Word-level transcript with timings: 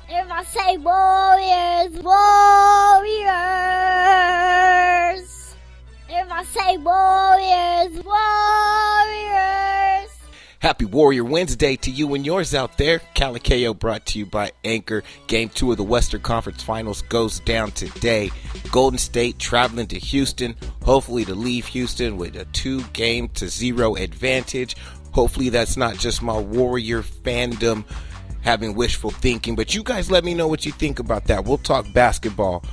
If 0.07 0.31
I 0.31 0.44
say 0.44 0.76
Warriors, 0.76 1.99
Warriors. 2.05 3.26
If 6.11 6.31
I 6.31 6.45
say 6.45 6.76
Warriors, 6.76 8.05
Warriors. 8.05 9.41
Happy 10.59 10.84
Warrior 10.84 11.25
Wednesday 11.25 11.75
to 11.77 11.91
you 11.91 12.12
and 12.12 12.27
yours 12.27 12.54
out 12.54 12.77
there. 12.77 13.00
Calicao 13.14 13.72
brought 13.79 14.04
to 14.07 14.18
you 14.18 14.27
by 14.27 14.52
Anchor. 14.62 15.02
Game 15.27 15.48
two 15.48 15.70
of 15.70 15.79
the 15.79 15.82
Western 15.82 16.20
Conference 16.20 16.62
Finals 16.62 17.00
goes 17.00 17.41
down 17.41 17.70
today. 17.70 18.30
Golden 18.70 18.98
State 18.98 19.38
traveling 19.38 19.86
to 19.86 19.98
Houston, 19.98 20.54
hopefully 20.82 21.25
to 21.25 21.34
leave 21.34 21.64
Houston 21.68 22.18
with 22.18 22.36
a 22.36 22.45
two 22.45 22.82
game 22.93 23.30
to 23.30 23.48
zero 23.48 23.96
advantage. 23.96 24.77
Hopefully 25.13 25.49
that's 25.49 25.77
not 25.77 25.96
just 25.96 26.23
my 26.23 26.39
Warrior 26.39 27.03
fandom 27.03 27.85
having 28.43 28.75
wishful 28.75 29.11
thinking, 29.11 29.55
but 29.55 29.75
you 29.75 29.82
guys 29.82 30.11
let 30.11 30.25
me 30.25 30.35
know 30.35 30.49
what 30.49 30.64
you 30.64 30.73
think 30.73 30.99
about 30.99 31.27
that. 31.27 31.45
We'll 31.45 31.59
talk 31.59 31.87
basketball. 31.93 32.64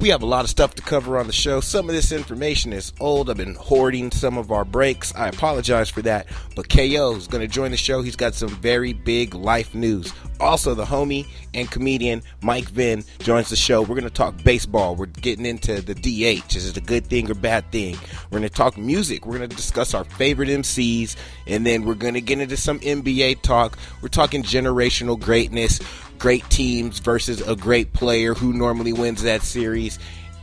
We 0.00 0.10
have 0.10 0.22
a 0.22 0.26
lot 0.26 0.44
of 0.44 0.50
stuff 0.50 0.76
to 0.76 0.82
cover 0.82 1.18
on 1.18 1.26
the 1.26 1.32
show. 1.32 1.60
Some 1.60 1.88
of 1.88 1.94
this 1.94 2.12
information 2.12 2.72
is 2.72 2.92
old. 3.00 3.28
I've 3.28 3.36
been 3.36 3.56
hoarding 3.56 4.12
some 4.12 4.38
of 4.38 4.52
our 4.52 4.64
breaks. 4.64 5.12
I 5.16 5.26
apologize 5.26 5.90
for 5.90 6.02
that. 6.02 6.28
But 6.54 6.68
KO 6.68 7.16
is 7.16 7.26
going 7.26 7.40
to 7.40 7.48
join 7.48 7.72
the 7.72 7.76
show. 7.76 8.00
He's 8.00 8.14
got 8.14 8.34
some 8.34 8.48
very 8.48 8.92
big 8.92 9.34
life 9.34 9.74
news. 9.74 10.12
Also, 10.38 10.72
the 10.72 10.84
homie 10.84 11.26
and 11.52 11.68
comedian 11.68 12.22
Mike 12.42 12.68
Vin 12.68 13.02
joins 13.18 13.48
the 13.48 13.56
show. 13.56 13.80
We're 13.80 13.96
going 13.96 14.04
to 14.04 14.10
talk 14.10 14.40
baseball. 14.44 14.94
We're 14.94 15.06
getting 15.06 15.44
into 15.44 15.80
the 15.80 15.94
DH. 15.94 16.54
Is 16.54 16.68
it 16.68 16.76
a 16.76 16.80
good 16.80 17.08
thing 17.08 17.28
or 17.28 17.34
bad 17.34 17.68
thing? 17.72 17.96
We're 18.30 18.38
going 18.38 18.48
to 18.48 18.54
talk 18.54 18.78
music. 18.78 19.26
We're 19.26 19.38
going 19.38 19.50
to 19.50 19.56
discuss 19.56 19.94
our 19.94 20.04
favorite 20.04 20.48
MCs. 20.48 21.16
And 21.48 21.66
then 21.66 21.84
we're 21.84 21.94
going 21.94 22.14
to 22.14 22.20
get 22.20 22.38
into 22.38 22.56
some 22.56 22.78
NBA 22.80 23.42
talk. 23.42 23.76
We're 24.00 24.10
talking 24.10 24.44
generational 24.44 25.18
greatness 25.18 25.80
great 26.18 26.48
teams 26.50 26.98
versus 26.98 27.40
a 27.40 27.56
great 27.56 27.92
player 27.92 28.34
who 28.34 28.52
normally 28.52 28.92
wins 28.92 29.22
that 29.22 29.42
series, 29.42 29.98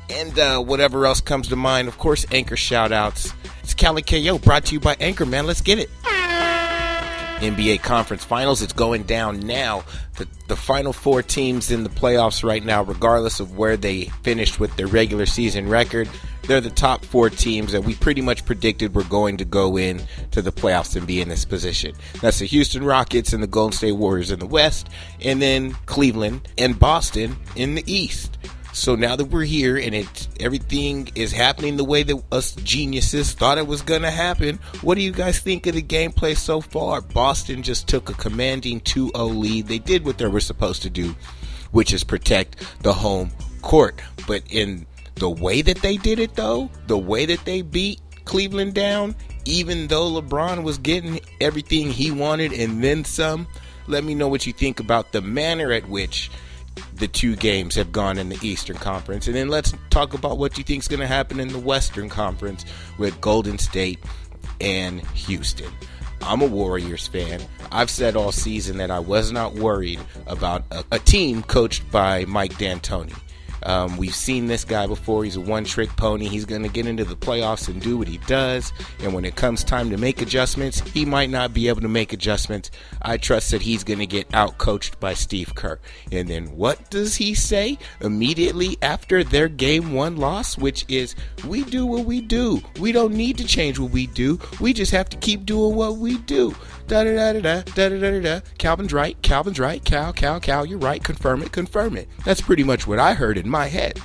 and 0.09 0.37
uh, 0.39 0.59
whatever 0.59 1.05
else 1.05 1.21
comes 1.21 1.47
to 1.49 1.55
mind. 1.55 1.87
Of 1.87 1.97
course, 1.97 2.25
Anchor 2.31 2.57
shout 2.57 2.91
outs. 2.91 3.33
It's 3.63 3.73
Cali 3.73 4.01
KO 4.01 4.37
brought 4.37 4.65
to 4.65 4.73
you 4.73 4.79
by 4.79 4.95
Anchor, 4.99 5.25
man. 5.25 5.47
Let's 5.47 5.61
get 5.61 5.79
it. 5.79 5.89
NBA 7.39 7.81
Conference 7.81 8.23
Finals. 8.23 8.61
It's 8.61 8.73
going 8.73 9.03
down 9.03 9.41
now. 9.41 9.83
The, 10.17 10.27
the 10.47 10.55
final 10.55 10.93
four 10.93 11.21
teams 11.21 11.71
in 11.71 11.83
the 11.83 11.89
playoffs 11.89 12.43
right 12.43 12.63
now, 12.63 12.83
regardless 12.83 13.39
of 13.39 13.57
where 13.57 13.75
they 13.75 14.05
finished 14.23 14.59
with 14.59 14.75
their 14.77 14.87
regular 14.87 15.25
season 15.25 15.67
record, 15.67 16.07
they're 16.47 16.61
the 16.61 16.69
top 16.69 17.03
four 17.05 17.29
teams 17.29 17.71
that 17.71 17.83
we 17.83 17.95
pretty 17.95 18.21
much 18.21 18.45
predicted 18.45 18.93
were 18.93 19.03
going 19.03 19.37
to 19.37 19.45
go 19.45 19.77
in 19.77 20.01
to 20.31 20.41
the 20.41 20.51
playoffs 20.51 20.95
and 20.95 21.07
be 21.07 21.21
in 21.21 21.29
this 21.29 21.45
position. 21.45 21.95
That's 22.21 22.39
the 22.39 22.45
Houston 22.45 22.83
Rockets 22.83 23.33
and 23.33 23.41
the 23.41 23.47
Golden 23.47 23.75
State 23.75 23.93
Warriors 23.93 24.31
in 24.31 24.39
the 24.39 24.45
West, 24.45 24.89
and 25.21 25.41
then 25.41 25.73
Cleveland 25.85 26.47
and 26.57 26.77
Boston 26.77 27.35
in 27.55 27.75
the 27.75 27.83
East. 27.91 28.37
So 28.73 28.95
now 28.95 29.15
that 29.15 29.25
we're 29.25 29.45
here 29.45 29.77
and 29.77 29.95
it 29.95 30.27
everything 30.41 31.09
is 31.15 31.31
happening 31.31 31.77
the 31.77 31.85
way 31.85 32.03
that 32.03 32.21
us 32.29 32.53
geniuses 32.55 33.31
thought 33.31 33.57
it 33.57 33.65
was 33.65 33.81
gonna 33.81 34.11
happen, 34.11 34.59
what 34.81 34.95
do 34.95 35.01
you 35.01 35.13
guys 35.13 35.39
think 35.39 35.65
of 35.65 35.75
the 35.75 35.81
gameplay 35.81 36.35
so 36.35 36.59
far? 36.59 36.99
Boston 36.99 37.63
just 37.63 37.87
took 37.87 38.09
a 38.09 38.13
commanding 38.13 38.81
2-0 38.81 39.39
lead. 39.39 39.67
They 39.67 39.79
did 39.79 40.03
what 40.03 40.17
they 40.17 40.27
were 40.27 40.41
supposed 40.41 40.81
to 40.81 40.89
do, 40.89 41.15
which 41.71 41.93
is 41.93 42.03
protect 42.03 42.65
the 42.83 42.93
home 42.93 43.31
court. 43.61 44.01
But 44.27 44.43
in 44.49 44.85
the 45.15 45.29
way 45.29 45.61
that 45.61 45.81
they 45.81 45.97
did 45.97 46.19
it 46.19 46.35
though, 46.35 46.69
the 46.87 46.97
way 46.97 47.25
that 47.25 47.45
they 47.45 47.61
beat 47.61 48.01
Cleveland 48.25 48.73
down, 48.73 49.15
even 49.45 49.87
though 49.87 50.09
LeBron 50.11 50.63
was 50.63 50.77
getting 50.77 51.19
everything 51.39 51.89
he 51.89 52.11
wanted 52.11 52.51
and 52.51 52.83
then 52.83 53.05
some, 53.05 53.47
let 53.87 54.03
me 54.03 54.15
know 54.15 54.27
what 54.27 54.47
you 54.47 54.53
think 54.53 54.79
about 54.79 55.11
the 55.11 55.21
manner 55.21 55.71
at 55.71 55.87
which 55.87 56.31
the 56.95 57.07
two 57.07 57.35
games 57.35 57.75
have 57.75 57.91
gone 57.91 58.17
in 58.17 58.29
the 58.29 58.39
Eastern 58.41 58.75
Conference. 58.75 59.27
And 59.27 59.35
then 59.35 59.47
let's 59.47 59.73
talk 59.89 60.13
about 60.13 60.37
what 60.37 60.57
you 60.57 60.63
think 60.63 60.81
is 60.83 60.87
going 60.87 60.99
to 60.99 61.07
happen 61.07 61.39
in 61.39 61.49
the 61.49 61.59
Western 61.59 62.09
Conference 62.09 62.65
with 62.97 63.19
Golden 63.21 63.57
State 63.57 63.99
and 64.59 65.01
Houston. 65.07 65.71
I'm 66.21 66.41
a 66.41 66.47
Warriors 66.47 67.07
fan. 67.07 67.41
I've 67.71 67.89
said 67.89 68.15
all 68.15 68.31
season 68.31 68.77
that 68.77 68.89
I 68.89 68.99
was 68.99 69.31
not 69.31 69.53
worried 69.53 69.99
about 70.27 70.63
a, 70.71 70.83
a 70.93 70.99
team 70.99 71.43
coached 71.43 71.89
by 71.91 72.25
Mike 72.25 72.57
D'Antoni. 72.57 73.15
Um, 73.65 73.97
we've 73.97 74.15
seen 74.15 74.47
this 74.47 74.63
guy 74.63 74.87
before. 74.87 75.23
He's 75.23 75.35
a 75.35 75.41
one 75.41 75.65
trick 75.65 75.89
pony. 75.97 76.27
He's 76.27 76.45
going 76.45 76.63
to 76.63 76.69
get 76.69 76.85
into 76.85 77.03
the 77.03 77.15
playoffs 77.15 77.67
and 77.67 77.81
do 77.81 77.97
what 77.97 78.07
he 78.07 78.19
does. 78.19 78.71
And 79.01 79.13
when 79.13 79.25
it 79.25 79.35
comes 79.35 79.63
time 79.63 79.89
to 79.89 79.97
make 79.97 80.21
adjustments, 80.21 80.81
he 80.91 81.05
might 81.05 81.29
not 81.29 81.53
be 81.53 81.67
able 81.67 81.81
to 81.81 81.87
make 81.87 82.13
adjustments. 82.13 82.71
I 83.01 83.17
trust 83.17 83.51
that 83.51 83.61
he's 83.61 83.83
going 83.83 83.99
to 83.99 84.05
get 84.05 84.33
out 84.33 84.57
coached 84.57 84.99
by 84.99 85.13
Steve 85.15 85.55
Kerr. 85.55 85.79
And 86.11 86.27
then 86.27 86.55
what 86.55 86.89
does 86.89 87.15
he 87.15 87.33
say 87.33 87.77
immediately 88.01 88.77
after 88.81 89.23
their 89.23 89.47
game 89.47 89.93
one 89.93 90.17
loss? 90.17 90.57
Which 90.57 90.85
is, 90.87 91.15
we 91.45 91.63
do 91.63 91.85
what 91.85 92.05
we 92.05 92.21
do. 92.21 92.61
We 92.79 92.91
don't 92.91 93.13
need 93.13 93.37
to 93.39 93.45
change 93.45 93.79
what 93.79 93.91
we 93.91 94.07
do. 94.07 94.39
We 94.59 94.73
just 94.73 94.91
have 94.91 95.09
to 95.09 95.17
keep 95.17 95.45
doing 95.45 95.75
what 95.75 95.97
we 95.97 96.17
do. 96.19 96.55
Da 96.87 97.03
da 97.03 97.33
da 97.33 97.39
da 97.39 97.61
da 97.61 97.89
da 97.89 97.97
da 97.99 98.19
da. 98.19 98.39
Calvin's 98.57 98.93
right. 98.93 99.19
Calvin's 99.23 99.59
right. 99.59 99.83
Cal, 99.83 100.13
Cal, 100.13 100.39
Cal. 100.39 100.65
You're 100.65 100.77
right. 100.77 101.03
Confirm 101.03 101.41
it. 101.41 101.51
Confirm 101.51 101.97
it. 101.97 102.07
That's 102.23 102.41
pretty 102.41 102.63
much 102.63 102.85
what 102.85 102.99
I 102.99 103.13
heard 103.13 103.37
in 103.37 103.49
my 103.49 103.67
head. 103.67 103.99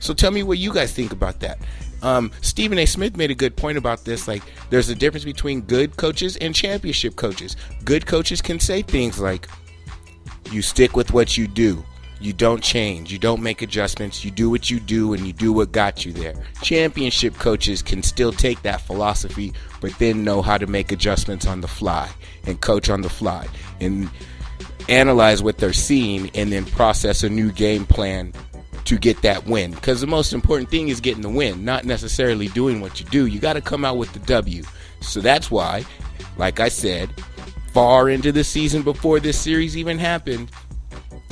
So 0.00 0.12
tell 0.12 0.32
me 0.32 0.42
what 0.42 0.58
you 0.58 0.72
guys 0.72 0.92
think 0.92 1.12
about 1.12 1.40
that. 1.40 1.58
Um, 2.02 2.30
Stephen 2.42 2.78
A. 2.78 2.86
Smith 2.86 3.16
made 3.16 3.30
a 3.30 3.34
good 3.34 3.56
point 3.56 3.78
about 3.78 4.04
this. 4.04 4.28
Like, 4.28 4.42
there's 4.68 4.90
a 4.90 4.94
difference 4.94 5.24
between 5.24 5.62
good 5.62 5.96
coaches 5.96 6.36
and 6.36 6.54
championship 6.54 7.16
coaches. 7.16 7.56
Good 7.84 8.04
coaches 8.06 8.42
can 8.42 8.60
say 8.60 8.82
things 8.82 9.18
like, 9.18 9.48
you 10.50 10.60
stick 10.60 10.96
with 10.96 11.12
what 11.12 11.38
you 11.38 11.46
do. 11.46 11.82
You 12.20 12.32
don't 12.32 12.62
change. 12.62 13.12
You 13.12 13.18
don't 13.18 13.42
make 13.42 13.60
adjustments. 13.60 14.24
You 14.24 14.30
do 14.30 14.48
what 14.48 14.70
you 14.70 14.80
do 14.80 15.12
and 15.12 15.26
you 15.26 15.32
do 15.32 15.52
what 15.52 15.72
got 15.72 16.04
you 16.04 16.12
there. 16.12 16.34
Championship 16.62 17.34
coaches 17.34 17.82
can 17.82 18.02
still 18.02 18.32
take 18.32 18.62
that 18.62 18.80
philosophy, 18.80 19.52
but 19.80 19.92
then 19.98 20.24
know 20.24 20.40
how 20.40 20.56
to 20.56 20.66
make 20.66 20.92
adjustments 20.92 21.46
on 21.46 21.60
the 21.60 21.68
fly 21.68 22.08
and 22.46 22.60
coach 22.60 22.88
on 22.88 23.02
the 23.02 23.08
fly 23.08 23.46
and 23.80 24.08
analyze 24.88 25.42
what 25.42 25.58
they're 25.58 25.72
seeing 25.72 26.30
and 26.34 26.52
then 26.52 26.64
process 26.64 27.22
a 27.22 27.28
new 27.28 27.50
game 27.50 27.84
plan 27.86 28.32
to 28.84 28.98
get 28.98 29.20
that 29.22 29.46
win. 29.46 29.72
Because 29.72 30.00
the 30.00 30.06
most 30.06 30.32
important 30.32 30.70
thing 30.70 30.88
is 30.88 31.00
getting 31.00 31.22
the 31.22 31.28
win, 31.28 31.64
not 31.64 31.84
necessarily 31.84 32.48
doing 32.48 32.80
what 32.80 33.00
you 33.00 33.06
do. 33.06 33.26
You 33.26 33.40
got 33.40 33.54
to 33.54 33.60
come 33.60 33.84
out 33.84 33.96
with 33.96 34.12
the 34.12 34.18
W. 34.20 34.62
So 35.00 35.20
that's 35.20 35.50
why, 35.50 35.84
like 36.36 36.60
I 36.60 36.68
said, 36.68 37.10
far 37.72 38.08
into 38.08 38.30
the 38.30 38.44
season 38.44 38.82
before 38.82 39.20
this 39.20 39.38
series 39.38 39.76
even 39.76 39.98
happened, 39.98 40.50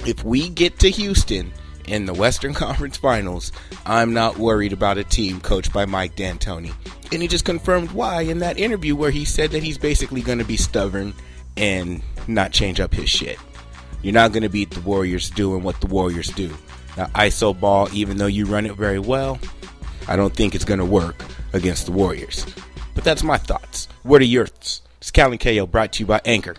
if 0.07 0.25
we 0.25 0.49
get 0.49 0.79
to 0.81 0.91
Houston 0.91 1.53
in 1.87 2.07
the 2.07 2.15
Western 2.15 2.55
Conference 2.63 2.97
Finals, 2.97 3.53
I'm 3.87 4.13
not 4.13 4.39
worried 4.39 4.73
about 4.73 4.99
a 4.99 5.05
team 5.05 5.41
coached 5.41 5.73
by 5.73 5.87
Mike 5.87 6.17
D'Antoni. 6.17 6.75
And 7.13 7.21
he 7.21 7.29
just 7.29 7.45
confirmed 7.45 7.93
why 7.93 8.23
in 8.23 8.39
that 8.39 8.59
interview 8.59 8.97
where 8.97 9.11
he 9.11 9.25
said 9.25 9.51
that 9.51 9.63
he's 9.63 9.79
basically 9.79 10.23
going 10.23 10.39
to 10.39 10.45
be 10.45 10.57
stubborn 10.57 11.15
and 11.57 12.03
not 12.27 12.53
change 12.53 12.81
up 12.81 12.95
his 12.95 13.11
shit. 13.11 13.39
You're 14.03 14.15
not 14.15 14.33
going 14.33 14.43
to 14.43 14.49
beat 14.49 14.71
the 14.71 14.81
Warriors 14.81 15.31
doing 15.31 15.63
what 15.63 15.81
the 15.81 15.87
Warriors 15.87 16.29
do. 16.29 16.51
Now, 16.97 17.07
ISO 17.07 17.59
ball, 17.59 17.89
even 17.93 18.17
though 18.17 18.27
you 18.27 18.47
run 18.47 18.67
it 18.67 18.75
very 18.75 18.99
well, 18.99 19.39
I 20.09 20.17
don't 20.17 20.35
think 20.35 20.55
it's 20.55 20.65
going 20.65 20.81
to 20.81 20.85
work 20.85 21.25
against 21.53 21.87
the 21.87 21.93
Warriors. 21.93 22.45
But 22.95 23.05
that's 23.05 23.23
my 23.23 23.39
thoughts. 23.39 23.89
What 24.03 24.21
are 24.21 24.27
yours? 24.27 24.83
It's 25.01 25.11
Calvin 25.11 25.39
KO 25.39 25.67
brought 25.67 25.93
to 25.95 26.01
you 26.01 26.07
by 26.07 26.21
Anchor. 26.25 26.57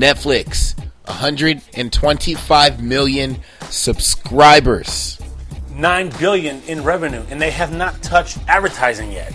Netflix, 0.00 0.78
125 1.04 2.82
million 2.82 3.36
subscribers. 3.68 5.20
9 5.74 6.10
billion 6.18 6.62
in 6.62 6.82
revenue 6.82 7.22
and 7.28 7.40
they 7.40 7.50
have 7.50 7.72
not 7.72 8.02
touched 8.02 8.38
advertising 8.48 9.12
yet. 9.12 9.34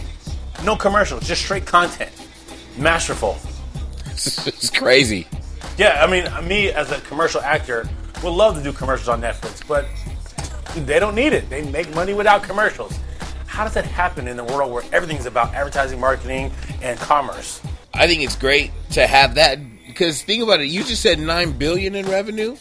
No 0.63 0.75
commercials, 0.75 1.27
just 1.27 1.43
straight 1.43 1.67
content. 1.67 2.11
Masterful. 2.77 3.37
it's 4.07 4.71
crazy. 4.71 5.27
Yeah, 5.77 6.03
I 6.03 6.09
mean, 6.09 6.47
me 6.47 6.69
as 6.69 6.91
a 6.91 6.99
commercial 7.01 7.41
actor 7.41 7.87
would 8.23 8.31
love 8.31 8.57
to 8.57 8.63
do 8.63 8.73
commercials 8.73 9.09
on 9.09 9.21
Netflix, 9.21 9.65
but 9.67 9.85
they 10.85 10.99
don't 10.99 11.13
need 11.13 11.33
it. 11.33 11.47
They 11.47 11.61
make 11.69 11.93
money 11.93 12.15
without 12.15 12.41
commercials. 12.41 12.97
How 13.45 13.65
does 13.65 13.75
that 13.75 13.85
happen 13.85 14.27
in 14.27 14.35
the 14.35 14.43
world 14.43 14.71
where 14.71 14.83
everything's 14.91 15.27
about 15.27 15.53
advertising, 15.53 15.99
marketing, 15.99 16.51
and 16.81 16.99
commerce? 16.99 17.61
I 17.93 18.07
think 18.07 18.23
it's 18.23 18.35
great 18.35 18.71
to 18.91 19.05
have 19.05 19.35
that 19.35 19.59
because 19.95 20.21
think 20.23 20.43
about 20.43 20.59
it. 20.59 20.65
You 20.67 20.83
just 20.83 21.01
said 21.01 21.19
nine 21.19 21.53
billion 21.53 21.95
in 21.95 22.05
revenue. 22.07 22.57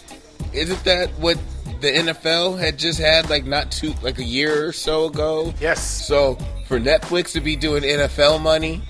Isn't 0.53 0.85
that 0.85 1.11
what 1.19 1.37
the 1.81 1.89
NFL 1.89 2.59
had 2.61 2.79
just 2.79 3.01
had 3.01 3.29
like 3.29 3.45
not 3.45 3.73
too 3.73 3.93
like 4.03 4.19
a 4.21 4.25
year 4.25 4.69
or 4.69 4.73
so 4.73 5.07
ago? 5.07 5.53
Yes. 5.61 5.83
So 6.07 6.37
for 6.69 6.79
Netflix 6.79 7.33
to 7.33 7.41
be 7.41 7.57
doing 7.57 7.83
NFL 7.83 8.41
money, 8.41 8.83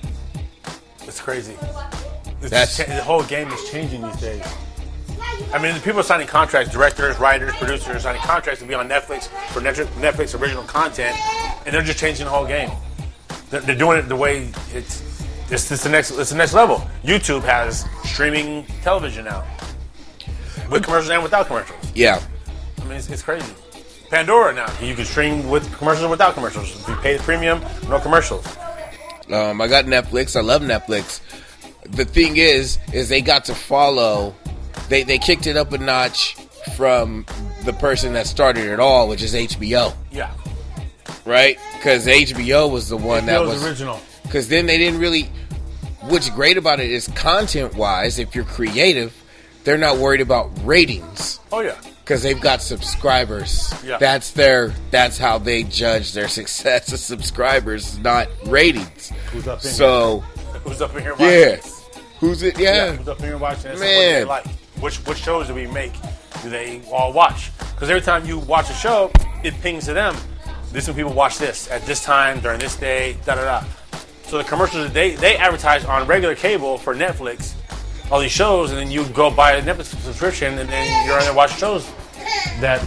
It's 1.07 1.19
crazy. 1.19 1.55
It's 2.41 2.51
That's- 2.51 2.77
cha- 2.77 2.85
the 2.85 3.01
whole 3.03 3.23
game 3.23 3.51
is 3.51 3.69
changing 3.71 4.01
these 4.03 4.17
days. 4.17 4.43
I 5.51 5.57
mean, 5.57 5.73
the 5.73 5.81
people 5.81 5.99
are 6.01 6.03
signing 6.03 6.27
contracts, 6.27 6.71
directors, 6.71 7.17
writers, 7.19 7.53
producers 7.55 8.03
signing 8.03 8.21
contracts 8.21 8.61
to 8.61 8.67
be 8.67 8.73
on 8.75 8.87
Netflix 8.87 9.27
for 9.51 9.59
Netflix, 9.59 9.87
Netflix 9.99 10.39
original 10.39 10.63
content, 10.63 11.17
and 11.65 11.73
they're 11.73 11.81
just 11.81 11.97
changing 11.99 12.25
the 12.25 12.31
whole 12.31 12.45
game. 12.45 12.69
They're, 13.49 13.61
they're 13.61 13.75
doing 13.77 13.97
it 13.97 14.03
the 14.03 14.15
way 14.15 14.49
it's. 14.73 15.01
It's, 15.49 15.71
it's 15.71 15.83
the 15.83 15.89
next. 15.89 16.11
It's 16.11 16.31
the 16.31 16.37
next 16.37 16.53
level. 16.53 16.77
YouTube 17.03 17.43
has 17.43 17.85
streaming 18.03 18.65
television 18.81 19.25
now, 19.25 19.43
with 20.71 20.83
commercials 20.83 21.09
and 21.11 21.21
without 21.23 21.47
commercials. 21.47 21.79
Yeah. 21.93 22.21
I 22.81 22.83
mean, 22.85 22.93
it's, 22.93 23.09
it's 23.09 23.21
crazy. 23.21 23.51
Pandora 24.09 24.53
now, 24.53 24.71
you 24.81 24.95
can 24.95 25.05
stream 25.05 25.49
with 25.49 25.71
commercials 25.77 26.03
and 26.03 26.11
without 26.11 26.33
commercials. 26.35 26.79
If 26.81 26.87
you 26.87 26.95
pay 26.97 27.17
the 27.17 27.23
premium, 27.23 27.61
no 27.89 27.99
commercials. 27.99 28.45
Um, 29.31 29.59
I 29.61 29.67
got 29.67 29.85
Netflix. 29.85 30.35
I 30.35 30.41
love 30.41 30.61
Netflix. 30.61 31.21
The 31.89 32.05
thing 32.05 32.37
is, 32.37 32.77
is 32.93 33.09
they 33.09 33.21
got 33.21 33.45
to 33.45 33.55
follow. 33.55 34.35
They 34.89 35.03
they 35.03 35.17
kicked 35.17 35.47
it 35.47 35.57
up 35.57 35.71
a 35.73 35.77
notch 35.77 36.35
from 36.75 37.25
the 37.63 37.73
person 37.73 38.13
that 38.13 38.27
started 38.27 38.65
it 38.65 38.79
all, 38.79 39.07
which 39.07 39.21
is 39.21 39.33
HBO, 39.35 39.93
Yeah, 40.11 40.31
right? 41.25 41.57
Because 41.75 42.07
HBO 42.07 42.71
was 42.71 42.89
the 42.89 42.97
one 42.97 43.25
that 43.27 43.39
that 43.39 43.45
was 43.47 43.63
original. 43.65 43.99
Because 44.25 44.47
then 44.49 44.65
they 44.65 44.77
didn't 44.77 44.99
really. 44.99 45.29
What's 46.01 46.29
great 46.29 46.57
about 46.57 46.79
it 46.79 46.91
is 46.91 47.07
content 47.15 47.73
wise, 47.75 48.19
if 48.19 48.35
you're 48.35 48.45
creative, 48.45 49.11
they're 49.63 49.77
not 49.77 49.97
worried 49.97 50.21
about 50.21 50.51
ratings 50.63 51.39
Oh 51.51 51.61
yeah, 51.61 51.75
because 52.03 52.21
they've 52.21 52.39
got 52.39 52.61
subscribers. 52.61 53.73
Yeah. 53.83 53.97
That's 53.97 54.31
their. 54.31 54.73
That's 54.91 55.17
how 55.17 55.39
they 55.39 55.63
judge 55.63 56.13
their 56.13 56.27
success 56.39 56.93
as 56.93 57.03
subscribers, 57.03 57.97
not 57.99 58.27
ratings. 58.45 59.11
Who's 59.31 59.47
up 59.47 59.59
in 59.59 59.63
here? 59.63 59.71
So 59.71 60.19
who's 60.63 60.81
up 60.81 60.95
in 60.95 61.01
here? 61.01 61.13
Watching? 61.13 61.27
yeah, 61.27 61.57
who's 62.19 62.43
it? 62.43 62.59
Yeah, 62.59 62.85
Yeah, 62.85 62.91
who's 62.97 63.07
up 63.07 63.19
in 63.19 63.25
here 63.25 63.37
watching? 63.37 63.71
this? 63.71 63.79
What 63.79 63.85
Man. 63.87 64.13
they 64.13 64.25
like? 64.25 64.47
Which 64.79 64.97
which 65.07 65.17
shows 65.17 65.47
do 65.47 65.55
we 65.55 65.65
make? 65.67 65.93
Do 66.43 66.49
they 66.51 66.81
all 66.91 67.11
watch? 67.13 67.51
Because 67.57 67.89
every 67.89 68.01
time 68.01 68.25
you 68.25 68.37
watch 68.39 68.69
a 68.69 68.73
show, 68.73 69.11
it 69.43 69.53
pings 69.61 69.85
to 69.85 69.93
them. 69.93 70.15
This 70.71 70.87
when 70.87 70.95
people 70.95 71.13
watch 71.13 71.39
this 71.39 71.71
at 71.71 71.81
this 71.87 72.03
time 72.03 72.41
during 72.41 72.59
this 72.59 72.75
day. 72.75 73.17
Da 73.25 73.35
da 73.35 73.61
da. 73.61 73.67
So 74.27 74.37
the 74.37 74.43
commercials 74.43 74.91
they 74.91 75.15
they 75.15 75.37
advertise 75.37 75.85
on 75.85 76.07
regular 76.07 76.35
cable 76.35 76.77
for 76.77 76.95
Netflix, 76.95 77.53
all 78.11 78.19
these 78.19 78.31
shows, 78.31 78.71
and 78.71 78.79
then 78.79 78.91
you 78.91 79.05
go 79.09 79.29
buy 79.29 79.53
a 79.53 79.61
Netflix 79.61 79.85
subscription, 80.01 80.57
and 80.57 80.69
then 80.69 81.05
you're 81.07 81.15
on 81.15 81.21
there 81.21 81.33
watch 81.33 81.57
shows 81.57 81.85
that 82.59 82.79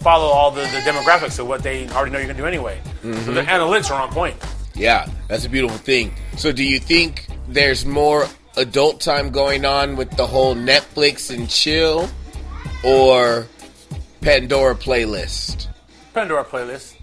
follow 0.00 0.26
all 0.26 0.50
the, 0.50 0.60
the 0.60 0.82
demographics 0.84 1.38
of 1.38 1.48
what 1.48 1.62
they 1.62 1.88
already 1.90 2.12
know 2.12 2.18
you're 2.18 2.28
gonna 2.28 2.38
do 2.38 2.46
anyway. 2.46 2.80
So 3.02 3.08
the 3.08 3.42
mm-hmm. 3.42 3.48
analytics 3.48 3.90
are 3.90 4.00
on 4.00 4.10
point. 4.10 4.36
yeah. 4.74 5.08
That's 5.28 5.44
a 5.44 5.48
beautiful 5.48 5.78
thing. 5.78 6.14
So, 6.36 6.52
do 6.52 6.62
you 6.62 6.78
think 6.78 7.26
there's 7.48 7.84
more 7.84 8.26
adult 8.56 9.00
time 9.00 9.30
going 9.30 9.64
on 9.64 9.96
with 9.96 10.10
the 10.16 10.26
whole 10.26 10.54
Netflix 10.54 11.34
and 11.34 11.48
chill, 11.48 12.08
or 12.84 13.46
Pandora 14.20 14.74
playlist? 14.76 15.66
Pandora 16.14 16.44
playlist. 16.44 16.94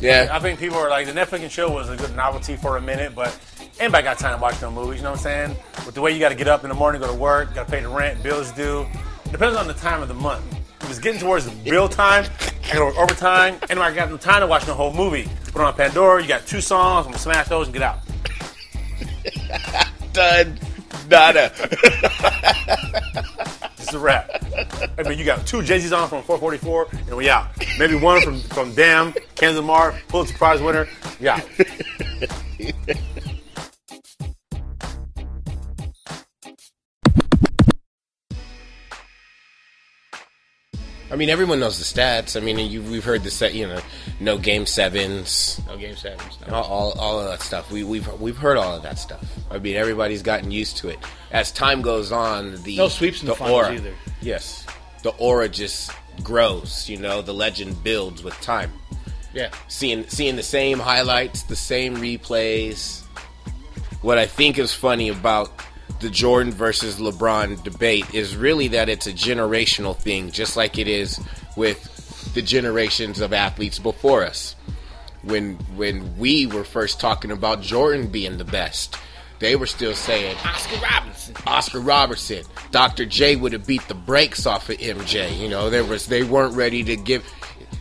Yeah, 0.00 0.28
I 0.30 0.38
think 0.40 0.58
people 0.58 0.76
are 0.76 0.90
like 0.90 1.06
the 1.06 1.12
Netflix 1.12 1.40
and 1.42 1.50
chill 1.50 1.72
was 1.72 1.88
a 1.88 1.96
good 1.96 2.14
novelty 2.14 2.56
for 2.56 2.76
a 2.76 2.80
minute, 2.80 3.14
but 3.14 3.38
anybody 3.78 4.04
got 4.04 4.18
time 4.18 4.36
to 4.36 4.42
watch 4.42 4.60
no 4.60 4.70
movies. 4.70 4.98
You 4.98 5.04
know 5.04 5.12
what 5.12 5.18
I'm 5.20 5.22
saying? 5.22 5.56
With 5.86 5.94
the 5.94 6.02
way 6.02 6.12
you 6.12 6.18
got 6.18 6.28
to 6.28 6.34
get 6.34 6.48
up 6.48 6.64
in 6.64 6.68
the 6.68 6.74
morning, 6.74 7.00
go 7.00 7.08
to 7.08 7.14
work, 7.14 7.54
got 7.54 7.66
to 7.66 7.72
pay 7.72 7.80
the 7.80 7.88
rent, 7.88 8.22
bills 8.22 8.52
due. 8.52 8.86
Depends 9.30 9.56
on 9.56 9.66
the 9.66 9.74
time 9.74 10.02
of 10.02 10.08
the 10.08 10.14
month. 10.14 10.44
If 10.82 10.90
it's 10.90 10.98
getting 10.98 11.20
towards 11.20 11.46
the 11.46 11.70
bill 11.70 11.88
time, 11.88 12.24
I 12.64 12.68
got 12.68 12.78
to 12.78 12.84
work 12.84 12.96
overtime. 12.98 13.58
Anybody 13.70 13.96
got 13.96 14.10
no 14.10 14.16
time 14.18 14.40
to 14.40 14.46
watch 14.46 14.64
the 14.66 14.74
whole 14.74 14.92
movie? 14.92 15.28
Put 15.46 15.62
on 15.62 15.72
Pandora. 15.74 16.20
You 16.20 16.28
got 16.28 16.46
two 16.46 16.60
songs. 16.60 17.06
I'm 17.06 17.12
gonna 17.12 17.22
smash 17.22 17.48
those 17.48 17.66
and 17.66 17.74
get 17.74 17.82
out. 17.82 18.00
done. 20.12 20.58
Nada. 21.08 21.52
It's 23.86 23.94
a 23.94 24.00
wrap. 24.00 24.28
I 24.98 25.04
mean, 25.04 25.16
you 25.16 25.24
got 25.24 25.46
two 25.46 25.62
Z's 25.62 25.92
on 25.92 26.08
from 26.08 26.20
444, 26.24 26.88
and 27.06 27.16
we 27.16 27.30
out. 27.30 27.46
Maybe 27.78 27.94
one 27.94 28.20
from 28.20 28.40
from 28.40 28.74
Damn, 28.74 29.12
Kendrick 29.36 29.58
Lamar, 29.58 29.94
Pulitzer 30.08 30.36
Prize 30.36 30.60
winner. 30.60 30.88
Yeah. 31.20 31.40
I 41.16 41.18
mean, 41.18 41.30
everyone 41.30 41.60
knows 41.60 41.78
the 41.78 41.84
stats. 41.84 42.36
I 42.36 42.44
mean, 42.44 42.58
you, 42.70 42.82
we've 42.82 43.02
heard 43.02 43.24
the 43.24 43.30
set. 43.30 43.54
You 43.54 43.66
know, 43.66 43.80
no 44.20 44.36
game 44.36 44.66
sevens. 44.66 45.58
No 45.66 45.78
game 45.78 45.96
sevens. 45.96 46.36
No. 46.46 46.56
all, 46.56 46.64
all, 46.64 46.92
all 46.98 47.18
of 47.20 47.24
that 47.24 47.40
stuff. 47.40 47.72
We, 47.72 47.84
we've 47.84 48.06
we've 48.20 48.36
heard 48.36 48.58
all 48.58 48.76
of 48.76 48.82
that 48.82 48.98
stuff. 48.98 49.24
I 49.50 49.58
mean, 49.58 49.76
everybody's 49.76 50.20
gotten 50.20 50.50
used 50.50 50.76
to 50.76 50.90
it. 50.90 50.98
As 51.30 51.50
time 51.50 51.80
goes 51.80 52.12
on, 52.12 52.62
the 52.64 52.76
No 52.76 52.88
sweeps 52.88 53.22
in 53.22 53.28
the 53.28 53.34
finals 53.34 53.64
aura, 53.64 53.72
either. 53.72 53.94
Yes, 54.20 54.66
the 55.04 55.08
aura 55.12 55.48
just 55.48 55.90
grows. 56.22 56.86
You 56.86 56.98
know, 56.98 57.22
the 57.22 57.32
legend 57.32 57.82
builds 57.82 58.22
with 58.22 58.38
time. 58.42 58.70
Yeah. 59.32 59.48
Seeing 59.68 60.06
seeing 60.08 60.36
the 60.36 60.42
same 60.42 60.78
highlights, 60.78 61.44
the 61.44 61.56
same 61.56 61.96
replays. 61.96 63.04
What 64.02 64.18
I 64.18 64.26
think 64.26 64.58
is 64.58 64.74
funny 64.74 65.08
about 65.08 65.62
the 66.00 66.10
Jordan 66.10 66.52
versus 66.52 66.98
LeBron 66.98 67.62
debate 67.62 68.14
is 68.14 68.36
really 68.36 68.68
that 68.68 68.88
it's 68.88 69.06
a 69.06 69.12
generational 69.12 69.96
thing, 69.96 70.30
just 70.30 70.56
like 70.56 70.78
it 70.78 70.88
is 70.88 71.20
with 71.56 72.32
the 72.34 72.42
generations 72.42 73.20
of 73.20 73.32
athletes 73.32 73.78
before 73.78 74.24
us 74.24 74.56
when 75.26 75.54
when 75.76 76.16
we 76.18 76.46
were 76.46 76.64
first 76.64 77.00
talking 77.00 77.30
about 77.30 77.60
Jordan 77.60 78.06
being 78.06 78.38
the 78.38 78.44
best, 78.44 78.96
they 79.38 79.56
were 79.56 79.66
still 79.66 79.94
saying 79.94 80.36
Oscar 80.44 80.76
Robinson. 80.80 81.34
Oscar 81.46 81.80
Robertson. 81.80 82.44
Dr. 82.70 83.04
J 83.04 83.36
would 83.36 83.52
have 83.52 83.66
beat 83.66 83.86
the 83.88 83.94
brakes 83.94 84.46
off 84.46 84.70
of 84.70 84.78
MJ. 84.78 85.36
You 85.36 85.48
know, 85.48 85.68
there 85.68 85.84
was 85.84 86.06
they 86.06 86.22
weren't 86.22 86.54
ready 86.54 86.82
to 86.84 86.96
give. 86.96 87.24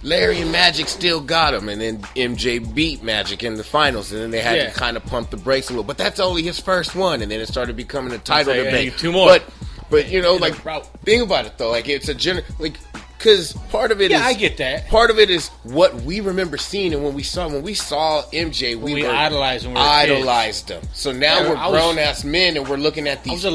Larry 0.06 0.40
and 0.40 0.52
Magic 0.52 0.88
still 0.88 1.19
got 1.19 1.54
him, 1.54 1.68
and 1.68 1.81
then 1.81 1.98
MJ 2.16 2.60
beat 2.60 3.02
Magic 3.04 3.44
in 3.44 3.56
the 3.56 3.63
finals, 3.63 4.12
and 4.12 4.22
then 4.22 4.30
they 4.31 4.40
had 4.40 4.57
Yeah. 4.57 4.69
to 4.69 4.72
kind 4.80 4.96
of 4.98 5.06
pump 5.06 5.31
the 5.31 5.38
brakes 5.38 5.68
a 5.69 5.72
little. 5.72 5.84
But 5.84 5.98
that's 5.98 6.19
only 6.19 6.44
his 6.44 6.60
first 6.60 6.96
one, 6.96 7.22
and 7.24 7.31
then 7.31 7.40
it 7.42 7.48
started 7.48 7.75
becoming 7.75 8.13
a 8.13 8.19
title 8.19 8.54
say, 8.54 8.63
debate. 8.63 8.94
hey, 8.94 8.98
two 9.00 9.12
more. 9.12 9.28
But 9.28 9.44
but 9.90 10.10
you 10.10 10.22
know, 10.22 10.36
like 10.36 10.56
think 11.04 11.24
about 11.24 11.46
it 11.46 11.57
though, 11.57 11.72
like 11.72 11.90
it's 11.90 12.07
a 12.07 12.13
gen 12.13 12.44
like 12.60 12.78
because 13.18 13.54
part 13.72 13.92
of 13.92 14.00
it 14.02 14.12
Yeah, 14.12 14.24
I 14.24 14.34
get 14.34 14.57
that. 14.57 14.88
Part 14.90 15.10
of 15.10 15.18
it 15.18 15.31
is 15.31 15.48
what 15.63 15.96
we 16.04 16.19
remember 16.19 16.58
seeing, 16.58 16.94
and 16.94 17.04
when 17.04 17.16
we 17.16 17.24
saw 17.24 17.48
when 17.48 17.63
we 17.63 17.74
saw 17.74 18.22
MJ, 18.31 18.75
we, 18.75 18.94
we 18.94 19.04
were 19.04 19.10
idolized 19.10 19.66
when 19.66 19.74
we 19.74 19.80
were 19.81 19.86
kids. 19.88 20.12
idolized 20.12 20.69
him. 20.69 20.81
So 20.94 21.12
now 21.12 21.40
Yeah, 21.40 21.50
we're 21.50 21.56
I 21.58 21.68
was- 21.68 21.81
grown 21.81 21.98
ass 21.98 22.24
men, 22.24 22.58
and 22.58 22.68
we're 22.68 22.78
looking 22.78 23.08
at 23.08 23.19
I 23.19 23.22
these 23.24 23.44
was 23.44 23.46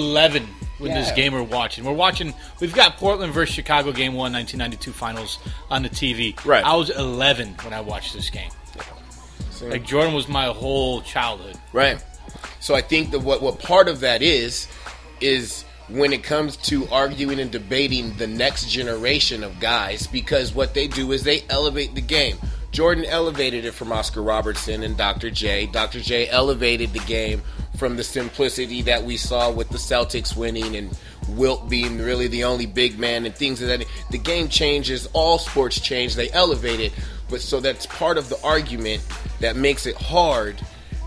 11 0.80 0.94
when 0.94 1.04
this 1.04 1.12
game 1.12 1.32
we're 1.32 1.42
watching. 1.42 1.84
We're 1.84 1.92
watching. 1.92 2.34
We've 2.60 2.74
got 2.74 2.96
Portland 2.96 3.32
versus 3.32 3.54
Chicago 3.54 3.92
game 3.92 4.14
one, 4.14 4.32
1992 4.32 4.92
finals 4.92 5.38
on 5.70 5.82
the 5.82 5.88
TV. 5.88 6.44
Right. 6.44 6.64
I 6.64 6.74
was 6.76 6.90
11 6.90 7.56
when 7.62 7.72
I 7.72 7.80
watched 7.80 8.14
this 8.14 8.30
game. 8.30 8.50
Like 9.62 9.84
Jordan 9.84 10.14
was 10.14 10.26
my 10.26 10.46
whole 10.46 11.02
childhood. 11.02 11.56
Right. 11.72 12.02
So 12.60 12.74
I 12.74 12.80
think 12.80 13.10
that 13.10 13.20
what 13.20 13.42
what 13.42 13.58
part 13.58 13.88
of 13.88 14.00
that 14.00 14.22
is 14.22 14.68
is 15.20 15.64
when 15.88 16.12
it 16.12 16.22
comes 16.22 16.56
to 16.56 16.86
arguing 16.88 17.40
and 17.40 17.50
debating 17.50 18.14
the 18.14 18.26
next 18.26 18.70
generation 18.70 19.42
of 19.42 19.58
guys 19.60 20.06
because 20.06 20.54
what 20.54 20.72
they 20.72 20.86
do 20.86 21.12
is 21.12 21.24
they 21.24 21.42
elevate 21.50 21.94
the 21.94 22.00
game. 22.00 22.38
Jordan 22.70 23.04
elevated 23.04 23.64
it 23.64 23.72
from 23.72 23.90
Oscar 23.90 24.22
Robertson 24.22 24.84
and 24.84 24.96
Dr. 24.96 25.30
J. 25.30 25.66
Dr. 25.66 26.00
J 26.00 26.28
elevated 26.28 26.92
the 26.92 27.00
game 27.00 27.42
from 27.80 27.96
the 27.96 28.04
simplicity 28.04 28.82
that 28.82 29.02
we 29.02 29.16
saw 29.16 29.50
with 29.50 29.70
the 29.70 29.78
Celtics 29.78 30.36
winning 30.36 30.76
and 30.76 30.96
Wilt 31.30 31.70
being 31.70 31.96
really 31.98 32.26
the 32.28 32.44
only 32.44 32.66
big 32.66 32.98
man 32.98 33.24
and 33.24 33.34
things 33.34 33.62
of 33.62 33.68
that. 33.68 33.84
The 34.10 34.18
game 34.18 34.48
changes, 34.48 35.08
all 35.14 35.38
sports 35.38 35.80
change, 35.80 36.14
they 36.14 36.30
elevate 36.32 36.78
it. 36.80 36.92
But 37.30 37.40
so 37.40 37.58
that's 37.60 37.86
part 37.86 38.18
of 38.18 38.28
the 38.28 38.38
argument 38.44 39.02
that 39.40 39.56
makes 39.56 39.86
it 39.86 39.96
hard 39.96 40.60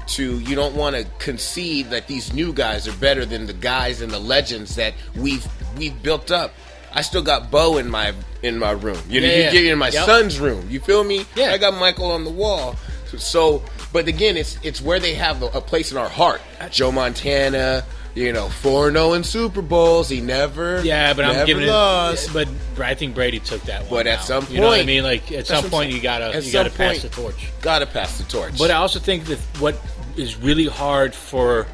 to 0.08 0.40
you 0.40 0.56
don't 0.56 0.76
want 0.76 0.96
to 0.96 1.06
concede 1.20 1.92
that 1.92 2.08
these 2.08 2.34
new 2.34 2.52
guys 2.54 2.88
are 2.88 2.94
better 2.98 3.24
than 3.26 3.46
the 3.46 3.54
guys 3.54 4.02
and 4.02 4.12
the 4.12 4.20
legends 4.20 4.76
that 4.76 4.94
we've 5.16 5.46
we've 5.78 6.02
built 6.02 6.32
up. 6.32 6.54
I 6.92 7.02
still 7.04 7.22
got 7.22 7.52
Bo 7.52 7.78
in 7.78 7.88
my 7.90 8.14
in 8.42 8.58
my 8.58 8.72
room. 8.72 8.98
You 9.08 9.22
know, 9.22 9.28
Yeah, 9.28 9.46
you 9.46 9.52
get 9.52 9.66
in 9.66 9.78
my 9.78 9.90
Yep. 9.90 10.06
son's 10.06 10.40
room. 10.40 10.68
You 10.72 10.80
feel 10.80 11.04
me? 11.04 11.26
Yeah. 11.36 11.52
I 11.52 11.58
got 11.60 11.76
Michael 11.76 12.12
on 12.12 12.24
the 12.24 12.32
wall. 12.32 12.76
So, 13.18 13.62
but 13.94 14.08
again, 14.08 14.36
it's 14.36 14.58
it's 14.64 14.82
where 14.82 15.00
they 15.00 15.14
have 15.14 15.42
a, 15.44 15.46
a 15.48 15.62
place 15.62 15.92
in 15.92 15.98
our 15.98 16.10
heart. 16.10 16.42
Joe 16.72 16.92
Montana, 16.92 17.86
you 18.16 18.34
know, 18.34 18.50
four 18.50 18.92
zero 18.92 19.12
oh 19.12 19.14
in 19.14 19.24
Super 19.24 19.62
Bowls. 19.62 20.10
He 20.10 20.20
never, 20.20 20.82
Yeah, 20.84 21.14
but 21.14 21.26
I'm 21.26 21.46
giving 21.46 21.68
lost. 21.68 22.30
it. 22.30 22.34
But 22.34 22.48
I 22.86 22.96
think 22.96 23.16
Brady 23.16 23.40
took 23.40 23.62
that 23.64 23.82
one. 23.84 23.90
But 23.92 24.08
at 24.08 24.24
some 24.24 24.46
you 24.50 24.60
know 24.60 24.68
what 24.68 24.74
I 24.74 24.78
point- 24.80 24.88
mean. 24.88 25.04
Like 25.04 25.32
at 25.32 25.48
some 25.48 25.70
point, 25.70 25.92
you 25.94 26.02
gotta 26.02 26.42
you 26.42 26.52
gotta 26.52 26.70
pass 26.70 27.00
point- 27.00 27.02
the 27.02 27.10
torch. 27.10 27.52
Gotta 27.62 27.86
pass 27.86 28.18
the 28.18 28.24
torch. 28.26 28.58
But 28.58 28.72
I 28.72 28.76
also 28.76 29.00
think 29.00 29.26
that 29.26 29.38
what 29.60 29.80
is 30.18 30.36
really 30.38 30.66
hard 30.68 31.16
for, 31.16 31.66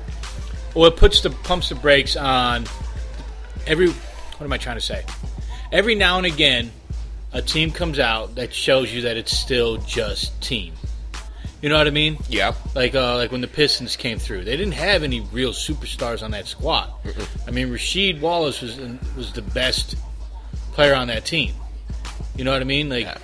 well, 0.75 0.85
it 0.85 0.95
puts 0.97 1.21
the 1.21 1.29
pumps 1.29 1.69
the 1.69 1.75
brakes 1.75 2.15
on 2.15 2.65
every. 3.65 3.89
What 3.89 4.45
am 4.45 4.53
I 4.53 4.57
trying 4.57 4.77
to 4.77 4.81
say? 4.81 5.03
Every 5.71 5.95
now 5.95 6.17
and 6.17 6.25
again, 6.25 6.71
a 7.33 7.41
team 7.41 7.71
comes 7.71 7.99
out 7.99 8.35
that 8.35 8.53
shows 8.53 8.93
you 8.93 9.01
that 9.03 9.17
it's 9.17 9.37
still 9.37 9.77
just 9.77 10.39
team. 10.41 10.73
You 11.61 11.67
know 11.67 11.77
what 11.77 11.87
I 11.87 11.91
mean? 11.91 12.17
Yeah. 12.29 12.53
Like 12.73 12.95
uh, 12.95 13.15
like 13.17 13.31
when 13.31 13.41
the 13.41 13.47
Pistons 13.47 13.95
came 13.97 14.17
through, 14.17 14.45
they 14.45 14.55
didn't 14.55 14.73
have 14.73 15.03
any 15.03 15.19
real 15.19 15.51
superstars 15.51 16.23
on 16.23 16.31
that 16.31 16.47
squad. 16.47 16.89
I 17.47 17.51
mean, 17.51 17.67
Rasheed 17.69 18.21
Wallace 18.21 18.61
was 18.61 18.79
was 19.17 19.33
the 19.33 19.41
best 19.41 19.95
player 20.73 20.95
on 20.95 21.07
that 21.07 21.25
team. 21.25 21.53
You 22.37 22.45
know 22.45 22.53
what 22.53 22.61
I 22.61 22.65
mean? 22.65 22.87
Like, 22.89 23.03
Yeah. 23.05 23.17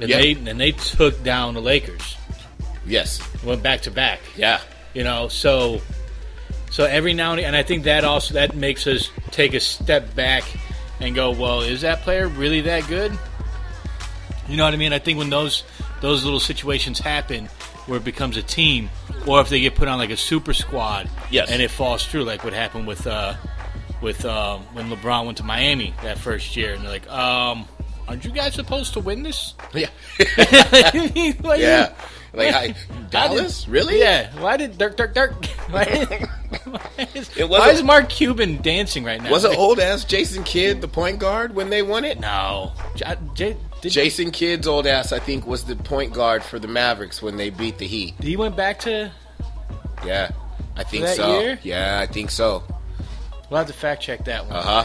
and 0.00 0.08
Yeah. 0.10 0.18
they 0.20 0.32
and 0.32 0.60
they 0.60 0.70
took 0.72 1.22
down 1.24 1.54
the 1.54 1.60
Lakers, 1.60 2.16
Yes. 2.86 3.20
went 3.42 3.62
back 3.62 3.80
to 3.82 3.90
back. 3.90 4.20
Yeah. 4.36 4.60
You 4.94 5.02
know, 5.02 5.26
so 5.26 5.80
so 6.70 6.84
every 6.84 7.12
now 7.12 7.32
and 7.32 7.40
and 7.40 7.56
I 7.56 7.64
think 7.64 7.84
that 7.84 8.04
also 8.04 8.34
that 8.34 8.54
makes 8.54 8.86
us 8.86 9.10
take 9.32 9.52
a 9.54 9.60
step 9.60 10.14
back 10.14 10.44
and 11.00 11.12
go, 11.16 11.32
well, 11.32 11.62
is 11.62 11.80
that 11.80 12.02
player 12.02 12.28
really 12.28 12.60
that 12.60 12.86
good? 12.86 13.18
You 14.48 14.56
know 14.56 14.64
what 14.64 14.74
I 14.74 14.76
mean? 14.76 14.92
I 14.92 15.00
think 15.00 15.18
when 15.18 15.30
those 15.30 15.64
those 16.00 16.22
little 16.24 16.40
situations 16.40 17.00
happen 17.00 17.48
where 17.90 17.98
it 17.98 18.04
becomes 18.04 18.36
a 18.36 18.42
team, 18.42 18.88
or 19.26 19.40
if 19.40 19.48
they 19.50 19.60
get 19.60 19.74
put 19.74 19.88
on 19.88 19.98
like 19.98 20.10
a 20.10 20.16
super 20.16 20.54
squad, 20.54 21.10
Yes. 21.30 21.50
and 21.50 21.60
it 21.60 21.70
falls 21.70 22.06
through, 22.06 22.24
like 22.24 22.44
what 22.44 22.52
happened 22.54 22.86
with 22.86 23.06
uh, 23.06 23.34
with 24.00 24.24
um, 24.24 24.60
when 24.72 24.88
LeBron 24.88 25.26
went 25.26 25.36
to 25.38 25.44
Miami 25.44 25.92
that 26.02 26.16
first 26.16 26.56
year, 26.56 26.72
and 26.74 26.82
they're 26.82 26.90
like, 26.90 27.10
um, 27.10 27.66
aren't 28.08 28.24
you 28.24 28.30
guys 28.30 28.54
supposed 28.54 28.94
to 28.94 29.00
win 29.00 29.22
this? 29.24 29.54
Yeah. 29.74 29.88
Like, 31.42 31.60
yeah. 31.60 31.92
Like 32.32 32.54
I, 32.54 32.74
Dallas? 33.10 33.66
Really? 33.66 33.98
Yeah. 33.98 34.30
Why 34.40 34.56
did 34.56 34.78
Dirk 34.78 34.96
Dirk 34.96 35.14
Dirk? 35.14 35.44
Why, 35.70 35.84
why 36.64 37.08
is, 37.14 37.36
It 37.36 37.48
why 37.48 37.58
wasn't- 37.58 37.78
is 37.78 37.82
Mark 37.82 38.08
Cuban 38.08 38.62
dancing 38.62 39.02
right 39.04 39.20
now? 39.20 39.30
Was 39.30 39.44
it 39.44 39.56
old 39.58 39.80
ass 39.80 40.04
Jason 40.04 40.44
Kidd 40.44 40.80
the 40.80 40.86
point 40.88 41.18
guard 41.18 41.54
when 41.56 41.70
they 41.70 41.82
won 41.82 42.04
it? 42.04 42.20
No. 42.20 42.72
J- 42.94 43.14
J- 43.34 43.56
did, 43.80 43.92
Jason 43.92 44.30
Kidd's 44.30 44.66
old 44.66 44.86
ass, 44.86 45.12
I 45.12 45.18
think, 45.18 45.46
was 45.46 45.64
the 45.64 45.76
point 45.76 46.12
guard 46.12 46.42
for 46.42 46.58
the 46.58 46.68
Mavericks 46.68 47.20
when 47.22 47.36
they 47.36 47.50
beat 47.50 47.78
the 47.78 47.86
Heat. 47.86 48.14
he 48.22 48.36
went 48.36 48.56
back 48.56 48.78
to. 48.80 49.10
Yeah, 50.04 50.30
I 50.76 50.84
think 50.84 51.04
that 51.04 51.16
so. 51.16 51.40
year? 51.40 51.58
Yeah, 51.62 51.98
I 52.02 52.06
think 52.06 52.30
so. 52.30 52.62
We'll 53.50 53.58
have 53.58 53.66
to 53.66 53.72
fact 53.72 54.02
check 54.02 54.24
that 54.26 54.46
one. 54.46 54.56
Uh 54.56 54.62
huh. 54.62 54.84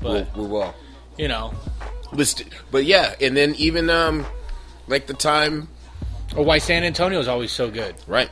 But- 0.00 0.36
we 0.36 0.46
will. 0.46 0.74
You 1.18 1.28
know, 1.28 1.52
But, 2.12 2.42
but 2.70 2.84
yeah, 2.86 3.14
and 3.20 3.36
then 3.36 3.54
even 3.56 3.90
um, 3.90 4.24
like 4.88 5.06
the 5.06 5.14
time, 5.14 5.68
or 6.34 6.42
why 6.44 6.56
San 6.58 6.84
Antonio 6.84 7.18
is 7.20 7.28
always 7.28 7.52
so 7.52 7.70
good. 7.70 7.94
right? 8.06 8.30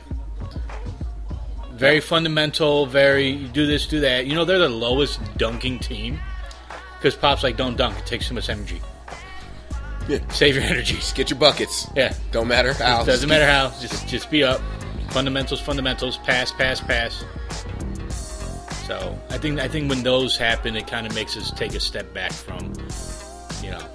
Very 1.73 1.99
fundamental. 1.99 2.85
Very 2.85 3.29
you 3.29 3.47
do 3.47 3.65
this, 3.65 3.85
do 3.87 3.99
that. 4.01 4.25
You 4.27 4.35
know, 4.35 4.45
they're 4.45 4.59
the 4.59 4.69
lowest 4.69 5.19
dunking 5.37 5.79
team 5.79 6.19
because 6.97 7.15
pops 7.15 7.43
like 7.43 7.57
don't 7.57 7.77
dunk. 7.77 7.97
It 7.99 8.05
takes 8.05 8.27
too 8.27 8.35
much 8.35 8.49
energy. 8.49 8.81
Yeah. 10.11 10.31
Save 10.31 10.55
your 10.55 10.63
energies. 10.63 11.11
Get 11.13 11.29
your 11.29 11.39
buckets. 11.39 11.87
Yeah. 11.95 12.13
Don't 12.31 12.47
matter 12.47 12.73
how. 12.73 13.03
Doesn't 13.03 13.29
matter 13.29 13.45
how. 13.45 13.69
Just 13.79 14.07
just 14.07 14.29
be 14.29 14.43
up. 14.43 14.61
Fundamentals, 15.11 15.59
fundamentals. 15.61 16.17
Pass, 16.19 16.51
pass, 16.51 16.79
pass. 16.81 17.23
So 18.87 19.17
I 19.29 19.37
think 19.37 19.59
I 19.59 19.67
think 19.67 19.89
when 19.89 20.03
those 20.03 20.37
happen, 20.37 20.75
it 20.75 20.87
kind 20.87 21.07
of 21.07 21.13
makes 21.15 21.37
us 21.37 21.51
take 21.51 21.73
a 21.75 21.79
step 21.79 22.13
back 22.13 22.31
from, 22.33 22.73
you 23.63 23.71
know. 23.71 23.85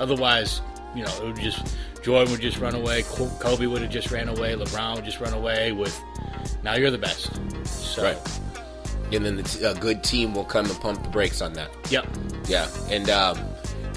Otherwise, 0.00 0.60
you 0.94 1.02
know, 1.04 1.14
it 1.22 1.24
would 1.24 1.36
just 1.40 1.76
Jordan 2.02 2.30
would 2.32 2.40
just 2.40 2.58
run 2.58 2.74
away. 2.74 3.02
Kobe 3.02 3.66
would 3.66 3.82
have 3.82 3.90
just 3.90 4.10
ran 4.10 4.28
away. 4.28 4.54
LeBron 4.54 4.96
would 4.96 5.04
just 5.04 5.20
run 5.20 5.34
away. 5.34 5.72
With 5.72 5.98
now 6.62 6.74
you're 6.74 6.90
the 6.90 6.98
best. 6.98 7.30
So 7.66 8.02
Right. 8.02 8.18
And 9.12 9.24
then 9.24 9.36
the 9.36 9.42
t- 9.42 9.64
a 9.64 9.74
good 9.74 10.04
team 10.04 10.34
will 10.34 10.44
come 10.44 10.66
and 10.66 10.78
pump 10.80 11.02
the 11.02 11.08
brakes 11.08 11.40
on 11.40 11.54
that. 11.54 11.70
yep. 11.90 12.06
Yeah, 12.46 12.68
and 12.90 13.08
um, 13.10 13.38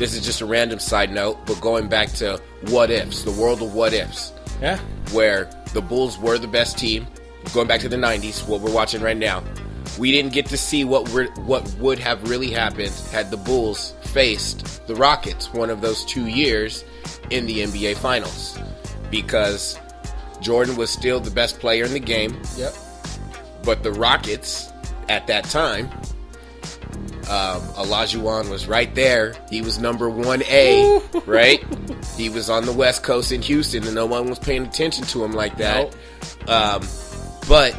this 0.01 0.15
is 0.15 0.25
just 0.25 0.41
a 0.41 0.45
random 0.47 0.79
side 0.79 1.11
note, 1.13 1.37
but 1.45 1.61
going 1.61 1.87
back 1.87 2.09
to 2.11 2.41
what 2.71 2.89
ifs, 2.89 3.21
the 3.21 3.29
world 3.31 3.61
of 3.61 3.75
what 3.75 3.93
ifs, 3.93 4.33
Yeah. 4.59 4.79
where 5.11 5.47
the 5.73 5.81
Bulls 5.81 6.17
were 6.17 6.39
the 6.39 6.47
best 6.47 6.75
team, 6.75 7.05
going 7.53 7.67
back 7.67 7.81
to 7.81 7.87
the 7.89 7.97
'90s, 7.97 8.47
what 8.47 8.61
we're 8.61 8.71
watching 8.73 9.01
right 9.01 9.15
now. 9.15 9.43
We 9.99 10.11
didn't 10.11 10.33
get 10.33 10.47
to 10.47 10.57
see 10.57 10.83
what 10.85 11.07
we're, 11.09 11.27
what 11.45 11.71
would 11.75 11.99
have 11.99 12.27
really 12.27 12.49
happened 12.49 12.91
had 13.11 13.29
the 13.29 13.37
Bulls 13.37 13.93
faced 14.01 14.87
the 14.87 14.95
Rockets 14.95 15.53
one 15.53 15.69
of 15.69 15.81
those 15.81 16.03
two 16.03 16.25
years 16.25 16.83
in 17.29 17.45
the 17.45 17.61
NBA 17.61 17.93
Finals, 17.97 18.57
because 19.11 19.77
Jordan 20.39 20.77
was 20.77 20.89
still 20.89 21.19
the 21.19 21.29
best 21.29 21.59
player 21.59 21.83
in 21.85 21.93
the 21.93 21.99
game, 21.99 22.41
Yep. 22.57 22.73
but 23.63 23.83
the 23.83 23.91
Rockets 23.91 24.71
at 25.09 25.27
that 25.27 25.43
time, 25.43 25.91
um, 27.31 27.61
Olajuwon 27.75 28.49
was 28.49 28.67
right 28.67 28.93
there. 28.93 29.33
He 29.49 29.61
was 29.61 29.79
number 29.79 30.09
one 30.09 30.43
A, 30.43 30.99
right? 31.25 31.63
He 32.17 32.29
was 32.29 32.49
on 32.49 32.65
the 32.65 32.73
West 32.73 33.03
Coast 33.03 33.31
in 33.31 33.41
Houston, 33.41 33.83
and 33.85 33.95
no 33.95 34.05
one 34.05 34.27
was 34.29 34.37
paying 34.39 34.65
attention 34.65 35.05
to 35.05 35.23
him 35.23 35.31
like 35.31 35.57
that. 35.57 35.95
Um, 36.47 36.81
but 37.47 37.73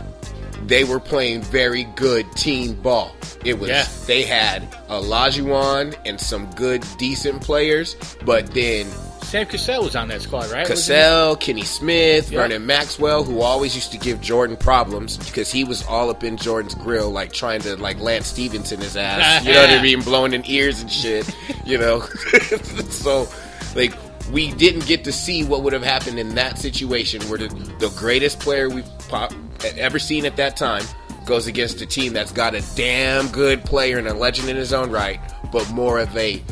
they 0.67 0.85
were 0.85 1.01
playing 1.01 1.43
very 1.43 1.85
good 1.85 2.31
team 2.33 2.75
ball. 2.75 3.15
It 3.45 3.59
was 3.59 3.69
Yeah. 3.71 3.87
they 4.07 4.23
had 4.23 4.71
Olajuwon 4.89 5.95
and 6.07 6.19
some 6.21 6.51
good, 6.53 6.85
decent 6.99 7.43
players, 7.43 7.97
but 8.25 8.47
then 8.55 8.87
Sam 9.33 9.47
Cassell 9.47 9.83
was 9.83 9.97
on 9.97 10.09
that 10.09 10.21
squad, 10.21 10.51
right? 10.51 10.67
Cassell, 10.67 11.37
Kenny 11.37 11.63
Smith, 11.63 12.31
Yeah. 12.31 12.43
Vernon 12.43 12.67
Maxwell, 12.67 13.25
who 13.25 13.41
always 13.41 13.75
used 13.75 13.91
to 13.93 13.97
give 13.97 14.21
Jordan 14.21 14.59
problems 14.59 15.17
because 15.17 15.51
he 15.51 15.65
was 15.65 15.83
all 15.87 16.11
up 16.11 16.23
in 16.23 16.37
Jordan's 16.37 16.75
grill, 16.75 17.09
like 17.11 17.33
trying 17.33 17.63
to 17.63 17.77
like 17.77 17.99
Lance 17.99 18.27
Stephenson 18.27 18.79
his 18.79 18.95
ass. 18.95 19.43
You 19.43 19.55
know 19.55 19.63
what 19.63 19.71
I 19.71 19.81
mean? 19.83 20.03
Blowing 20.03 20.35
in 20.35 20.43
ears 20.45 20.83
and 20.83 20.93
shit. 20.93 21.35
You 21.65 21.79
know, 21.79 22.01
so 22.91 23.27
like 23.75 23.95
we 24.31 24.53
didn't 24.53 24.85
get 24.85 25.03
to 25.05 25.13
see 25.13 25.45
what 25.45 25.63
would 25.63 25.73
have 25.73 25.83
happened 25.83 26.19
in 26.19 26.35
that 26.35 26.59
situation 26.59 27.23
where 27.31 27.39
the, 27.39 27.49
the 27.81 27.91
greatest 27.97 28.39
player 28.39 28.69
we've 28.69 28.85
pop, 29.09 29.33
ever 29.79 29.99
seen 29.99 30.27
at 30.27 30.37
that 30.37 30.59
time 30.59 30.85
goes 31.25 31.47
against 31.47 31.81
a 31.81 31.87
team 31.87 32.13
that's 32.13 32.33
got 32.33 32.55
a 32.55 32.63
damn 32.77 33.29
good 33.29 33.65
player 33.65 33.97
and 33.97 34.09
a 34.09 34.13
legend 34.13 34.51
in 34.51 34.57
his 34.57 34.75
own 34.75 34.91
right, 34.91 35.19
but 35.51 35.71
more 35.71 36.01
of 36.01 36.15
a 36.19 36.43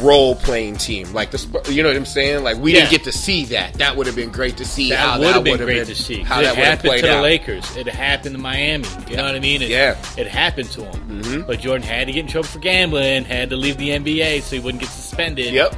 role 0.00 0.34
playing 0.34 0.76
team. 0.76 1.12
Like 1.12 1.30
the, 1.30 1.62
you 1.70 1.82
know 1.82 1.88
what 1.88 1.96
I'm 1.96 2.04
saying? 2.06 2.44
Like 2.44 2.56
we 2.58 2.72
Yeah. 2.72 2.80
didn't 2.80 2.90
get 2.92 3.04
to 3.04 3.12
see 3.12 3.44
that. 3.46 3.74
That 3.74 3.96
would 3.96 4.06
have 4.06 4.16
been 4.16 4.30
great 4.30 4.56
to 4.58 4.64
see. 4.64 4.90
That 4.90 5.18
would 5.18 5.28
have 5.34 5.44
been 5.44 5.56
great 5.58 5.86
to 5.86 5.94
see. 5.94 6.20
How 6.22 6.40
it 6.40 6.44
that 6.44 6.56
happened 6.56 6.96
to 6.96 7.02
the 7.02 7.16
out. 7.16 7.22
Lakers. 7.22 7.76
It 7.76 7.86
happened 7.88 8.34
to 8.36 8.40
Miami. 8.40 8.86
You 9.08 9.16
know 9.16 9.24
what 9.24 9.34
I 9.34 9.40
mean? 9.40 9.62
It, 9.62 9.70
Yeah. 9.70 9.94
Mm-hmm. 9.94 10.20
It 10.20 10.26
happened 10.28 10.70
to 10.72 10.84
him. 10.84 11.44
But 11.46 11.60
Jordan 11.60 11.82
had 11.86 12.06
to 12.06 12.12
get 12.12 12.20
in 12.20 12.26
trouble 12.28 12.48
for 12.48 12.58
gambling, 12.60 13.24
had 13.24 13.50
to 13.50 13.56
leave 13.56 13.76
the 13.78 13.90
NBA 13.90 14.42
so 14.42 14.56
he 14.56 14.60
wouldn't 14.62 14.82
get 14.82 14.90
suspended. 14.90 15.52
Yep. 15.52 15.74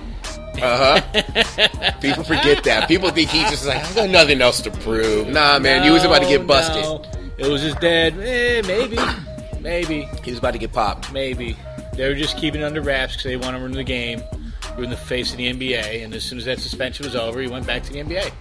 Uh 0.61 1.00
huh. 1.00 1.95
People 2.00 2.25
forget 2.25 2.62
that. 2.64 2.87
People 2.88 3.11
think 3.11 3.31
he's 3.31 3.49
just 3.50 3.67
like, 3.67 3.83
I 3.85 3.95
got 3.95 4.11
nothing 4.11 4.43
else 4.43 4.61
to 4.62 4.71
prove. 4.71 5.29
Nah, 5.29 5.59
man, 5.59 5.85
you 5.85 5.93
was 5.93 6.05
about 6.05 6.23
to 6.23 6.29
get 6.29 6.47
busted. 6.47 6.83
no. 6.83 7.02
It 7.38 7.47
was 7.47 7.62
his 7.62 7.75
dad. 7.76 8.19
Eh, 8.19 8.61
maybe. 8.67 8.99
maybe. 9.61 10.09
He 10.23 10.31
was 10.31 10.38
about 10.38 10.50
to 10.52 10.59
get 10.59 10.73
popped. 10.73 11.11
Maybe. 11.12 11.57
They 12.00 12.09
were 12.09 12.14
just 12.14 12.38
keeping 12.38 12.62
it 12.62 12.64
under 12.64 12.80
wraps 12.80 13.12
because 13.12 13.25
they 13.25 13.37
want 13.37 13.54
to 13.59 13.62
run 13.62 13.73
the 13.73 13.85
game, 13.85 14.23
ruin 14.75 14.88
the 14.88 14.97
face 14.97 15.33
of 15.33 15.37
the 15.37 15.52
NBA. 15.52 16.02
And 16.02 16.14
as 16.14 16.25
soon 16.25 16.38
as 16.38 16.47
that 16.47 16.59
suspension 16.59 17.04
was 17.04 17.14
over, 17.14 17.42
he 17.42 17.47
went 17.47 17.66
back 17.66 17.83
to 17.83 17.92
the 17.92 17.99
NBA. 17.99 18.33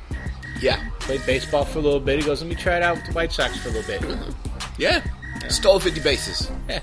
Yeah. 0.62 0.82
Played 1.02 1.26
baseball 1.26 1.66
for 1.66 1.80
a 1.80 1.82
little 1.82 2.00
bit. 2.00 2.20
He 2.20 2.26
goes, 2.26 2.42
let 2.42 2.50
me 2.50 2.56
try 2.56 2.78
it 2.78 2.84
out 2.84 2.96
with 2.96 3.08
the 3.08 3.12
White 3.12 3.34
Sox 3.34 3.60
for 3.60 3.68
a 3.68 3.72
little 3.74 3.86
bit. 3.86 4.00
Mm-hmm. 4.00 4.72
Yeah. 4.78 5.04
Stole 5.50 5.78
50 5.82 6.00
bases. 6.00 6.50
Yeah. 6.70 6.80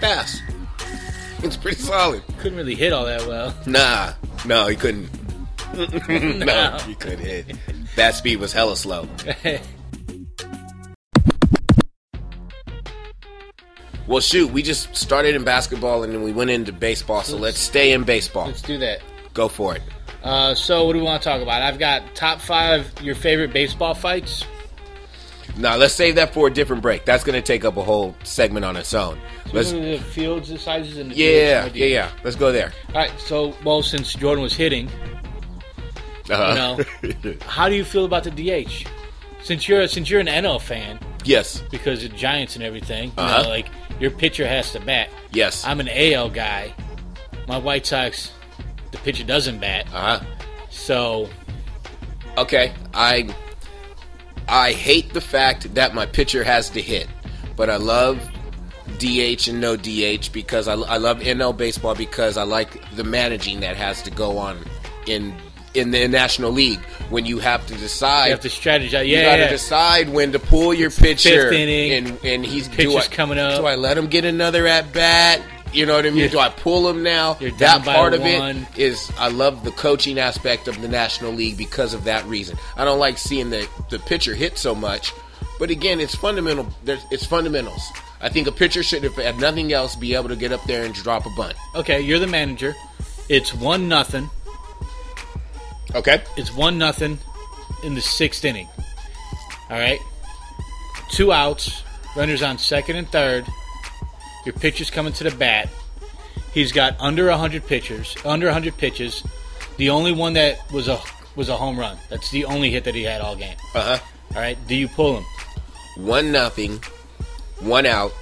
Fast. 0.00 0.42
It's 1.44 1.56
pretty 1.56 1.80
solid. 1.80 2.24
Couldn't 2.38 2.58
really 2.58 2.74
hit 2.74 2.92
all 2.92 3.04
that 3.04 3.24
well. 3.24 3.54
Nah. 3.64 4.14
No, 4.44 4.66
he 4.66 4.74
couldn't. 4.74 5.08
no, 5.76 6.78
he 6.84 6.96
couldn't 6.96 7.20
hit. 7.20 7.56
That 7.94 8.16
speed 8.16 8.40
was 8.40 8.52
hella 8.52 8.76
slow. 8.76 9.06
Well, 14.08 14.20
shoot, 14.20 14.50
we 14.50 14.62
just 14.62 14.96
started 14.96 15.34
in 15.34 15.44
basketball 15.44 16.02
and 16.02 16.12
then 16.12 16.22
we 16.22 16.32
went 16.32 16.48
into 16.50 16.72
baseball, 16.72 17.22
so 17.22 17.36
let's 17.36 17.58
stay 17.58 17.92
in 17.92 18.04
baseball. 18.04 18.46
Let's 18.46 18.62
do 18.62 18.78
that. 18.78 19.00
Go 19.34 19.48
for 19.48 19.76
it. 19.76 19.82
Uh, 20.24 20.54
so, 20.54 20.84
what 20.86 20.94
do 20.94 20.98
we 20.98 21.04
want 21.04 21.22
to 21.22 21.28
talk 21.28 21.42
about? 21.42 21.62
I've 21.62 21.78
got 21.78 22.14
top 22.14 22.40
five 22.40 22.90
your 23.02 23.14
favorite 23.14 23.52
baseball 23.52 23.94
fights. 23.94 24.44
Now, 25.58 25.76
let's 25.76 25.94
save 25.94 26.14
that 26.16 26.32
for 26.32 26.46
a 26.48 26.50
different 26.52 26.82
break. 26.82 27.04
That's 27.04 27.22
going 27.22 27.34
to 27.34 27.42
take 27.42 27.64
up 27.64 27.76
a 27.76 27.82
whole 27.82 28.16
segment 28.24 28.64
on 28.64 28.76
its 28.76 28.94
own. 28.94 29.18
Let's, 29.52 29.72
the 29.72 29.98
fields, 29.98 30.48
the 30.48 30.58
sizes, 30.58 30.96
and 30.98 31.10
the 31.10 31.16
yeah, 31.16 31.62
fields? 31.64 31.76
yeah, 31.76 31.86
yeah. 31.86 32.10
Let's 32.24 32.36
go 32.36 32.50
there. 32.50 32.72
All 32.88 32.94
right. 32.94 33.12
So, 33.18 33.54
well, 33.64 33.82
since 33.82 34.12
Jordan 34.14 34.42
was 34.42 34.54
hitting, 34.54 34.88
Uh-huh. 36.30 36.82
how 37.46 37.68
do 37.68 37.74
you 37.74 37.84
feel 37.84 38.04
about 38.04 38.24
the 38.24 38.30
DH? 38.30 38.86
Since 39.42 39.68
you're 39.68 39.86
since 39.88 40.10
you're 40.10 40.20
an 40.20 40.26
NL 40.26 40.60
fan 40.60 40.98
yes, 41.24 41.62
because 41.70 42.02
the 42.02 42.08
Giants 42.08 42.54
and 42.56 42.64
everything, 42.64 43.08
you 43.08 43.12
Uh-huh. 43.16 43.42
know, 43.44 43.48
like 43.48 43.66
your 44.00 44.10
pitcher 44.10 44.46
has 44.46 44.72
to 44.72 44.80
bat. 44.80 45.10
yes. 45.32 45.64
I'm 45.64 45.80
an 45.80 45.88
AL 45.88 46.30
guy. 46.30 46.74
My 47.46 47.58
White 47.58 47.86
Sox, 47.86 48.32
the 48.92 48.98
pitcher 48.98 49.24
doesn't 49.24 49.58
bat. 49.58 49.86
uh-huh. 49.92 50.20
So, 50.70 51.28
Okay, 52.36 52.72
I 52.94 53.28
I 54.48 54.72
hate 54.72 55.12
the 55.12 55.20
fact 55.20 55.74
that 55.74 55.92
my 55.92 56.06
pitcher 56.06 56.44
has 56.44 56.70
to 56.70 56.80
hit, 56.80 57.08
but 57.56 57.68
I 57.68 57.76
love 57.76 58.20
DH 58.98 59.48
and 59.48 59.60
no 59.60 59.76
DH 59.76 60.32
because 60.32 60.68
I, 60.68 60.74
I 60.74 60.98
love 60.98 61.18
NL 61.18 61.56
baseball 61.56 61.94
because 61.96 62.36
I 62.36 62.44
like 62.44 62.80
the 62.94 63.02
managing 63.04 63.58
that 63.60 63.76
has 63.76 64.02
to 64.02 64.10
go 64.12 64.38
on 64.38 64.56
in 65.06 65.34
in 65.78 65.90
the 65.90 66.08
National 66.08 66.50
League 66.50 66.80
when 67.10 67.26
you 67.26 67.38
have 67.38 67.66
to 67.66 67.74
decide. 67.74 68.26
You 68.26 68.32
have 68.32 68.40
to 68.40 68.48
strategize. 68.48 68.92
Yeah, 68.92 69.00
you 69.02 69.22
got 69.22 69.36
to 69.36 69.42
yeah. 69.42 69.48
decide 69.48 70.08
when 70.08 70.32
to 70.32 70.38
pull 70.38 70.74
your 70.74 70.90
pitcher, 70.90 71.50
fifth 71.50 71.52
inning. 71.52 71.92
and 71.92 72.24
and 72.24 72.44
he's 72.44 72.68
Pitcher's 72.68 73.08
I, 73.08 73.14
coming 73.14 73.38
up. 73.38 73.60
Do 73.60 73.66
I 73.66 73.76
let 73.76 73.96
him 73.96 74.06
get 74.06 74.24
another 74.24 74.66
at 74.66 74.92
bat? 74.92 75.42
You 75.72 75.84
know 75.84 75.96
what 75.96 76.06
I 76.06 76.10
mean? 76.10 76.30
Do 76.30 76.38
I 76.38 76.48
pull 76.48 76.88
him 76.88 77.02
now? 77.02 77.34
That 77.34 77.84
part 77.84 78.14
of 78.14 78.20
one. 78.20 78.66
it 78.74 78.78
is 78.78 79.12
I 79.18 79.28
love 79.28 79.64
the 79.64 79.70
coaching 79.72 80.18
aspect 80.18 80.66
of 80.66 80.80
the 80.80 80.88
National 80.88 81.32
League 81.32 81.58
because 81.58 81.92
of 81.92 82.04
that 82.04 82.24
reason. 82.24 82.56
I 82.76 82.84
don't 82.84 82.98
like 82.98 83.18
seeing 83.18 83.50
the 83.50 83.68
the 83.90 83.98
pitcher 83.98 84.34
hit 84.34 84.56
so 84.56 84.74
much, 84.74 85.12
but 85.58 85.70
again, 85.70 86.00
it's 86.00 86.14
fundamental. 86.14 86.68
There's, 86.84 87.04
it's 87.10 87.26
fundamentals. 87.26 87.82
I 88.20 88.28
think 88.28 88.48
a 88.48 88.52
pitcher 88.52 88.82
should, 88.82 89.04
if 89.04 89.38
nothing 89.38 89.72
else, 89.72 89.94
be 89.94 90.14
able 90.14 90.28
to 90.30 90.36
get 90.36 90.52
up 90.52 90.64
there 90.64 90.84
and 90.84 90.94
drop 90.94 91.26
a 91.26 91.30
bunt. 91.36 91.54
Okay, 91.74 92.00
you're 92.00 92.18
the 92.18 92.26
manager. 92.26 92.74
It's 93.28 93.54
one 93.54 93.88
nothing. 93.88 94.30
Okay. 95.94 96.22
It's 96.36 96.54
one 96.54 96.78
nothing 96.78 97.18
in 97.82 97.94
the 97.94 98.00
sixth 98.00 98.44
inning. 98.44 98.68
All 99.70 99.78
right, 99.78 100.00
two 101.10 101.32
outs. 101.32 101.82
Runners 102.16 102.42
on 102.42 102.58
second 102.58 102.96
and 102.96 103.08
third. 103.08 103.46
Your 104.46 104.54
pitcher's 104.54 104.90
coming 104.90 105.12
to 105.14 105.24
the 105.24 105.30
bat. 105.30 105.68
He's 106.52 106.72
got 106.72 106.96
under 106.98 107.30
hundred 107.30 107.66
pitchers, 107.66 108.16
under 108.24 108.50
hundred 108.50 108.76
pitches. 108.78 109.22
The 109.76 109.90
only 109.90 110.12
one 110.12 110.32
that 110.34 110.58
was 110.72 110.88
a 110.88 110.98
was 111.36 111.48
a 111.48 111.56
home 111.56 111.78
run. 111.78 111.98
That's 112.10 112.30
the 112.30 112.44
only 112.46 112.70
hit 112.70 112.84
that 112.84 112.94
he 112.94 113.02
had 113.04 113.20
all 113.20 113.36
game. 113.36 113.56
Uh 113.74 113.98
huh. 113.98 114.04
All 114.34 114.40
right, 114.40 114.58
do 114.66 114.74
you 114.74 114.88
pull 114.88 115.18
him? 115.18 115.24
One 116.04 116.32
nothing, 116.32 116.80
one 117.60 117.86
out, 117.86 118.12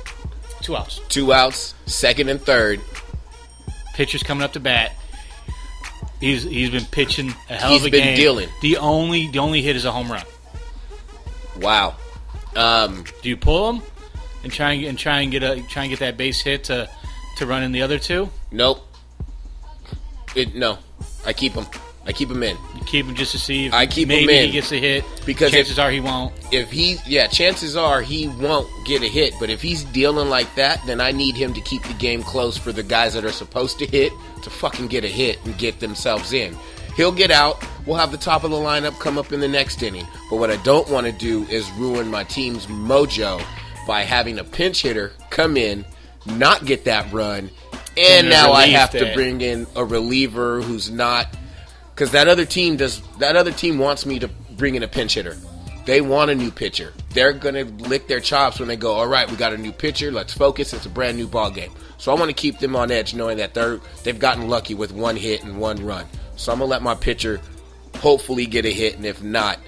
Two 0.63 0.77
outs. 0.77 1.01
two 1.09 1.33
outs, 1.33 1.75
second 1.87 2.29
and 2.29 2.41
third. 2.41 2.81
Pitcher's 3.95 4.23
coming 4.23 4.43
up 4.43 4.53
to 4.55 4.61
bat. 4.61 4.93
He's 6.21 6.43
he's 6.45 6.71
been 6.71 6.85
pitching 6.87 7.35
a 7.51 7.55
hell 7.57 7.71
He's 7.71 7.83
of 7.83 7.89
a 7.89 7.91
been 7.91 8.05
game. 8.05 8.17
dealing. 8.17 8.49
The 8.63 8.79
only 8.79 9.29
the 9.29 9.39
only 9.39 9.63
hit 9.63 9.77
is 9.77 9.85
a 9.85 9.93
home 9.93 10.11
run. 10.11 10.25
Wow. 11.61 11.97
Um, 12.55 13.05
Do 13.23 13.29
you 13.29 13.37
pull 13.37 13.71
him 13.71 13.83
and 14.43 14.53
try 14.53 14.73
and, 14.73 14.85
and 14.85 14.99
try 14.99 15.21
and 15.21 15.31
get 15.31 15.43
a 15.43 15.61
try 15.69 15.83
and 15.85 15.91
get 15.91 15.99
that 16.01 16.17
base 16.17 16.41
hit 16.41 16.65
to 16.65 16.89
to 17.39 17.47
run 17.47 17.63
in 17.63 17.73
the 17.73 17.83
other 17.83 17.99
two? 17.99 18.31
nope. 18.51 18.83
It 20.35 20.55
no. 20.55 20.79
I 21.27 21.33
keep 21.33 21.53
him. 21.53 21.67
I 22.07 22.13
keep 22.13 22.31
him 22.31 22.43
in. 22.43 22.57
You 22.77 22.85
keep 22.85 23.07
him 23.07 23.15
just 23.15 23.33
to 23.33 23.39
see 23.39 23.67
if 23.67 23.75
I 23.75 23.87
keep 23.87 24.09
him 24.09 24.21
maybe 24.27 24.39
in. 24.39 24.47
he 24.47 24.53
gets 24.53 24.71
a 24.71 24.77
hit. 24.77 25.05
Because 25.27 25.51
chances 25.51 25.79
if- 25.79 25.85
are 25.85 25.91
he 25.91 26.01
won't. 26.01 26.33
If 26.53 26.71
he, 26.71 26.99
yeah, 27.07 27.27
chances 27.27 27.77
are 27.77 28.01
he 28.01 28.29
won't 28.29 28.69
get 28.87 29.03
a 29.03 29.09
hit. 29.09 29.35
But 29.41 29.51
if 29.51 29.61
he's 29.61 29.83
dealing 29.85 30.29
like 30.31 30.55
that, 30.55 30.81
then 30.87 31.01
I 31.01 31.11
need 31.11 31.37
him 31.37 31.53
to 31.55 31.61
keep 31.61 31.83
the 31.83 31.95
game 31.95 32.23
close 32.23 32.57
for 32.57 32.71
the 32.71 32.85
guys 32.85 33.15
that 33.15 33.25
are 33.25 33.33
supposed 33.33 33.79
to 33.81 33.87
hit 33.87 34.13
to 34.43 34.51
fucking 34.51 34.87
get 34.87 35.05
a 35.05 35.09
hit 35.09 35.45
and 35.45 35.59
get 35.59 35.81
themselves 35.81 36.33
in. 36.33 36.57
He'll 36.97 37.13
get 37.13 37.31
out. 37.31 37.63
We'll 37.85 37.97
have 37.99 38.13
the 38.13 38.19
top 38.19 38.45
of 38.45 38.51
the 38.51 38.57
lineup 38.57 38.99
come 39.01 39.19
up 39.19 39.33
in 39.33 39.41
the 39.41 39.49
next 39.49 39.83
inning. 39.83 40.07
But 40.31 40.37
what 40.37 40.51
I 40.51 40.57
don't 40.59 40.89
want 40.89 41.07
to 41.07 41.13
do 41.13 41.43
is 41.45 41.69
ruin 41.73 42.09
my 42.11 42.25
team's 42.25 42.67
mojo 42.67 43.45
by 43.87 44.03
having 44.03 44.39
a 44.39 44.45
pinch 44.45 44.83
hitter 44.83 45.13
come 45.31 45.57
in, 45.57 45.85
not 46.25 46.65
get 46.65 46.85
that 46.85 47.13
run, 47.13 47.51
and 47.97 48.27
And 48.27 48.31
now 48.31 48.53
I 48.53 48.67
have 48.69 48.91
to 48.93 49.13
bring 49.15 49.41
in 49.41 49.67
a 49.77 49.85
reliever 49.85 50.61
who's 50.63 50.91
not 50.91 51.27
because 51.97 52.11
that 52.11 52.29
other 52.29 52.45
team 52.45 52.77
does 52.77 53.01
that 53.19 53.37
other 53.37 53.51
team 53.51 53.79
wants 53.79 54.05
me 54.05 54.19
to 54.19 54.29
bring 54.29 54.75
in 54.75 54.83
a 54.83 54.89
pinch 54.89 55.15
hitter. 55.15 55.35
They 55.87 56.03
want 56.03 56.31
a 56.31 56.35
new 56.35 56.51
pitcher. 56.51 56.93
They're 57.11 57.33
gonna 57.33 57.65
lick 57.65 58.07
their 58.07 58.21
chops 58.21 58.59
when 58.59 58.69
they 58.69 58.77
go, 58.77 58.93
all 58.93 59.07
right, 59.07 59.31
we 59.31 59.37
got 59.37 59.55
a 59.55 59.57
new 59.57 59.73
pitcher, 59.73 60.13
let's 60.13 60.35
focus, 60.35 60.75
it's 60.75 60.85
a 60.85 60.91
brand 60.91 61.17
new 61.17 61.27
ball 61.27 61.51
game. 61.51 61.73
So 61.97 62.13
I 62.13 62.19
want 62.19 62.29
to 62.29 62.35
keep 62.35 62.59
them 62.59 62.77
on 62.77 62.91
edge 62.91 63.15
knowing 63.15 63.39
that 63.39 63.55
they're 63.55 63.81
they've 64.05 64.19
gotten 64.19 64.49
lucky 64.49 64.75
with 64.75 64.93
one 64.93 65.17
hit 65.17 65.43
and 65.43 65.59
one 65.59 65.85
run. 65.85 66.05
So 66.37 66.53
I'm 66.53 66.59
gonna 66.59 66.71
let 66.71 66.83
my 66.83 66.95
pitcher 66.95 67.41
hopefully 67.97 68.45
get 68.45 68.67
a 68.67 68.71
hit, 68.71 68.97
and 68.97 69.07
if 69.07 69.23
not, 69.23 69.59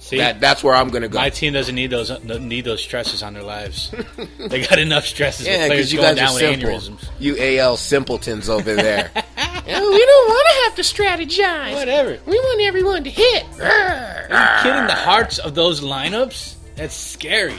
See, 0.00 0.16
that 0.16 0.40
that's 0.40 0.64
where 0.64 0.74
I'm 0.74 0.88
gonna 0.88 1.06
go. 1.06 1.20
my 1.20 1.30
team 1.30 1.52
doesn't 1.52 1.76
need 1.76 1.90
those 1.90 2.10
need 2.24 2.64
those 2.64 2.82
stresses 2.82 3.22
on 3.22 3.34
their 3.34 3.44
lives. 3.44 3.94
they 4.38 4.66
got 4.66 4.80
enough 4.80 5.06
stresses. 5.06 5.46
yeah, 5.46 5.68
because 5.68 5.92
you 5.92 6.00
guys 6.00 6.18
are 6.18 6.28
simple. 6.36 6.98
You 7.20 7.36
AL 7.38 7.76
simpletons 7.76 8.48
over 8.48 8.74
there. 8.74 9.12
Yeah, 9.70 9.80
we 9.90 10.06
don't 10.06 10.28
want 10.28 10.46
to 10.48 10.54
have 10.64 10.74
to 10.76 10.82
strategize. 10.82 11.74
Whatever. 11.74 12.18
We 12.26 12.38
want 12.38 12.60
everyone 12.62 13.04
to 13.04 13.10
hit. 13.10 13.44
Are 13.60 14.22
you 14.22 14.62
kidding? 14.62 14.86
The 14.86 14.94
hearts 14.94 15.38
of 15.38 15.54
those 15.54 15.80
lineups? 15.80 16.56
That's 16.76 16.94
scary. 16.94 17.56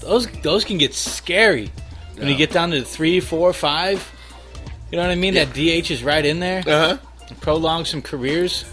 Those 0.00 0.26
those 0.42 0.64
can 0.64 0.78
get 0.78 0.94
scary 0.94 1.70
when 2.16 2.28
you 2.28 2.36
get 2.36 2.50
down 2.50 2.70
to 2.70 2.82
three, 2.82 3.20
four, 3.20 3.52
five. 3.52 4.12
You 4.90 4.96
know 4.96 5.02
what 5.02 5.10
I 5.10 5.16
mean? 5.16 5.34
That 5.34 5.52
DH 5.52 5.90
is 5.90 6.02
right 6.02 6.24
in 6.24 6.40
there. 6.40 6.60
Uh 6.66 6.96
huh. 6.96 6.98
Prolong 7.40 7.84
some 7.84 8.00
careers. 8.00 8.64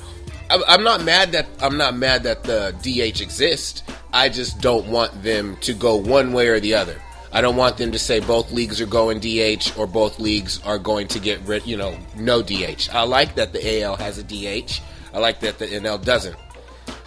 I'm 0.50 0.62
I'm 0.68 0.84
not 0.84 1.04
mad 1.04 1.32
that 1.32 1.48
I'm 1.62 1.78
not 1.78 1.96
mad 1.96 2.24
that 2.24 2.44
the 2.44 2.74
DH 2.82 3.22
exists. 3.22 3.84
I 4.14 4.30
just 4.30 4.62
don't 4.62 4.88
want 4.88 5.24
them 5.24 5.58
to 5.62 5.74
go 5.74 5.96
one 5.96 6.32
way 6.32 6.48
or 6.48 6.60
the 6.60 6.76
other. 6.76 7.02
I 7.36 7.42
don't 7.42 7.58
want 7.58 7.76
them 7.76 7.92
to 7.92 8.00
say 8.00 8.22
both 8.22 8.54
leagues 8.54 8.80
are 8.80 8.86
going 8.86 9.20
DH 9.20 9.78
or 9.78 9.88
both 9.88 10.20
leagues 10.20 10.62
are 10.64 10.80
going 10.80 11.10
to 11.10 11.20
get 11.20 11.42
rid, 11.42 11.68
you 11.68 11.76
know, 11.76 11.98
no 12.16 12.42
DH. 12.42 12.90
I 12.94 13.04
like 13.04 13.36
that 13.36 13.52
the 13.52 13.82
AL 13.82 13.98
has 13.98 14.18
a 14.18 14.24
DH. 14.24 14.80
I 15.14 15.20
like 15.20 15.42
that 15.42 15.60
the 15.60 15.68
NL 15.68 16.02
doesn't 16.02 16.38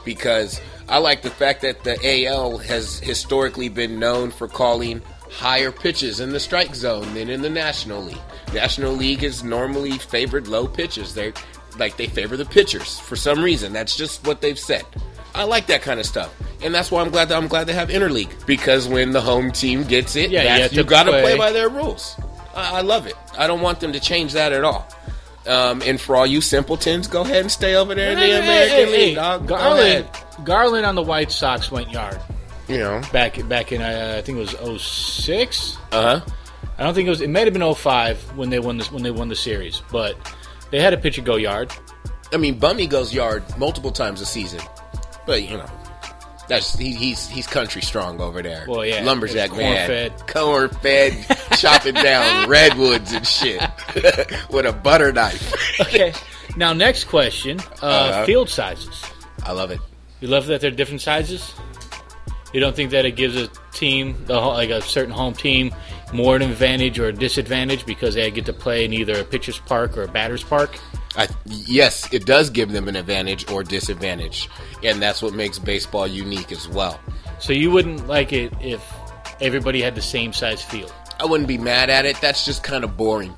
because 0.05 0.61
I 0.87 0.99
like 0.99 1.23
the 1.23 1.31
fact 1.31 1.63
that 1.63 1.83
the 1.83 2.27
AL 2.27 2.59
has 2.59 2.99
historically 2.99 3.71
been 3.71 3.99
known 3.99 4.31
for 4.31 4.49
calling 4.49 5.01
higher 5.31 5.73
pitches 5.73 6.21
in 6.21 6.29
the 6.29 6.41
strike 6.41 6.75
zone 6.75 7.15
than 7.15 7.31
in 7.31 7.41
the 7.41 7.49
National 7.49 8.03
League. 8.03 8.21
National 8.53 8.93
League 8.93 9.25
is 9.25 9.43
normally 9.43 9.97
favored 9.97 10.47
low 10.47 10.67
pitches. 10.67 11.15
They're 11.15 11.33
like 11.79 11.97
they 11.97 12.07
favor 12.07 12.37
the 12.37 12.45
pitchers 12.45 12.99
for 12.99 13.17
some 13.17 13.43
reason. 13.43 13.73
That's 13.73 13.97
just 13.97 14.27
what 14.27 14.43
they've 14.43 14.59
said. 14.59 14.85
I 15.35 15.45
like 15.45 15.67
that 15.69 15.83
kind 15.83 16.01
of 16.01 16.07
stuff. 16.07 16.35
And 16.63 16.75
that's 16.75 16.91
why 16.91 17.03
I'm 17.03 17.11
glad 17.11 17.29
that 17.29 17.37
I'm 17.37 17.47
glad 17.49 17.67
they 17.69 17.73
have 17.75 17.89
interleague 17.89 18.45
because 18.47 18.89
when 18.89 19.13
the 19.13 19.21
home 19.21 19.53
team 19.53 19.85
gets 19.85 20.17
it, 20.17 20.31
Yeah, 20.31 20.57
you 20.67 20.69
you 20.79 20.85
got 20.85 21.05
to 21.05 21.11
play. 21.13 21.23
play 21.23 21.39
by 21.39 21.53
their 21.53 21.69
rules. 21.69 22.17
I, 22.55 22.79
I 22.79 22.81
love 22.81 23.07
it. 23.07 23.15
I 23.39 23.47
don't 23.47 23.61
want 23.61 23.79
them 23.81 23.93
to 23.93 24.01
change 24.01 24.33
that 24.33 24.53
at 24.53 24.65
all. 24.65 24.89
Um, 25.47 25.83
and 25.87 26.01
for 26.01 26.17
all 26.17 26.27
you 26.27 26.41
simpletons, 26.41 27.07
go 27.07 27.23
ahead 27.23 27.43
and 27.43 27.51
stay 27.53 27.75
over 27.77 27.95
there 27.95 28.11
in 28.13 28.19
the 28.19 28.25
Hey, 28.25 28.39
American 28.39 28.77
hey, 28.77 28.85
hey, 28.87 29.07
League. 29.07 29.15
dog. 29.17 29.47
Garland. 29.47 30.09
Garland 30.45 30.85
on 30.85 30.95
the 30.95 31.03
White 31.03 31.31
Sox 31.33 31.71
went 31.71 31.91
yard 31.91 32.21
You 32.69 32.79
know. 32.79 33.01
back 33.13 33.47
back 33.49 33.71
in 33.73 33.81
uh, 33.81 34.17
I 34.19 34.23
think 34.23 34.39
it 34.39 34.41
was 34.41 34.83
06. 34.83 35.77
Uh 35.93 36.21
huh. 36.21 36.33
I 36.77 36.83
don't 36.85 36.95
think 36.95 37.07
it 37.07 37.11
was. 37.11 37.21
It 37.21 37.31
might 37.31 37.45
have 37.47 37.53
been 37.55 37.75
05 37.75 38.37
when 38.37 38.51
they 38.51 38.59
won 38.59 38.77
this 38.79 38.91
when 38.93 39.03
they 39.03 39.11
won 39.11 39.29
the 39.29 39.37
series, 39.37 39.83
but 39.91 40.17
they 40.71 40.81
had 40.81 40.93
a 40.93 40.97
pitcher 40.99 41.23
go 41.23 41.37
yard. 41.37 41.73
I 42.33 42.37
mean, 42.37 42.59
Bummy 42.59 42.87
goes 42.87 43.13
yard 43.15 43.43
multiple 43.59 43.91
times 43.91 44.21
a 44.21 44.27
season, 44.27 44.61
but 45.29 45.43
you 45.49 45.57
know, 45.59 45.67
that's 46.49 46.77
he, 46.77 46.95
he's 46.95 47.29
he's 47.29 47.47
country 47.47 47.83
strong 47.83 48.21
over 48.21 48.43
there. 48.43 48.65
Well, 48.67 48.85
yeah, 48.85 49.03
lumberjack 49.05 49.51
it's 49.51 49.59
man, 49.59 49.87
corn-fed. 49.87 50.27
corn 50.27 50.69
fed, 50.71 51.39
chopping 51.59 51.95
down 51.95 52.49
redwoods 52.49 53.13
and 53.13 53.27
shit 53.27 53.61
with 54.51 54.65
a 54.67 54.73
butter 54.73 55.13
knife. 55.13 55.53
Okay. 55.81 56.13
now 56.57 56.73
next 56.73 57.05
question: 57.05 57.61
uh, 57.83 57.87
Uh-huh. 57.87 58.25
field 58.27 58.49
sizes. 58.49 59.05
I 59.45 59.53
love 59.53 59.71
it. 59.71 59.81
You 60.21 60.29
love 60.29 60.47
that 60.47 60.61
they're 60.63 60.71
different 60.71 61.03
sizes. 61.03 61.55
You 62.55 62.61
don't 62.61 62.75
think 62.75 62.93
that 62.93 63.05
it 63.05 63.13
gives 63.13 63.37
a 63.37 63.49
team, 63.73 64.25
like 64.27 64.71
a 64.71 64.81
certain 64.81 65.13
home 65.13 65.35
team, 65.35 65.73
more 66.15 66.35
an 66.35 66.41
advantage 66.43 66.99
or 66.99 67.09
a 67.09 67.13
disadvantage 67.13 67.85
because 67.85 68.15
they 68.15 68.31
get 68.31 68.47
to 68.47 68.55
play 68.55 68.87
in 68.87 68.93
either 68.95 69.21
a 69.21 69.25
pitcher's 69.25 69.59
park 69.59 69.99
or 69.99 70.05
a 70.05 70.09
batter's 70.09 70.43
park? 70.43 70.79
I, 71.17 71.29
yes, 71.47 72.13
it 72.13 72.27
does 72.27 72.51
give 72.51 72.71
them 72.71 72.89
an 72.89 72.97
advantage 72.97 73.51
or 73.51 73.65
disadvantage, 73.65 74.49
and 74.85 75.01
that's 75.01 75.23
what 75.23 75.35
makes 75.35 75.59
baseball 75.59 76.07
unique 76.07 76.53
as 76.53 76.69
well. 76.69 77.01
So 77.39 77.53
you 77.53 77.71
wouldn't 77.71 78.07
like 78.07 78.33
it 78.33 78.53
if 78.61 78.83
everybody 79.41 79.81
had 79.81 79.95
the 79.95 80.03
same 80.03 80.33
size 80.33 80.63
field. 80.63 80.93
I 81.21 81.25
wouldn't 81.25 81.49
be 81.49 81.59
mad 81.59 81.91
at 81.91 82.05
it. 82.05 82.21
That's 82.21 82.45
just 82.45 82.63
kind 82.63 82.85
of 82.85 82.97
boring. 82.97 83.35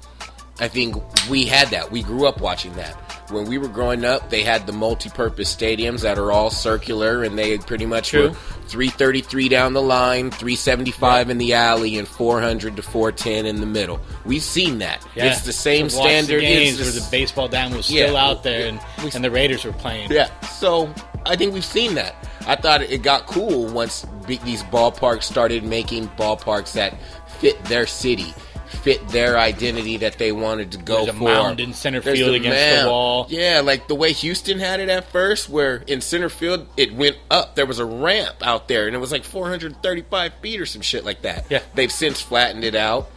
I 0.60 0.68
think 0.68 0.96
we 1.30 1.46
had 1.46 1.68
that. 1.68 1.90
We 1.90 2.02
grew 2.02 2.26
up 2.26 2.40
watching 2.40 2.72
that. 2.74 2.94
When 3.30 3.46
we 3.46 3.58
were 3.58 3.68
growing 3.68 4.04
up, 4.04 4.28
they 4.28 4.42
had 4.42 4.66
the 4.66 4.72
multi-purpose 4.72 5.54
stadiums 5.54 6.00
that 6.02 6.18
are 6.18 6.32
all 6.32 6.50
circular, 6.50 7.22
and 7.22 7.38
they 7.38 7.58
pretty 7.58 7.86
much 7.86 8.10
True. 8.10 8.30
were 8.30 8.34
333 8.66 9.48
down 9.48 9.72
the 9.72 9.80
line, 9.82 10.30
375 10.30 11.30
in 11.30 11.38
the 11.38 11.54
alley, 11.54 11.96
and 11.96 12.06
400 12.06 12.76
to 12.76 12.82
410 12.82 13.46
in 13.46 13.60
the 13.60 13.66
middle. 13.66 14.00
We've 14.24 14.42
seen 14.42 14.78
that. 14.78 15.06
It's 15.14 15.42
the 15.42 15.52
same 15.52 15.88
standard. 15.88 16.40
The 16.40 16.46
games 16.46 16.80
it's 16.80 16.82
where 16.82 16.92
the 16.92 17.00
the 17.00 17.10
baseball 17.10 17.48
diamond 17.48 17.76
was 17.76 17.90
Yeah. 17.90 18.06
still 18.06 18.16
out 18.16 18.42
there, 18.42 18.66
and, 18.66 18.80
We- 19.04 19.10
and 19.14 19.24
the 19.24 19.30
Raiders 19.30 19.64
were 19.64 19.72
playing. 19.72 20.10
Yeah, 20.10 20.28
so 20.58 20.92
I 21.24 21.36
think 21.36 21.54
we've 21.54 21.64
seen 21.64 21.94
that. 21.94 22.16
I 22.46 22.56
thought 22.56 22.82
it 22.82 23.02
got 23.02 23.26
cool 23.26 23.66
once 23.66 24.04
these 24.26 24.62
ballparks 24.64 25.22
started 25.24 25.62
making 25.64 26.08
ballparks 26.18 26.72
that 26.72 26.94
fit 27.38 27.62
their 27.66 27.86
city, 27.86 28.34
fit 28.70 29.06
their 29.08 29.38
identity 29.38 29.98
that 29.98 30.16
they 30.18 30.32
wanted 30.32 30.72
to 30.72 30.78
go 30.78 31.04
There's 31.04 31.08
a 31.08 31.18
for. 31.18 31.24
mound 31.24 31.60
in 31.60 31.72
center 31.74 32.00
There's 32.00 32.18
field 32.18 32.34
against 32.34 32.82
the 32.84 32.88
wall. 32.88 33.26
Yeah, 33.28 33.60
like 33.64 33.88
the 33.88 33.94
way 33.94 34.12
Houston 34.12 34.58
had 34.58 34.80
it 34.80 34.88
at 34.88 35.10
first, 35.10 35.48
where 35.48 35.76
in 35.86 36.00
center 36.00 36.28
field 36.28 36.66
it 36.76 36.94
went 36.94 37.16
up. 37.30 37.56
There 37.56 37.66
was 37.66 37.78
a 37.78 37.84
ramp 37.84 38.36
out 38.42 38.68
there, 38.68 38.86
and 38.86 38.94
it 38.94 38.98
was 38.98 39.12
like 39.12 39.24
435 39.24 40.34
feet 40.40 40.60
or 40.60 40.66
some 40.66 40.82
shit 40.82 41.04
like 41.04 41.22
that. 41.22 41.46
Yeah. 41.50 41.60
they've 41.74 41.92
since 41.92 42.20
flattened 42.20 42.64
it 42.64 42.74
out, 42.74 43.10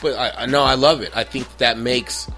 but 0.00 0.16
I, 0.16 0.42
I 0.42 0.46
know 0.46 0.62
I 0.62 0.74
love 0.74 1.00
it. 1.02 1.10
I 1.16 1.24
think 1.24 1.56
that 1.58 1.76
makes 1.78 2.28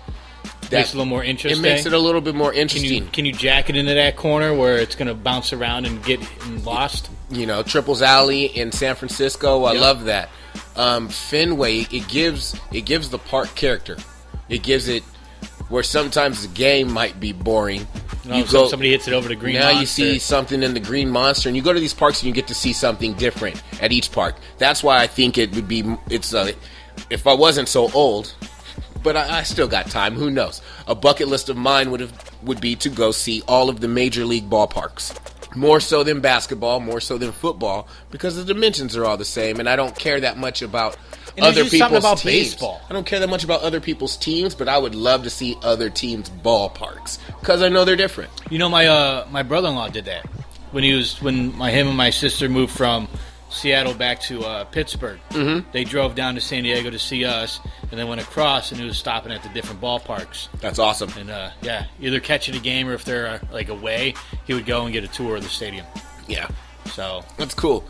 makes 0.70 0.88
it 0.90 0.94
a 0.94 0.96
little 0.96 1.04
more 1.04 1.22
interesting. 1.22 1.62
It 1.62 1.68
makes 1.68 1.84
it 1.86 1.92
a 1.92 1.98
little 1.98 2.22
bit 2.22 2.34
more 2.34 2.52
interesting. 2.52 2.88
can 2.88 3.04
you 3.04 3.10
can 3.12 3.24
you 3.26 3.32
jack 3.32 3.68
it 3.68 3.76
into 3.76 3.92
that 3.94 4.16
corner 4.16 4.54
where 4.54 4.78
it's 4.78 4.94
going 4.94 5.08
to 5.08 5.14
bounce 5.14 5.52
around 5.52 5.86
and 5.86 6.02
get 6.04 6.20
lost? 6.64 7.10
you 7.30 7.46
know, 7.46 7.62
Triples 7.62 8.02
Alley 8.02 8.44
in 8.44 8.72
San 8.72 8.94
Francisco. 8.94 9.64
I 9.64 9.72
Yep. 9.72 9.80
love 9.82 10.04
that. 10.04 10.28
Um, 10.76 11.08
Fenway, 11.08 11.86
it 11.90 12.08
gives 12.08 12.58
it 12.72 12.82
gives 12.82 13.10
the 13.10 13.18
park 13.18 13.54
character. 13.54 13.96
It 14.48 14.62
gives 14.62 14.88
it 14.88 15.02
where 15.68 15.82
sometimes 15.82 16.46
the 16.46 16.54
game 16.54 16.92
might 16.92 17.18
be 17.18 17.32
boring. 17.32 17.86
You 18.24 18.44
know, 18.44 18.68
somebody 18.68 18.90
hits 18.90 19.08
it 19.08 19.14
over 19.14 19.28
the 19.28 19.34
green. 19.34 19.54
now 19.54 19.70
you 19.70 19.86
see 19.86 20.18
something 20.18 20.62
in 20.62 20.74
the 20.74 20.80
green 20.80 21.10
monster, 21.10 21.48
and 21.48 21.56
you 21.56 21.62
go 21.62 21.72
to 21.72 21.80
these 21.80 21.94
parks 21.94 22.20
and 22.20 22.28
you 22.28 22.34
get 22.34 22.46
to 22.48 22.54
see 22.54 22.72
something 22.72 23.14
different 23.14 23.60
at 23.80 23.90
each 23.90 24.12
park. 24.12 24.36
That's 24.58 24.82
why 24.84 25.02
I 25.02 25.06
think 25.06 25.38
it 25.38 25.54
would 25.54 25.66
be. 25.66 25.96
It's 26.08 26.32
a. 26.32 26.54
If 27.10 27.26
I 27.26 27.34
wasn't 27.34 27.68
so 27.68 27.90
old, 27.92 28.34
but 29.02 29.16
I, 29.16 29.38
I 29.38 29.42
still 29.42 29.66
got 29.66 29.86
time. 29.86 30.14
Who 30.14 30.30
knows? 30.30 30.62
A 30.86 30.94
bucket 30.94 31.28
list 31.28 31.48
of 31.48 31.56
mine 31.56 31.90
would 31.90 32.00
have 32.00 32.12
would 32.42 32.60
be 32.60 32.76
to 32.76 32.88
go 32.88 33.10
see 33.10 33.42
all 33.48 33.68
of 33.68 33.80
the 33.80 33.88
major 33.88 34.24
league 34.24 34.48
ballparks. 34.48 35.18
More 35.54 35.80
so 35.80 36.02
than 36.02 36.20
basketball, 36.20 36.80
more 36.80 37.00
so 37.00 37.18
than 37.18 37.32
football, 37.32 37.86
because 38.10 38.36
the 38.36 38.44
dimensions 38.44 38.96
are 38.96 39.04
all 39.04 39.16
the 39.16 39.24
same, 39.24 39.60
and 39.60 39.68
I 39.68 39.76
don't 39.76 39.94
care 39.96 40.18
that 40.20 40.38
much 40.38 40.62
about 40.62 40.96
And 41.36 41.44
other 41.44 41.64
people's 41.64 41.98
about 41.98 42.18
teams. 42.18 42.50
baseball. 42.54 42.80
I 42.88 42.92
don't 42.92 43.06
care 43.06 43.20
that 43.20 43.28
much 43.28 43.44
about 43.44 43.62
other 43.62 43.80
people's 43.80 44.16
teams, 44.16 44.54
but 44.54 44.68
I 44.68 44.78
would 44.78 44.94
love 44.94 45.24
to 45.24 45.30
see 45.30 45.56
other 45.62 45.90
teams' 45.90 46.30
ballparks 46.30 47.18
because 47.40 47.62
I 47.62 47.68
know 47.68 47.84
they're 47.84 47.96
different. 47.96 48.30
You 48.50 48.58
know, 48.58 48.68
my 48.68 48.86
uh, 48.86 49.26
my 49.30 49.42
brother 49.42 49.68
in 49.68 49.74
law 49.74 49.88
did 49.88 50.06
that 50.06 50.24
when 50.72 50.84
he 50.84 50.94
was 50.94 51.20
when 51.20 51.56
my 51.56 51.70
him 51.70 51.88
and 51.88 51.96
my 51.96 52.10
sister 52.10 52.48
moved 52.48 52.74
from 52.74 53.08
Seattle 53.52 53.94
back 53.94 54.20
to 54.22 54.42
uh, 54.44 54.64
Pittsburgh. 54.64 55.20
Mm-hmm. 55.30 55.70
They 55.72 55.84
drove 55.84 56.14
down 56.14 56.34
to 56.36 56.40
San 56.40 56.62
Diego 56.62 56.90
to 56.90 56.98
see 56.98 57.24
us, 57.24 57.60
and 57.90 57.92
then 57.92 58.08
went 58.08 58.20
across, 58.20 58.70
and 58.72 58.80
he 58.80 58.86
was 58.86 58.96
stopping 58.98 59.30
at 59.30 59.42
the 59.42 59.48
different 59.50 59.80
ballparks. 59.80 60.48
That's 60.60 60.78
awesome. 60.78 61.10
And 61.18 61.30
uh, 61.30 61.50
yeah, 61.60 61.86
either 62.00 62.18
catching 62.18 62.56
a 62.56 62.58
game 62.60 62.88
or 62.88 62.94
if 62.94 63.04
they're 63.04 63.26
uh, 63.26 63.38
like 63.52 63.68
away, 63.68 64.14
he 64.44 64.54
would 64.54 64.66
go 64.66 64.84
and 64.84 64.92
get 64.92 65.04
a 65.04 65.08
tour 65.08 65.36
of 65.36 65.42
the 65.42 65.48
stadium. 65.48 65.86
Yeah. 66.26 66.48
So 66.86 67.24
That's 67.36 67.54
cool. 67.54 67.84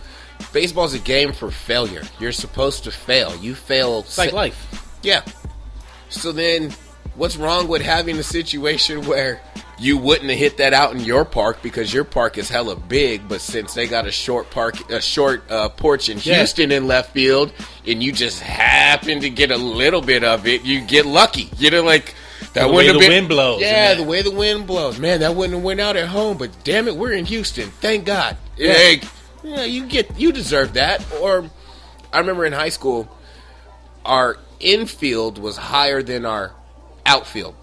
Baseball's 0.52 0.94
a 0.94 0.98
game 0.98 1.32
for 1.32 1.50
failure. 1.50 2.02
You're 2.18 2.32
supposed 2.32 2.84
to 2.84 2.90
fail. 2.90 3.36
You 3.36 3.54
fail. 3.54 4.00
it's 4.00 4.18
like 4.18 4.32
life. 4.32 4.98
Yeah. 5.02 5.22
So 6.08 6.32
then, 6.32 6.72
what's 7.14 7.36
wrong 7.36 7.68
with 7.68 7.82
having 7.82 8.18
a 8.18 8.22
situation 8.22 9.06
where 9.06 9.40
you 9.78 9.96
wouldn't 9.98 10.30
have 10.30 10.38
hit 10.38 10.56
that 10.58 10.72
out 10.72 10.92
in 10.94 11.00
your 11.00 11.24
park 11.24 11.60
because 11.62 11.92
your 11.92 12.04
park 12.04 12.38
is 12.38 12.48
hella 12.48 12.76
big, 12.76 13.28
but 13.28 13.40
since 13.40 13.74
they 13.74 13.86
got 13.88 14.06
a 14.06 14.12
short 14.12 14.48
park, 14.50 14.90
a 14.90 15.00
short 15.00 15.50
uh, 15.50 15.68
porch 15.70 16.08
in 16.08 16.18
Yeah. 16.22 16.36
Houston 16.36 16.70
in 16.70 16.86
left 16.86 17.12
field, 17.12 17.52
and 17.86 18.02
you 18.02 18.12
just 18.12 18.40
happen 18.40 19.20
to 19.20 19.30
get 19.30 19.50
a 19.50 19.56
little 19.56 20.00
bit 20.00 20.22
of 20.22 20.46
it, 20.46 20.62
you 20.62 20.80
get 20.82 21.04
lucky. 21.04 21.50
You 21.58 21.70
know, 21.70 21.82
like 21.82 22.14
that 22.54 22.62
The 22.62 22.68
way 22.68 22.74
wouldn't 22.74 22.88
have 22.94 22.94
the 22.94 23.00
been- 23.08 23.10
wind 23.12 23.28
blows, 23.28 23.60
Yeah, 23.60 23.94
the 23.94 24.04
way 24.04 24.22
the 24.22 24.30
wind 24.30 24.66
blows, 24.68 24.98
man, 25.00 25.20
that 25.20 25.34
wouldn't 25.34 25.54
have 25.56 25.64
went 25.64 25.80
out 25.80 25.96
at 25.96 26.08
home. 26.08 26.36
But 26.38 26.50
damn 26.64 26.86
it, 26.86 26.96
we're 26.96 27.12
in 27.12 27.24
Houston. 27.26 27.70
Thank 27.80 28.04
God. 28.04 28.36
Yeah. 28.56 28.72
Hey, 28.74 29.00
yeah, 29.42 29.64
you 29.64 29.86
get 29.86 30.18
you 30.18 30.30
deserve 30.32 30.74
that. 30.74 31.04
Or 31.20 31.50
I 32.12 32.18
remember 32.20 32.44
in 32.44 32.52
high 32.52 32.68
school, 32.68 33.08
our 34.04 34.36
infield 34.60 35.38
was 35.38 35.56
higher 35.56 36.02
than 36.02 36.24
our 36.24 36.52
outfield. 37.06 37.54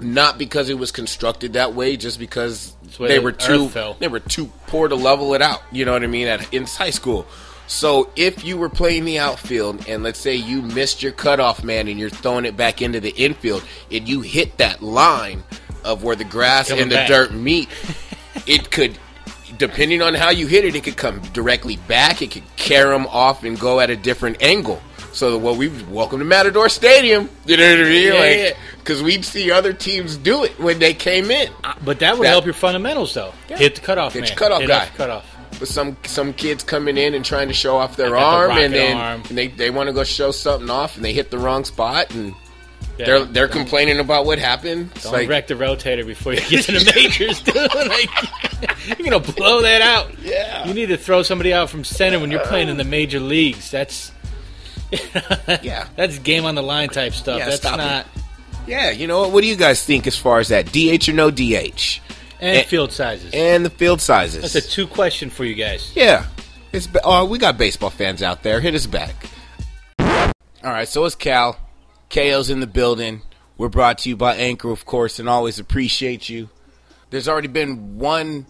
Not 0.00 0.38
because 0.38 0.68
it 0.68 0.78
was 0.78 0.92
constructed 0.92 1.54
that 1.54 1.74
way, 1.74 1.96
just 1.96 2.20
because 2.20 2.76
the 2.98 3.08
they 3.08 3.18
were 3.18 3.32
too 3.32 3.68
they 3.98 4.06
were 4.06 4.20
too 4.20 4.46
poor 4.68 4.86
to 4.86 4.94
level 4.94 5.34
it 5.34 5.42
out. 5.42 5.62
You 5.72 5.84
know 5.84 5.92
what 5.92 6.04
I 6.04 6.06
mean? 6.06 6.28
At 6.28 6.54
in 6.54 6.66
high 6.66 6.90
school. 6.90 7.26
So 7.66 8.10
if 8.16 8.44
you 8.44 8.56
were 8.56 8.70
playing 8.70 9.04
the 9.04 9.18
outfield 9.18 9.86
and 9.88 10.02
let's 10.02 10.18
say 10.18 10.34
you 10.34 10.62
missed 10.62 11.02
your 11.02 11.12
cutoff 11.12 11.62
man 11.62 11.86
and 11.88 11.98
you're 11.98 12.08
throwing 12.10 12.46
it 12.46 12.56
back 12.56 12.80
into 12.80 12.98
the 12.98 13.10
infield 13.10 13.62
and 13.92 14.08
you 14.08 14.22
hit 14.22 14.56
that 14.56 14.82
line 14.82 15.42
of 15.84 16.02
where 16.02 16.16
the 16.16 16.24
grass 16.24 16.68
Coming 16.68 16.84
and 16.84 16.90
the 16.90 16.96
back. 16.96 17.08
dirt 17.08 17.34
meet, 17.34 17.68
it 18.46 18.70
could 18.70 18.98
depending 19.58 20.00
on 20.00 20.14
how 20.14 20.30
you 20.30 20.46
hit 20.46 20.64
it, 20.64 20.76
it 20.76 20.84
could 20.84 20.96
come 20.96 21.20
directly 21.32 21.76
back. 21.88 22.22
It 22.22 22.30
could 22.30 22.44
carry 22.56 22.90
them 22.90 23.06
off 23.08 23.44
and 23.44 23.58
go 23.58 23.80
at 23.80 23.90
a 23.90 23.96
different 23.96 24.42
angle. 24.42 24.80
So, 25.12 25.36
well, 25.36 25.56
we 25.56 25.68
welcome 25.90 26.18
to 26.20 26.24
Matador 26.24 26.68
Stadium. 26.68 27.28
You 27.44 27.56
know 27.56 27.68
what 27.70 27.80
I 27.86 27.88
mean? 27.90 28.06
Yeah, 28.06 28.12
like, 28.20 28.36
yeah. 28.36 28.50
because 28.78 29.02
we'd 29.02 29.24
see 29.24 29.50
other 29.50 29.72
teams 29.72 30.16
do 30.16 30.44
it 30.44 30.58
when 30.60 30.78
they 30.78 30.94
came 30.94 31.30
in. 31.30 31.50
But 31.84 31.98
that 32.00 32.16
would 32.18 32.24
That- 32.26 32.30
help 32.30 32.44
your 32.44 32.54
fundamentals, 32.54 33.14
though. 33.14 33.32
Hit 33.48 33.74
the 33.74 33.80
cutoff, 33.80 34.12
Hit 34.12 34.20
man. 34.20 34.28
your 34.28 34.36
cutoff 34.36 34.60
Hit 34.60 34.68
guy. 34.68 34.76
off 34.82 34.96
cutoff. 34.96 35.24
But 35.58 35.66
some 35.66 35.96
some 36.04 36.34
kids 36.34 36.62
coming 36.62 36.96
in 36.96 37.14
and 37.14 37.24
trying 37.24 37.48
to 37.48 37.54
show 37.54 37.78
off 37.78 37.96
their 37.96 38.10
got 38.10 38.20
the 38.20 38.24
arm, 38.52 38.58
and 38.58 38.72
then 38.74 38.96
arm. 38.96 39.22
and 39.28 39.36
they 39.36 39.48
they 39.48 39.70
want 39.70 39.88
to 39.88 39.92
go 39.92 40.04
show 40.04 40.30
something 40.30 40.70
off, 40.70 40.94
and 40.96 41.04
they 41.04 41.12
hit 41.12 41.30
the 41.32 41.38
wrong 41.38 41.64
spot, 41.64 42.14
and 42.14 42.34
Yeah. 42.96 43.06
they're 43.06 43.24
they're 43.24 43.48
complaining 43.48 43.98
about 43.98 44.24
what 44.24 44.38
happened. 44.38 44.90
It's 44.94 45.04
Don't 45.04 45.14
like, 45.14 45.28
wreck 45.28 45.48
the 45.48 45.54
rotator 45.54 46.06
before 46.06 46.34
you 46.34 46.42
get 46.42 46.64
to 46.66 46.72
the 46.72 46.92
majors, 46.94 47.40
dude. 47.42 47.56
Like, 47.56 48.08
you're 48.98 49.10
gonna 49.10 49.18
blow 49.32 49.62
that 49.62 49.80
out. 49.80 50.12
Yeah. 50.22 50.64
You 50.68 50.74
need 50.74 50.90
to 50.90 50.96
throw 50.96 51.24
somebody 51.24 51.52
out 51.52 51.70
from 51.70 51.82
center 51.82 52.20
when 52.20 52.30
you're 52.30 52.44
playing 52.46 52.68
in 52.68 52.76
the 52.76 52.84
major 52.84 53.18
leagues. 53.18 53.68
That's 53.72 54.12
yeah, 55.62 55.86
that's 55.96 56.18
game 56.18 56.44
on 56.44 56.54
the 56.54 56.62
line 56.62 56.88
type 56.88 57.12
stuff. 57.12 57.38
Yeah, 57.38 57.44
that's 57.46 57.56
stop 57.58 57.74
it. 57.74 57.82
not 57.82 58.06
yeah. 58.66 58.90
You 58.90 59.06
know 59.06 59.20
what? 59.22 59.32
What 59.32 59.40
do 59.42 59.46
you 59.46 59.56
guys 59.56 59.84
think 59.84 60.06
as 60.06 60.16
far 60.16 60.38
as 60.40 60.48
that 60.48 60.72
DH 60.72 61.08
or 61.08 61.12
no 61.12 61.30
DH, 61.30 62.00
and 62.40 62.56
Eh, 62.58 62.62
field 62.64 62.92
sizes. 62.92 63.30
and 63.34 63.64
the 63.64 63.70
field 63.70 64.00
sizes? 64.00 64.42
that's 64.52 64.54
a 64.54 64.60
two 64.70 64.86
question 64.86 65.30
for 65.30 65.44
you 65.44 65.54
guys. 65.54 65.92
Yeah. 65.94 66.26
It's 66.72 66.88
oh, 67.04 67.24
we 67.24 67.38
got 67.38 67.56
baseball 67.56 67.90
fans 67.90 68.22
out 68.22 68.42
there. 68.42 68.60
Hit 68.60 68.74
us 68.74 68.86
back. 68.86 69.14
All 69.98 70.72
right, 70.72 70.88
so 70.88 71.04
it's 71.04 71.14
Cal. 71.14 71.56
KO's 72.10 72.50
in 72.50 72.60
the 72.60 72.66
building. 72.66 73.22
We're 73.56 73.68
brought 73.68 73.98
to 73.98 74.08
you 74.08 74.16
by 74.16 74.34
Anchor, 74.36 74.70
of 74.70 74.84
course, 74.84 75.18
and 75.18 75.28
always 75.28 75.58
appreciate 75.58 76.28
you. 76.28 76.48
There's 77.10 77.28
already 77.28 77.48
been 77.48 77.98
one 77.98 78.46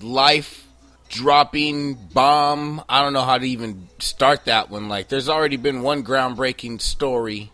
life 0.00 0.65
dropping 1.08 1.94
bomb. 1.94 2.82
I 2.88 3.02
don't 3.02 3.12
know 3.12 3.22
how 3.22 3.38
to 3.38 3.46
even 3.48 3.88
start 3.98 4.46
that 4.46 4.70
one. 4.70 4.88
Like, 4.88 5.08
there's 5.08 5.28
already 5.28 5.56
been 5.56 5.82
one 5.82 6.02
groundbreaking 6.02 6.80
story 6.80 7.52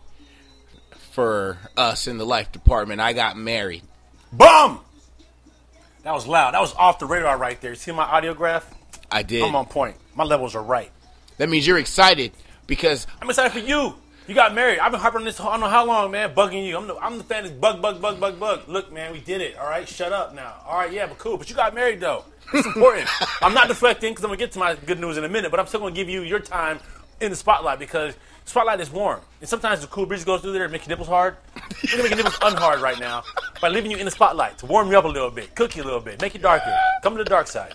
for 1.11 1.57
us 1.77 2.07
in 2.07 2.17
the 2.17 2.25
life 2.25 2.51
department. 2.51 3.01
I 3.01 3.13
got 3.13 3.37
married. 3.37 3.83
Bum! 4.31 4.79
That 6.03 6.13
was 6.13 6.27
loud. 6.27 6.53
That 6.53 6.61
was 6.61 6.73
off 6.73 6.99
the 6.99 7.05
radar 7.05 7.37
right 7.37 7.59
there. 7.61 7.71
You 7.71 7.75
see 7.75 7.91
my 7.91 8.05
audiograph? 8.05 8.63
I 9.11 9.23
did. 9.23 9.43
I'm 9.43 9.55
on 9.55 9.67
point. 9.67 9.95
My 10.15 10.23
levels 10.23 10.55
are 10.55 10.63
right. 10.63 10.91
That 11.37 11.49
means 11.49 11.65
you're 11.65 11.77
excited 11.77 12.31
because 12.67 13.07
I'm 13.21 13.29
excited 13.29 13.51
for 13.53 13.65
you. 13.65 13.95
You 14.27 14.35
got 14.35 14.53
married. 14.53 14.79
I've 14.79 14.91
been 14.91 15.01
harping 15.01 15.19
on 15.19 15.25
this. 15.25 15.39
I 15.39 15.45
don't 15.45 15.59
know 15.59 15.67
how 15.67 15.85
long, 15.85 16.11
man. 16.11 16.33
Bugging 16.33 16.65
you. 16.65 16.77
I'm 16.77 16.87
the, 16.87 16.95
I'm 16.97 17.17
the 17.17 17.23
fan 17.23 17.43
that's 17.43 17.55
bug, 17.55 17.81
bug, 17.81 18.01
bug, 18.01 18.19
bug, 18.19 18.39
bug. 18.39 18.61
Look, 18.67 18.91
man, 18.91 19.11
we 19.11 19.19
did 19.19 19.41
it. 19.41 19.57
All 19.57 19.67
right, 19.67 19.87
shut 19.87 20.13
up 20.13 20.33
now. 20.33 20.55
All 20.65 20.77
right, 20.77 20.91
yeah, 20.91 21.07
but 21.07 21.17
cool. 21.17 21.37
But 21.37 21.49
you 21.49 21.55
got 21.55 21.75
married 21.75 21.99
though. 21.99 22.23
It's 22.53 22.67
important. 22.67 23.07
I'm 23.41 23.53
not 23.53 23.67
deflecting 23.67 24.11
because 24.11 24.23
I'm 24.23 24.29
gonna 24.29 24.37
get 24.37 24.51
to 24.53 24.59
my 24.59 24.75
good 24.75 24.99
news 24.99 25.17
in 25.17 25.23
a 25.23 25.29
minute. 25.29 25.51
But 25.51 25.59
I'm 25.59 25.67
still 25.67 25.79
gonna 25.79 25.95
give 25.95 26.09
you 26.09 26.21
your 26.21 26.39
time 26.39 26.79
in 27.21 27.29
the 27.29 27.35
spotlight 27.35 27.79
because 27.79 28.15
spotlight 28.45 28.79
is 28.79 28.89
warm. 28.91 29.21
And 29.39 29.47
sometimes 29.49 29.81
the 29.81 29.87
cool 29.87 30.05
breeze 30.05 30.25
goes 30.25 30.41
through 30.41 30.53
there 30.53 30.63
and 30.63 30.71
make 30.71 30.81
your 30.83 30.89
nipples 30.89 31.07
hard. 31.07 31.37
We're 31.55 31.91
gonna 31.91 32.03
make 32.03 32.09
your 32.11 32.17
nipples 32.17 32.37
unhard 32.41 32.81
right 32.81 32.99
now 32.99 33.23
by 33.61 33.69
leaving 33.69 33.91
you 33.91 33.97
in 33.97 34.05
the 34.05 34.11
spotlight 34.11 34.57
to 34.59 34.65
warm 34.65 34.89
you 34.91 34.97
up 34.97 35.05
a 35.05 35.07
little 35.07 35.31
bit, 35.31 35.55
cook 35.55 35.75
you 35.75 35.83
a 35.83 35.85
little 35.85 35.99
bit, 36.01 36.21
make 36.21 36.33
you 36.33 36.39
darker. 36.39 36.75
Come 37.01 37.15
to 37.17 37.23
the 37.23 37.29
dark 37.29 37.47
side. 37.47 37.73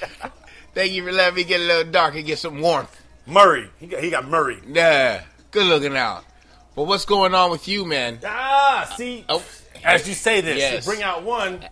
thank 0.74 0.92
you 0.92 1.04
for 1.04 1.12
letting 1.12 1.36
me 1.36 1.44
get 1.44 1.60
a 1.60 1.64
little 1.64 1.90
dark 1.90 2.14
and 2.14 2.26
get 2.26 2.38
some 2.38 2.60
warmth. 2.60 3.02
Murray. 3.26 3.68
He 3.80 3.86
got, 3.86 4.02
he 4.02 4.10
got 4.10 4.28
Murray. 4.28 4.58
Yeah, 4.66 5.22
good 5.50 5.66
looking 5.66 5.96
out. 5.96 6.24
But 6.74 6.84
what's 6.84 7.04
going 7.04 7.34
on 7.34 7.50
with 7.50 7.66
you, 7.68 7.84
man? 7.86 8.18
Ah, 8.24 8.92
see, 8.96 9.24
Oh, 9.28 9.42
as 9.82 10.06
you 10.06 10.14
say 10.14 10.40
this, 10.42 10.58
Yes. 10.58 10.84
you 10.86 10.92
bring 10.92 11.02
out 11.02 11.22
one, 11.22 11.64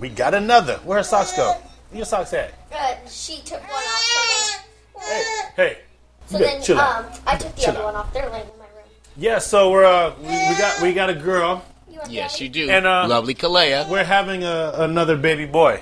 we 0.00 0.08
got 0.08 0.34
another. 0.34 0.76
Where 0.84 0.98
her 0.98 1.04
socks 1.04 1.36
go? 1.36 1.52
Where 1.90 1.96
your 1.98 2.04
socks 2.06 2.32
at? 2.32 2.52
Uh, 2.72 2.94
she 3.08 3.40
took 3.42 3.60
one 3.62 3.70
off. 3.72 4.66
So 4.94 5.00
then, 5.00 5.52
Hey, 5.56 5.78
so 6.26 6.38
good. 6.38 6.46
then 6.46 6.62
Chill 6.62 6.78
out. 6.80 7.04
um, 7.04 7.10
I 7.26 7.36
took 7.36 7.54
the 7.54 7.60
Chill 7.60 7.70
other 7.70 7.78
out. 7.80 7.84
one 7.84 7.94
off. 7.96 8.12
They're 8.12 8.28
laying 8.30 8.42
in 8.48 8.58
my 8.58 8.64
room. 8.66 8.84
yeah. 9.16 9.38
So 9.38 9.70
we're 9.70 9.84
uh, 9.84 10.14
we, 10.20 10.26
we 10.28 10.58
got 10.58 10.82
we 10.82 10.92
got 10.94 11.10
a 11.10 11.14
girl. 11.14 11.64
You 11.90 11.98
want 11.98 12.10
yes, 12.10 12.32
daddy? 12.34 12.44
you 12.44 12.50
do. 12.50 12.70
And, 12.70 12.86
uh, 12.86 13.06
Lovely 13.08 13.34
Kalea. 13.34 13.88
We're 13.88 14.02
having 14.04 14.42
a, 14.42 14.72
another 14.78 15.16
baby 15.16 15.46
boy. 15.46 15.80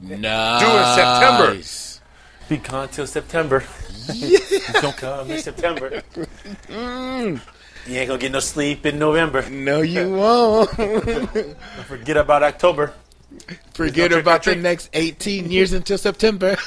Nice. 0.00 0.60
Do 0.62 0.66
it 0.68 0.94
September. 0.94 2.00
Be 2.48 2.56
gone 2.58 2.88
till 2.90 3.06
September. 3.08 3.64
Don't 4.80 4.96
come 4.96 5.30
in 5.32 5.38
September. 5.40 6.02
Mm. 6.68 7.40
You 7.88 7.94
ain't 7.98 8.08
gonna 8.08 8.20
get 8.20 8.30
no 8.30 8.38
sleep 8.40 8.84
in 8.86 8.98
November. 9.00 9.48
No, 9.50 9.80
you 9.80 10.12
won't. 10.12 10.70
Forget 11.88 12.16
about 12.16 12.42
October. 12.44 12.92
Forget 13.74 14.10
no 14.10 14.18
about 14.18 14.42
the 14.44 14.56
next 14.56 14.90
18 14.92 15.50
years 15.50 15.72
until 15.72 15.98
September. 15.98 16.56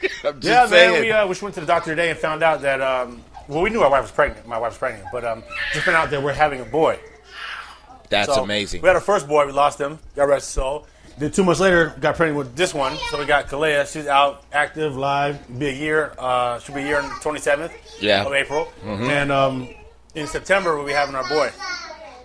I'm 0.24 0.40
just 0.40 0.44
Yeah, 0.44 0.66
saying. 0.66 0.92
man. 0.92 1.00
We 1.02 1.12
uh, 1.12 1.26
we 1.26 1.30
just 1.32 1.42
went 1.42 1.54
to 1.56 1.60
the 1.60 1.66
doctor 1.66 1.90
today 1.90 2.10
and 2.10 2.18
found 2.18 2.42
out 2.42 2.60
that 2.62 2.80
um, 2.80 3.22
well, 3.48 3.62
we 3.62 3.70
knew 3.70 3.82
our 3.82 3.90
wife 3.90 4.02
was 4.02 4.10
pregnant. 4.12 4.46
My 4.46 4.58
wife 4.58 4.72
was 4.72 4.78
pregnant, 4.78 5.06
but 5.12 5.24
um, 5.24 5.42
just 5.72 5.84
found 5.84 5.96
out 5.96 6.10
that 6.10 6.22
we're 6.22 6.32
having 6.32 6.60
a 6.60 6.64
boy. 6.64 6.98
That's 8.10 8.32
So, 8.34 8.42
amazing. 8.42 8.80
We 8.82 8.86
had 8.88 8.96
our 8.96 9.02
first 9.02 9.28
boy. 9.28 9.46
We 9.46 9.52
lost 9.52 9.78
him. 9.80 9.98
God 10.16 10.24
rest 10.24 10.46
his 10.46 10.54
soul. 10.54 10.86
Then 11.18 11.30
two 11.32 11.42
months 11.44 11.60
later, 11.60 11.94
got 12.00 12.14
pregnant 12.16 12.38
with 12.38 12.54
this 12.56 12.72
one. 12.72 12.96
So 13.10 13.18
we 13.18 13.26
got 13.26 13.48
Kalea. 13.48 13.90
She's 13.92 14.06
out, 14.06 14.44
active, 14.52 14.96
live. 14.96 15.58
Be 15.58 15.66
a 15.68 15.72
year. 15.72 16.12
Uh, 16.16 16.58
she'll 16.60 16.74
be 16.76 16.82
a 16.82 16.86
year 16.86 16.98
on 17.00 17.08
the 17.08 17.14
27th 17.16 17.72
Yeah. 18.00 18.24
of 18.24 18.32
April. 18.32 18.68
And 18.84 19.32
um, 19.32 19.68
in 20.14 20.26
September, 20.28 20.76
we'll 20.76 20.86
be 20.86 20.92
having 20.92 21.16
our 21.16 21.28
boy. 21.28 21.50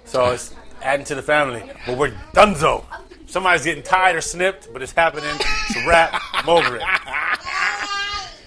So 0.05 0.31
it's 0.31 0.53
adding 0.83 1.05
to 1.07 1.15
the 1.15 1.23
family. 1.23 1.63
But 1.87 1.97
we're 1.97 2.11
donezo. 2.33 2.85
Somebody's 3.33 3.63
getting 3.63 3.81
tied 3.81 4.15
or 4.15 4.21
snipped, 4.21 4.71
but 4.71 4.83
it's 4.83 4.91
happening. 4.91 5.31
It's 5.67 5.75
a 5.77 5.87
wrap. 5.87 6.21
I'm 6.33 6.47
over 6.47 6.77
it. 6.77 6.83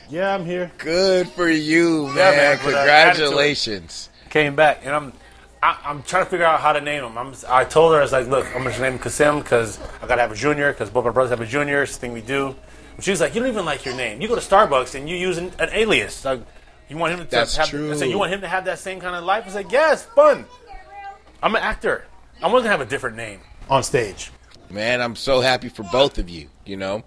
Yeah, 0.09 0.33
I'm 0.33 0.45
here. 0.45 0.71
Good 0.79 1.27
for 1.31 1.49
you, 1.49 2.07
man. 2.07 2.17
Yeah, 2.17 2.31
man, 2.31 2.59
Congratulations. 2.59 4.09
Came 4.31 4.55
back, 4.55 4.83
and 4.87 4.95
I'm. 4.95 5.13
I, 5.61 5.77
I'm 5.85 6.05
trying 6.05 6.23
to 6.23 6.31
figure 6.31 6.47
out 6.47 6.61
how 6.61 6.73
to 6.73 6.81
name 6.81 7.03
him. 7.03 7.19
I'm, 7.19 7.35
I 7.49 7.65
told 7.65 7.93
her, 7.93 7.99
I 7.99 8.03
was 8.03 8.13
like, 8.13 8.29
look, 8.29 8.47
I'm 8.55 8.63
going 8.63 8.73
to 8.77 8.81
name 8.81 8.93
him 8.93 8.99
Kasim 9.01 9.41
because 9.41 9.81
I 10.01 10.07
got 10.07 10.15
to 10.15 10.21
have 10.21 10.31
a 10.31 10.37
junior 10.37 10.71
because 10.73 10.91
both 10.91 11.05
my 11.05 11.11
brothers 11.11 11.31
have 11.31 11.41
a 11.41 11.47
junior. 11.47 11.83
It's 11.83 11.95
the 11.97 12.01
thing 12.03 12.13
we 12.13 12.21
do. 12.21 12.55
And 12.95 13.03
she 13.05 13.11
was 13.11 13.21
like, 13.21 13.35
you 13.35 13.41
don't 13.41 13.51
even 13.51 13.65
like 13.65 13.85
your 13.85 13.97
name. 13.97 14.21
You 14.21 14.29
go 14.29 14.37
to 14.37 14.41
Starbucks 14.41 14.95
and 14.95 15.09
you 15.09 15.17
use 15.17 15.39
an, 15.39 15.51
an 15.59 15.71
alias. 15.73 16.25
Like, 16.25 16.43
you 16.89 16.97
want 16.97 17.13
him 17.15 17.19
to 17.19 17.29
That's 17.29 17.57
have, 17.57 17.69
true. 17.69 17.91
I 17.91 17.97
said, 17.97 18.09
you 18.09 18.19
want 18.19 18.33
him 18.33 18.43
to 18.43 18.49
have 18.49 18.67
that 18.67 18.79
same 18.79 19.01
kind 19.01 19.17
of 19.17 19.25
life? 19.25 19.43
I 19.49 19.51
said, 19.51 19.73
yes, 19.73 20.07
fun. 20.07 20.45
I'm 21.43 21.57
an 21.57 21.63
actor. 21.63 22.05
I 22.41 22.47
wasn't 22.47 22.53
going 22.53 22.65
to 22.65 22.71
have 22.71 22.81
a 22.83 22.87
different 22.87 23.17
name 23.17 23.41
on 23.69 23.83
stage. 23.83 24.31
Man, 24.71 25.01
I'm 25.01 25.17
so 25.17 25.41
happy 25.41 25.69
for 25.69 25.83
both 25.85 26.19
of 26.19 26.29
you, 26.29 26.49
you 26.65 26.77
know? 26.77 27.05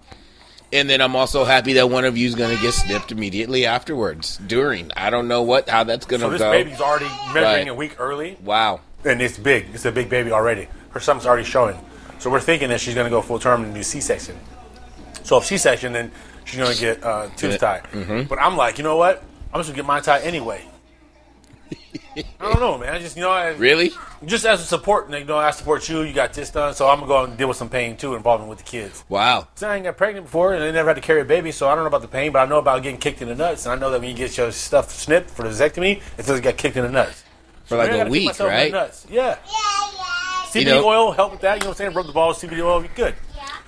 And 0.72 0.88
then 0.88 1.00
I'm 1.00 1.16
also 1.16 1.44
happy 1.44 1.72
that 1.74 1.90
one 1.90 2.04
of 2.04 2.16
you 2.16 2.28
is 2.28 2.34
going 2.36 2.54
to 2.56 2.62
get 2.62 2.72
snipped 2.74 3.10
immediately 3.10 3.66
afterwards, 3.66 4.38
during. 4.46 4.90
I 4.96 5.10
don't 5.10 5.26
know 5.26 5.42
what 5.42 5.68
how 5.68 5.82
that's 5.84 6.06
going 6.06 6.20
to 6.20 6.26
So 6.26 6.30
this 6.30 6.40
go. 6.40 6.50
baby's 6.52 6.80
already 6.80 7.06
measuring 7.34 7.42
Right. 7.44 7.68
a 7.68 7.74
week 7.74 7.96
early. 7.98 8.36
Wow. 8.42 8.80
and 9.04 9.20
it's 9.20 9.36
big. 9.38 9.66
It's 9.74 9.84
a 9.84 9.90
big 9.92 10.08
baby 10.08 10.30
already. 10.30 10.68
Her 10.90 11.00
stomach's 11.00 11.26
already 11.26 11.44
showing. 11.44 11.76
So 12.18 12.30
we're 12.30 12.40
thinking 12.40 12.68
that 12.68 12.80
she's 12.80 12.94
going 12.94 13.06
to 13.06 13.10
go 13.10 13.20
full 13.22 13.38
term 13.38 13.64
and 13.64 13.74
do 13.74 13.82
C-section. 13.82 14.36
So 15.24 15.38
if 15.38 15.44
C-section, 15.44 15.92
then 15.92 16.12
she's 16.44 16.58
going 16.58 16.72
to 16.74 16.80
get 16.80 17.02
uh, 17.02 17.28
tooth 17.36 17.58
tie. 17.58 17.80
Mm-hmm. 17.92 18.24
But 18.28 18.38
I'm 18.40 18.56
like, 18.56 18.78
you 18.78 18.84
know 18.84 18.96
what? 18.96 19.22
I'm 19.52 19.58
just 19.60 19.68
going 19.68 19.76
to 19.76 19.82
get 19.82 19.86
my 19.86 20.00
tie 20.00 20.20
anyway. 20.20 20.64
I 22.16 22.22
don't 22.40 22.58
know, 22.60 22.76
man. 22.78 22.92
I 22.92 22.98
just, 22.98 23.16
you 23.16 23.22
know, 23.22 23.30
I, 23.30 23.48
Really? 23.50 23.92
just 24.24 24.44
as 24.44 24.60
a 24.60 24.64
support, 24.64 25.08
you 25.10 25.24
know, 25.24 25.38
I 25.38 25.52
support 25.52 25.88
you. 25.88 26.02
You 26.02 26.12
got 26.12 26.32
this 26.32 26.50
done, 26.50 26.74
so 26.74 26.88
I'm 26.88 26.98
going 26.98 27.08
to 27.08 27.14
go 27.14 27.24
and 27.24 27.38
deal 27.38 27.48
with 27.48 27.56
some 27.56 27.68
pain 27.68 27.96
too, 27.96 28.14
involving 28.16 28.48
with 28.48 28.58
the 28.58 28.64
kids. 28.64 29.04
Wow. 29.08 29.46
So 29.54 29.68
I 29.68 29.76
ain't 29.76 29.84
got 29.84 29.96
pregnant 29.96 30.26
before, 30.26 30.52
and 30.54 30.62
I 30.64 30.70
never 30.72 30.88
had 30.90 30.94
to 30.96 31.00
carry 31.00 31.20
a 31.20 31.24
baby, 31.24 31.52
so 31.52 31.68
I 31.68 31.74
don't 31.74 31.84
know 31.84 31.88
about 31.88 32.02
the 32.02 32.08
pain, 32.08 32.32
but 32.32 32.40
I 32.40 32.46
know 32.46 32.58
about 32.58 32.82
getting 32.82 32.98
kicked 32.98 33.22
in 33.22 33.28
the 33.28 33.34
nuts, 33.36 33.64
and 33.66 33.72
I 33.72 33.76
know 33.76 33.90
that 33.92 34.00
when 34.00 34.10
you 34.10 34.16
get 34.16 34.36
your 34.36 34.50
stuff 34.50 34.90
snipped 34.90 35.30
for 35.30 35.42
the 35.44 35.50
vasectomy, 35.50 36.02
it 36.18 36.26
doesn't 36.26 36.42
get 36.42 36.58
kicked 36.58 36.76
in 36.76 36.82
the 36.84 36.90
nuts. 36.90 37.22
For 37.66 37.76
like 37.76 37.90
Maybe 37.90 37.92
I 37.92 38.02
a 38.02 38.04
gotta 38.04 38.10
keep 38.10 38.12
week, 38.20 38.26
myself 38.26 38.50
in 38.50 38.56
the 38.56 38.62
right? 38.62 38.72
nuts. 38.72 39.06
Yeah. 39.08 39.36
CBD 40.50 40.60
You 40.60 40.64
know- 40.64 40.84
oil 40.88 41.12
help 41.12 41.30
with 41.30 41.40
that. 41.42 41.54
You 41.54 41.60
know 41.60 41.66
what 41.68 41.74
I'm 41.74 41.76
saying? 41.76 41.92
Rub 41.94 42.06
the 42.06 42.12
balls, 42.12 42.42
CBD 42.42 42.60
oil, 42.60 42.80
be 42.80 42.88
good. 42.88 43.14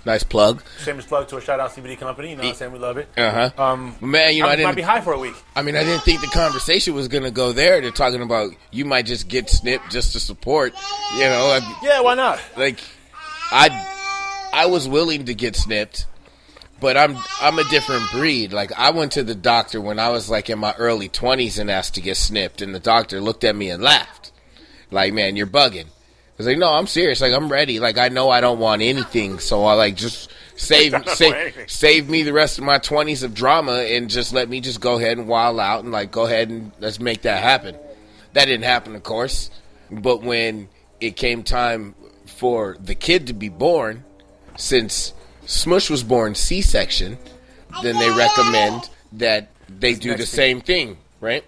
Nice 0.04 0.24
plug. 0.24 0.62
Shameless 0.80 1.06
plug 1.06 1.28
to 1.28 1.36
a 1.36 1.40
shout 1.40 1.60
out 1.60 1.70
CBD 1.70 1.96
company. 1.96 2.30
You 2.30 2.36
know 2.36 2.42
what 2.42 2.48
I'm 2.50 2.54
saying? 2.56 2.72
We 2.72 2.78
love 2.80 2.96
it. 2.96 3.08
Uh 3.16 3.50
huh. 3.50 3.62
Um, 3.62 3.94
Man, 4.00 4.34
you 4.34 4.42
know, 4.42 4.48
I, 4.48 4.52
I, 4.52 4.56
didn't. 4.56 4.68
might 4.68 4.74
be 4.76 4.82
high 4.82 5.00
for 5.00 5.12
a 5.12 5.18
week. 5.18 5.34
I 5.54 5.62
mean, 5.62 5.76
I 5.76 5.84
didn't 5.84 6.02
think 6.02 6.20
the 6.20 6.26
conversation 6.26 6.94
was 6.94 7.06
going 7.06 7.22
to 7.22 7.30
go 7.30 7.52
there. 7.52 7.80
They're 7.80 7.92
talking 7.92 8.20
about 8.22 8.52
you 8.72 8.84
might 8.84 9.06
just 9.06 9.28
get 9.28 9.48
snipped 9.48 9.92
just 9.92 10.12
to 10.14 10.20
support. 10.20 10.74
You 11.14 11.20
know, 11.20 11.58
Yeah, 11.82 12.00
why 12.00 12.14
not? 12.14 12.40
like 12.56 12.80
I, 13.52 14.50
I 14.52 14.66
was 14.66 14.88
willing 14.88 15.26
to 15.26 15.34
get 15.34 15.54
snipped, 15.54 16.06
but 16.80 16.96
I'm 16.96 17.16
I'm 17.40 17.58
a 17.60 17.64
different 17.70 18.10
breed. 18.10 18.52
Like 18.52 18.72
I 18.76 18.90
went 18.90 19.12
to 19.12 19.22
the 19.22 19.36
doctor 19.36 19.80
when 19.80 20.00
I 20.00 20.08
was 20.08 20.28
like 20.28 20.50
in 20.50 20.58
my 20.58 20.74
early 20.78 21.08
twenties 21.10 21.58
and 21.60 21.70
asked 21.70 21.94
to 21.94 22.00
get 22.00 22.16
snipped, 22.16 22.60
and 22.60 22.74
the 22.74 22.80
doctor 22.80 23.20
looked 23.20 23.44
at 23.44 23.54
me 23.54 23.70
and 23.70 23.80
laughed, 23.80 24.32
like, 24.90 25.12
"Man, 25.12 25.36
you're 25.36 25.46
bugging." 25.46 25.86
I 26.34 26.38
was 26.38 26.46
like, 26.46 26.58
"No, 26.58 26.72
I'm 26.72 26.86
serious. 26.86 27.20
Like 27.20 27.32
I'm 27.32 27.50
ready. 27.50 27.78
Like 27.80 27.98
I 27.98 28.08
know 28.08 28.30
I 28.30 28.40
don't 28.40 28.58
want 28.58 28.82
anything, 28.82 29.38
so 29.38 29.64
I 29.64 29.74
like 29.74 29.96
just." 29.96 30.30
Save 30.54 30.94
save, 31.08 31.54
save 31.66 32.10
me 32.10 32.22
the 32.22 32.32
rest 32.32 32.58
of 32.58 32.64
my 32.64 32.76
twenties 32.76 33.22
of 33.22 33.32
drama 33.32 33.72
and 33.72 34.10
just 34.10 34.34
let 34.34 34.50
me 34.50 34.60
just 34.60 34.82
go 34.82 34.96
ahead 34.96 35.16
and 35.16 35.26
wild 35.26 35.58
out 35.58 35.82
and 35.82 35.90
like 35.90 36.12
go 36.12 36.26
ahead 36.26 36.50
and 36.50 36.72
let's 36.78 37.00
make 37.00 37.22
that 37.22 37.42
happen. 37.42 37.74
That 38.34 38.44
didn't 38.44 38.64
happen, 38.64 38.94
of 38.94 39.02
course. 39.02 39.50
But 39.90 40.22
when 40.22 40.68
it 41.00 41.16
came 41.16 41.42
time 41.42 41.94
for 42.26 42.76
the 42.80 42.94
kid 42.94 43.26
to 43.28 43.32
be 43.32 43.48
born, 43.48 44.04
since 44.56 45.14
Smush 45.46 45.90
was 45.90 46.02
born 46.02 46.34
C-section, 46.34 47.18
then 47.82 47.98
they 47.98 48.10
recommend 48.10 48.88
that 49.12 49.48
they 49.68 49.94
do 49.94 50.14
the 50.16 50.26
same 50.26 50.60
thing, 50.60 50.98
right? 51.20 51.44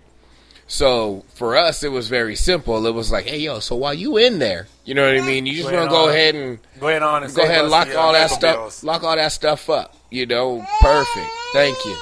So 0.66 1.24
for 1.34 1.56
us, 1.56 1.82
it 1.82 1.92
was 1.92 2.08
very 2.08 2.36
simple. 2.36 2.86
It 2.86 2.94
was 2.94 3.12
like, 3.12 3.26
hey, 3.26 3.38
yo, 3.38 3.60
so 3.60 3.76
while 3.76 3.94
you 3.94 4.16
in 4.16 4.38
there, 4.38 4.66
you 4.84 4.94
know 4.94 5.06
what 5.06 5.22
I 5.22 5.26
mean? 5.26 5.46
You 5.46 5.54
just 5.54 5.64
want 5.72 5.84
to 5.84 5.88
go 5.88 6.04
on. 6.04 6.08
ahead 6.10 6.34
and 6.34 6.58
Go 6.80 6.88
ahead 6.88 7.02
on 7.02 7.22
and 7.24 7.34
go 7.34 7.42
ahead 7.42 7.60
and 7.62 7.70
lock 7.70 7.88
the, 7.88 7.98
uh, 7.98 8.02
all 8.02 8.12
that 8.12 8.30
stuff, 8.30 8.56
bills. 8.56 8.84
lock 8.84 9.02
all 9.02 9.16
that 9.16 9.32
stuff 9.32 9.68
up. 9.70 9.96
You 10.10 10.26
know, 10.26 10.64
perfect. 10.80 11.26
Thank 11.52 11.76
you, 11.84 11.96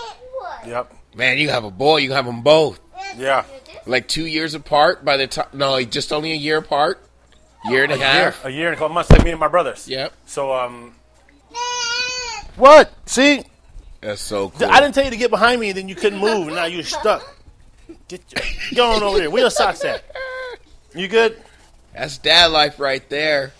Yep. 0.67 0.93
man. 1.15 1.39
You 1.39 1.49
have 1.51 1.65
a 1.65 1.71
boy, 1.71 1.99
you 1.99 2.13
have 2.13 2.27
them 2.27 2.43
both, 2.43 2.81
Yeah. 3.17 3.45
like 3.87 4.09
two 4.09 4.27
years 4.27 4.55
apart. 4.55 5.05
By 5.05 5.17
the 5.17 5.27
time, 5.27 5.47
no, 5.53 5.83
just 5.83 6.13
only 6.13 6.33
a 6.33 6.37
year 6.37 6.59
apart, 6.59 7.03
year 7.67 7.85
and 7.85 7.93
a, 7.93 7.95
A 7.95 7.99
year, 7.99 8.07
half. 8.07 8.45
a 8.45 8.51
year 8.53 8.67
and 8.69 8.75
a 8.75 8.79
couple 8.79 8.95
months, 8.95 9.11
like 9.11 9.25
me 9.25 9.31
and 9.31 9.41
my 9.41 9.49
brothers. 9.49 9.87
Yep, 9.89 10.13
So, 10.27 10.53
um. 10.53 10.95
What? 12.57 12.93
See, 13.07 13.45
that's 14.01 14.21
so 14.21 14.51
cool. 14.51 14.69
I 14.71 14.81
didn't 14.81 14.95
tell 14.95 15.05
you 15.05 15.11
to 15.11 15.17
get 15.17 15.31
behind 15.31 15.61
me, 15.61 15.69
and 15.71 15.79
then 15.79 15.89
you 15.89 15.95
couldn't 15.95 16.19
move, 16.19 16.49
and 16.49 16.57
now 16.57 16.67
you're 16.67 16.83
stuck. 16.83 17.23
Get 18.09 18.21
your, 18.31 18.43
go 18.75 18.91
on 18.93 19.03
over 19.03 19.19
there. 19.19 19.31
Where 19.31 19.43
your 19.43 19.51
socks 19.51 19.85
at? 19.85 20.05
You 20.95 21.09
good? 21.09 21.41
That's 21.95 22.19
dad 22.19 22.51
life 22.53 22.79
right 22.81 23.07
there. 23.09 23.53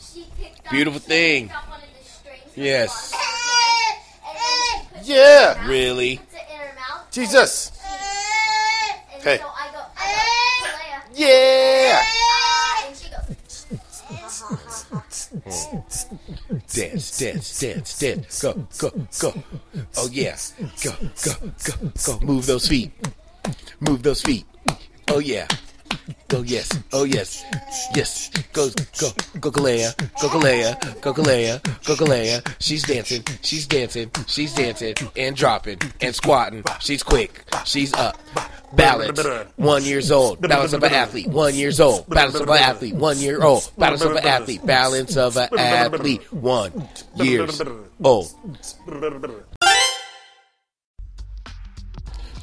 She 0.00 0.26
picked 0.38 0.66
up- 0.66 0.72
Beautiful 0.72 1.00
thing. 1.00 1.48
picked 1.48 1.58
up 1.58 1.68
one 1.70 1.80
of 1.80 1.86
the 1.98 2.04
strings 2.08 2.56
Yes. 2.56 3.12
And 3.12 4.36
then 4.36 4.82
she 4.82 4.94
puts 4.98 5.08
Yeah. 5.08 5.66
Really? 5.66 6.16
puts 6.18 6.34
it 6.34 6.40
in 6.50 6.58
her 6.58 6.74
mouth. 6.74 7.10
Jesus. 7.10 7.72
And 9.12 9.22
Hey. 9.22 9.38
so 9.38 9.44
I 9.44 9.70
go, 9.72 9.78
I 9.96 10.06
go, 10.12 11.14
Yeah. 11.14 12.02
Ah, 12.02 12.86
and 12.86 12.96
she 12.96 13.08
goes, 13.10 13.26
Dance, 16.72 17.18
dance, 17.18 17.60
dance, 17.60 17.98
dance. 17.98 18.42
Go, 18.42 18.66
go, 18.78 18.90
go. 19.20 19.34
Oh 19.96 20.08
yeah. 20.12 20.36
Go, 20.82 20.92
go, 21.22 21.32
go, 21.64 21.92
go. 22.06 22.20
Move 22.20 22.46
those 22.46 22.66
feet. 22.68 22.92
Move 23.80 24.02
those 24.02 24.22
feet. 24.22 24.46
Oh 25.08 25.18
yeah. 25.18 25.46
Go 26.28 26.42
yes. 26.42 26.70
Oh 26.92 27.04
yes. 27.04 27.44
Yes. 27.94 28.30
Go 28.52 28.68
go 28.98 29.08
go 29.40 29.50
Kalea. 29.50 29.96
Go 30.20 30.28
Kalea. 30.28 31.00
Go 31.00 31.12
Kalea. 31.12 31.62
Go 31.84 31.94
Kalea. 31.94 32.54
She's 32.60 32.84
dancing. 32.84 33.24
She's 33.42 33.66
dancing. 33.66 34.10
She's 34.26 34.54
dancing 34.54 34.94
and 35.16 35.34
dropping 35.34 35.78
and 36.00 36.14
squatting. 36.14 36.64
She's 36.80 37.02
quick. 37.02 37.42
She's 37.64 37.92
up. 37.94 38.16
Balance. 38.72 39.26
One 39.56 39.82
years 39.84 40.12
old. 40.12 40.40
Balance 40.40 40.72
of 40.72 40.82
an 40.84 40.92
athlete. 40.92 41.26
One 41.26 41.54
years 41.54 41.80
old. 41.80 42.08
Balance 42.08 42.36
of 42.36 42.48
an 42.48 42.58
athlete. 42.58 42.94
One 42.94 43.18
year 43.18 43.42
old. 43.42 43.68
Balance 43.76 44.02
of 44.02 44.12
an 44.12 44.26
athlete. 44.26 44.64
Balance 44.64 45.16
of 45.16 45.36
an 45.36 45.48
athlete. 45.58 46.32
One 46.32 46.88
years 47.16 47.60
old. 48.04 48.32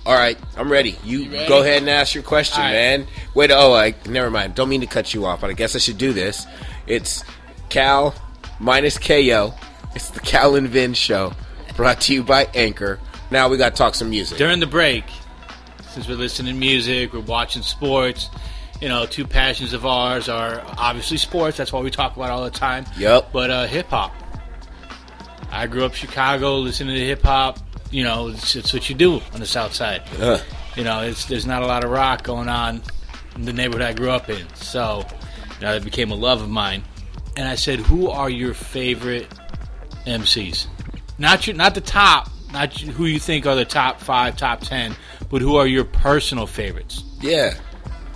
All 0.08 0.16
right, 0.16 0.38
I'm 0.56 0.72
ready. 0.72 0.98
You, 1.04 1.30
ready? 1.30 1.50
go 1.50 1.62
ahead 1.62 1.82
and 1.82 1.90
ask 1.90 2.16
your 2.16 2.24
question, 2.24 2.62
right. 2.62 2.72
man. 2.72 3.08
Wait, 3.34 3.52
oh, 3.52 3.74
I 3.74 3.94
never 4.08 4.32
mind. 4.32 4.56
Don't 4.56 4.70
mean 4.70 4.80
to 4.80 4.88
cut 4.88 5.14
you 5.14 5.26
off, 5.26 5.42
but 5.42 5.50
I 5.50 5.54
guess 5.54 5.76
I 5.76 5.80
should 5.80 5.98
do 5.98 6.14
this. 6.14 6.48
It's 6.88 7.26
Cal 7.68 8.16
minus 8.58 8.98
KO. 8.98 9.54
It's 9.96 10.10
the 10.12 10.22
Cal 10.22 10.56
and 10.56 10.70
Vin 10.70 10.94
show, 10.94 11.34
brought 11.76 12.00
to 12.02 12.14
you 12.14 12.24
by 12.24 12.48
Anchor. 12.56 13.02
Now 13.32 13.50
we 13.50 13.58
got 13.58 13.72
to 13.72 13.76
talk 13.76 13.96
some 13.96 14.10
music. 14.10 14.38
During 14.38 14.62
the 14.62 14.66
break, 14.66 15.04
since 15.90 16.08
we're 16.08 16.16
listening 16.16 16.54
to 16.54 16.58
music, 16.58 17.12
we're 17.12 17.20
watching 17.20 17.62
sports. 17.62 18.30
You 18.80 18.88
know, 18.88 19.06
two 19.08 19.28
passions 19.28 19.74
of 19.74 19.86
ours 19.86 20.30
are 20.30 20.64
obviously 20.78 21.18
sports. 21.18 21.58
That's 21.58 21.74
why 21.74 21.82
we 21.82 21.92
talk 21.92 22.16
about 22.16 22.30
all 22.30 22.46
the 22.46 22.50
time. 22.50 22.86
Yep. 22.98 23.34
But 23.34 23.50
uh, 23.50 23.68
hip 23.68 23.88
hop. 23.88 24.16
I 25.52 25.68
grew 25.68 25.84
up 25.84 25.94
Chicago, 25.94 26.60
listening 26.60 26.96
to 26.96 27.06
hip 27.06 27.24
hop. 27.24 27.60
You 27.92 28.04
know, 28.04 28.30
it's, 28.30 28.56
it's 28.56 28.74
what 28.74 28.90
you 28.90 28.96
do 28.96 29.22
on 29.34 29.40
the 29.40 29.46
South 29.46 29.74
Side. 29.74 30.04
Ugh. 30.20 30.42
You 30.76 30.84
know, 30.84 31.02
it's 31.02 31.26
there's 31.26 31.46
not 31.46 31.64
a 31.64 31.66
lot 31.68 31.84
of 31.84 31.90
rock 31.90 32.24
going 32.24 32.50
on 32.50 32.82
in 33.36 33.46
the 33.46 33.54
neighborhood 33.54 33.82
I 33.82 33.94
grew 33.94 34.10
up 34.12 34.30
in. 34.30 34.46
So, 34.56 35.06
you 35.60 35.66
know, 35.66 35.74
it 35.76 35.84
became 35.84 36.12
a 36.12 36.16
love 36.16 36.42
of 36.42 36.50
mine. 36.50 36.84
And 37.36 37.48
I 37.48 37.56
said, 37.56 37.80
"Who 37.80 38.10
are 38.10 38.30
your 38.30 38.54
favorite 38.54 39.28
MCs? 40.06 40.68
Not 41.18 41.48
your, 41.48 41.56
not 41.56 41.76
the 41.76 41.82
top, 41.82 42.30
not 42.52 42.74
who 42.78 43.06
you 43.06 43.20
think 43.20 43.46
are 43.46 43.56
the 43.56 43.66
top 43.66 44.00
five, 44.00 44.38
top 44.38 44.62
ten, 44.62 44.96
but 45.30 45.42
who 45.42 45.56
are 45.56 45.66
your 45.68 45.84
personal 45.86 46.46
favorites? 46.48 47.04
Yeah, 47.22 47.56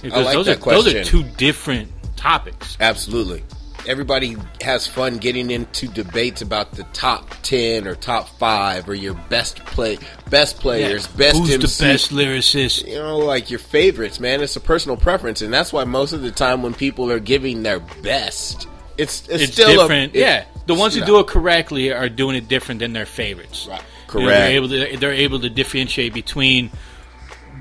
Because 0.01 0.25
like 0.25 0.33
those 0.35 0.45
that 0.47 0.65
are 0.67 0.71
those 0.71 0.93
are 0.93 1.03
two 1.03 1.23
different 1.23 1.89
topics. 2.15 2.77
absolutely. 2.79 3.43
Everybody 3.87 4.37
has 4.61 4.85
fun 4.85 5.17
getting 5.17 5.49
into 5.49 5.87
debates 5.87 6.41
about 6.41 6.73
the 6.73 6.83
top 6.93 7.29
ten 7.41 7.87
or 7.87 7.95
top 7.95 8.29
five 8.37 8.87
or 8.87 8.93
your 8.93 9.15
best 9.15 9.57
play, 9.65 9.97
best 10.29 10.59
players, 10.59 11.07
best 11.07 11.37
Who's 11.37 11.53
MC. 11.53 11.57
the 11.85 11.91
best 11.91 12.11
lyricist? 12.11 12.87
you 12.87 12.95
know, 12.95 13.17
like 13.17 13.49
your 13.49 13.59
favorites, 13.59 14.19
man. 14.19 14.41
It's 14.41 14.55
a 14.55 14.59
personal 14.61 14.97
preference, 14.97 15.41
and 15.41 15.51
that's 15.53 15.73
why 15.73 15.83
most 15.83 16.13
of 16.13 16.21
the 16.21 16.31
time 16.31 16.61
when 16.61 16.73
people 16.73 17.11
are 17.11 17.19
giving 17.19 17.63
their 17.63 17.79
best, 17.79 18.67
it's 18.97 19.27
it's, 19.27 19.43
It's 19.43 19.53
still 19.53 19.69
a- 19.69 19.83
different. 19.83 20.15
it- 20.15 20.19
yeah, 20.19 20.45
the 20.67 20.75
ones 20.75 20.93
who 20.95 21.03
do 21.03 21.19
it 21.19 21.27
correctly 21.27 21.91
are 21.91 22.07
doing 22.09 22.35
it 22.35 22.47
different 22.47 22.79
than 22.79 22.93
their 22.93 23.05
favorites. 23.07 23.65
Right. 23.69 23.81
Correct. 24.07 24.27
they're 24.27 24.51
able 24.51 24.69
to 24.69 24.97
they're 24.97 25.13
able 25.13 25.39
to 25.39 25.49
differentiate 25.49 26.13
between 26.13 26.69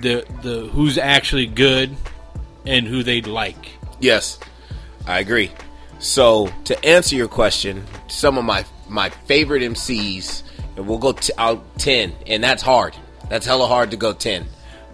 the 0.01 0.25
the 0.43 0.67
who's 0.73 0.99
actually 0.99 1.47
good 1.47 1.97
and 2.67 2.87
who 2.87 3.03
they 3.03 3.23
like. 3.23 3.71
Yes. 4.01 4.39
I 5.07 5.21
agree. 5.21 5.51
So 6.01 6.49
to 6.65 6.85
answer 6.85 7.15
your 7.15 7.29
question, 7.29 7.85
some 8.09 8.39
of 8.39 8.45
my 8.45 8.65
my 8.89 9.11
favorite 9.11 9.63
MCs, 9.63 10.43
and 10.77 10.87
we'll 10.89 10.99
go 10.99 11.13
t- 11.13 11.33
out 11.39 11.63
ten, 11.79 12.13
and 12.27 12.43
that's 12.43 12.63
hard. 12.63 12.97
That's 13.29 13.47
hella 13.47 13.67
hard 13.67 13.91
to 13.93 13.97
go 13.97 14.13
ten. 14.13 14.47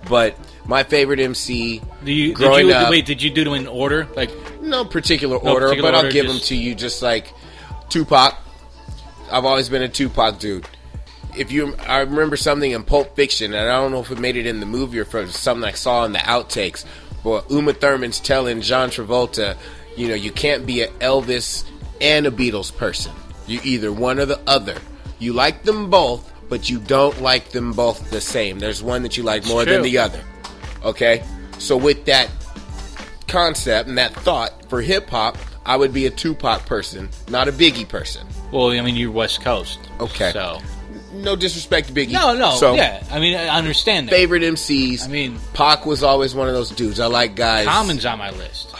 But 0.08 0.36
my 0.66 0.82
favorite 0.82 1.18
MC, 1.20 1.80
Do 2.04 2.12
you, 2.12 2.28
did 2.28 2.36
growing 2.36 2.66
you 2.68 2.72
up, 2.74 2.90
wait? 2.90 3.06
Did 3.06 3.22
you 3.22 3.30
do 3.30 3.44
them 3.44 3.54
in 3.54 3.66
order? 3.66 4.06
Like 4.16 4.30
no 4.60 4.84
particular 4.84 5.38
No 5.42 5.52
order, 5.54 5.66
particular 5.68 5.90
but 5.92 5.94
I'll 5.96 6.02
order, 6.04 6.12
give 6.12 6.26
just- 6.26 6.38
them 6.40 6.46
to 6.48 6.56
you 6.56 6.74
just 6.74 7.02
like 7.02 7.32
Tupac. 7.88 8.36
I've 9.30 9.44
always 9.44 9.68
been 9.68 9.82
a 9.82 9.88
Tupac 9.88 10.38
dude. 10.38 10.68
If 11.36 11.52
you, 11.52 11.74
I 11.86 11.98
remember 12.00 12.36
something 12.36 12.70
in 12.70 12.82
Pulp 12.84 13.14
Fiction, 13.16 13.52
and 13.52 13.68
I 13.68 13.72
don't 13.80 13.90
know 13.92 14.00
if 14.00 14.10
it 14.10 14.18
made 14.18 14.36
it 14.36 14.46
in 14.46 14.60
the 14.60 14.66
movie 14.66 14.98
or 15.00 15.04
was 15.12 15.34
something 15.36 15.68
I 15.68 15.72
saw 15.72 16.04
in 16.04 16.12
the 16.12 16.18
outtakes. 16.20 16.84
But 17.22 17.50
Uma 17.50 17.72
Thurman's 17.74 18.20
telling 18.20 18.60
John 18.62 18.88
Travolta, 18.88 19.56
you 19.96 20.08
know, 20.08 20.14
you 20.14 20.30
can't 20.30 20.66
be 20.66 20.82
an 20.82 20.90
Elvis 21.00 21.64
and 22.00 22.26
a 22.26 22.30
Beatles 22.30 22.74
person. 22.76 23.12
You 23.46 23.60
either 23.64 23.92
one 23.92 24.18
or 24.18 24.26
the 24.26 24.40
other. 24.46 24.76
You 25.18 25.32
like 25.32 25.62
them 25.62 25.88
both, 25.90 26.30
but 26.48 26.68
you 26.68 26.78
don't 26.78 27.20
like 27.22 27.50
them 27.50 27.72
both 27.72 28.10
the 28.10 28.20
same. 28.20 28.58
There's 28.58 28.82
one 28.82 29.02
that 29.02 29.16
you 29.16 29.22
like 29.22 29.46
more 29.46 29.64
than 29.64 29.82
the 29.82 29.98
other. 29.98 30.22
Okay, 30.84 31.24
so 31.58 31.76
with 31.76 32.04
that 32.06 32.28
concept 33.28 33.88
and 33.88 33.98
that 33.98 34.12
thought 34.14 34.68
for 34.68 34.80
hip 34.80 35.08
hop, 35.10 35.36
I 35.64 35.76
would 35.76 35.92
be 35.92 36.06
a 36.06 36.10
Tupac 36.10 36.66
person, 36.66 37.08
not 37.28 37.48
a 37.48 37.52
Biggie 37.52 37.88
person. 37.88 38.26
Well, 38.52 38.70
I 38.70 38.80
mean, 38.82 38.94
you're 38.94 39.10
West 39.10 39.40
Coast. 39.42 39.80
Okay. 39.98 40.30
So 40.32 40.60
No 41.12 41.34
disrespect 41.34 41.88
to 41.88 41.92
Biggie. 41.92 42.12
no, 42.12 42.34
no, 42.36 42.52
So 42.56 42.74
yeah. 42.74 43.02
I 43.10 43.18
mean, 43.18 43.36
I 43.36 43.48
understand 43.48 44.06
that. 44.08 44.12
favorite 44.12 44.42
MCs. 44.42 45.04
I 45.04 45.08
mean- 45.08 45.38
Pac 45.54 45.84
was 45.86 46.02
always 46.04 46.34
one 46.34 46.46
of 46.46 46.54
those 46.54 46.70
dudes. 46.70 47.00
I 47.00 47.06
like 47.06 47.34
guys. 47.34 47.66
Common's 47.66 48.06
on 48.06 48.18
my 48.18 48.30
list. 48.30 48.70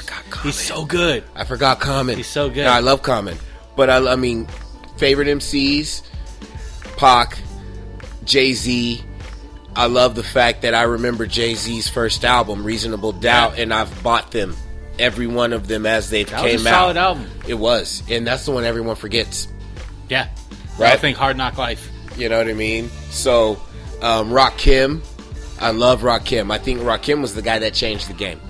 Forgot 0.00 0.24
Common. 0.30 0.46
He's 0.46 0.58
so 0.60 0.84
good. 0.84 1.24
I 1.34 1.44
forgot 1.44 1.80
Common. 1.80 2.16
He's 2.16 2.26
so 2.26 2.48
good. 2.48 2.58
Yeah, 2.64 2.74
I 2.74 2.80
love 2.80 3.02
Common, 3.02 3.36
but 3.76 3.90
I, 3.90 4.12
I 4.12 4.16
mean, 4.16 4.46
favorite 4.96 5.28
MCs, 5.28 6.02
Pac, 6.96 7.38
Jay 8.24 8.52
Z. 8.54 9.02
I 9.76 9.86
love 9.86 10.14
the 10.14 10.22
fact 10.22 10.62
that 10.62 10.74
I 10.74 10.82
remember 10.82 11.26
Jay 11.26 11.54
Z's 11.54 11.88
first 11.88 12.24
album, 12.24 12.62
Reasonable 12.64 13.12
Doubt, 13.12 13.56
Yeah. 13.56 13.62
and 13.64 13.74
I've 13.74 14.02
bought 14.04 14.30
them, 14.30 14.54
every 15.00 15.26
one 15.26 15.52
of 15.52 15.66
them 15.66 15.84
as 15.86 16.10
they 16.10 16.22
That 16.24 16.40
came 16.40 16.60
out. 16.66 16.70
solid 16.72 16.96
album. 16.96 17.26
It 17.48 17.54
was, 17.54 18.02
and 18.08 18.24
that's 18.26 18.44
the 18.44 18.52
one 18.52 18.62
everyone 18.64 18.94
forgets. 18.96 19.48
Yeah. 20.08 20.28
Right. 20.78 20.92
I 20.92 20.96
think 20.96 21.16
Hard 21.16 21.36
Knock 21.36 21.58
Life. 21.58 21.90
You 22.16 22.28
know 22.28 22.38
what 22.38 22.46
I 22.48 22.52
mean? 22.52 22.88
So, 23.10 23.60
um, 24.00 24.30
Rakim, 24.30 25.00
I 25.60 25.72
love 25.72 26.02
Rakim. 26.02 26.52
I 26.52 26.58
think 26.58 26.78
Rakim 26.80 27.20
was 27.20 27.34
the 27.34 27.42
guy 27.42 27.58
that 27.58 27.74
changed 27.74 28.08
the 28.08 28.12
game. 28.14 28.40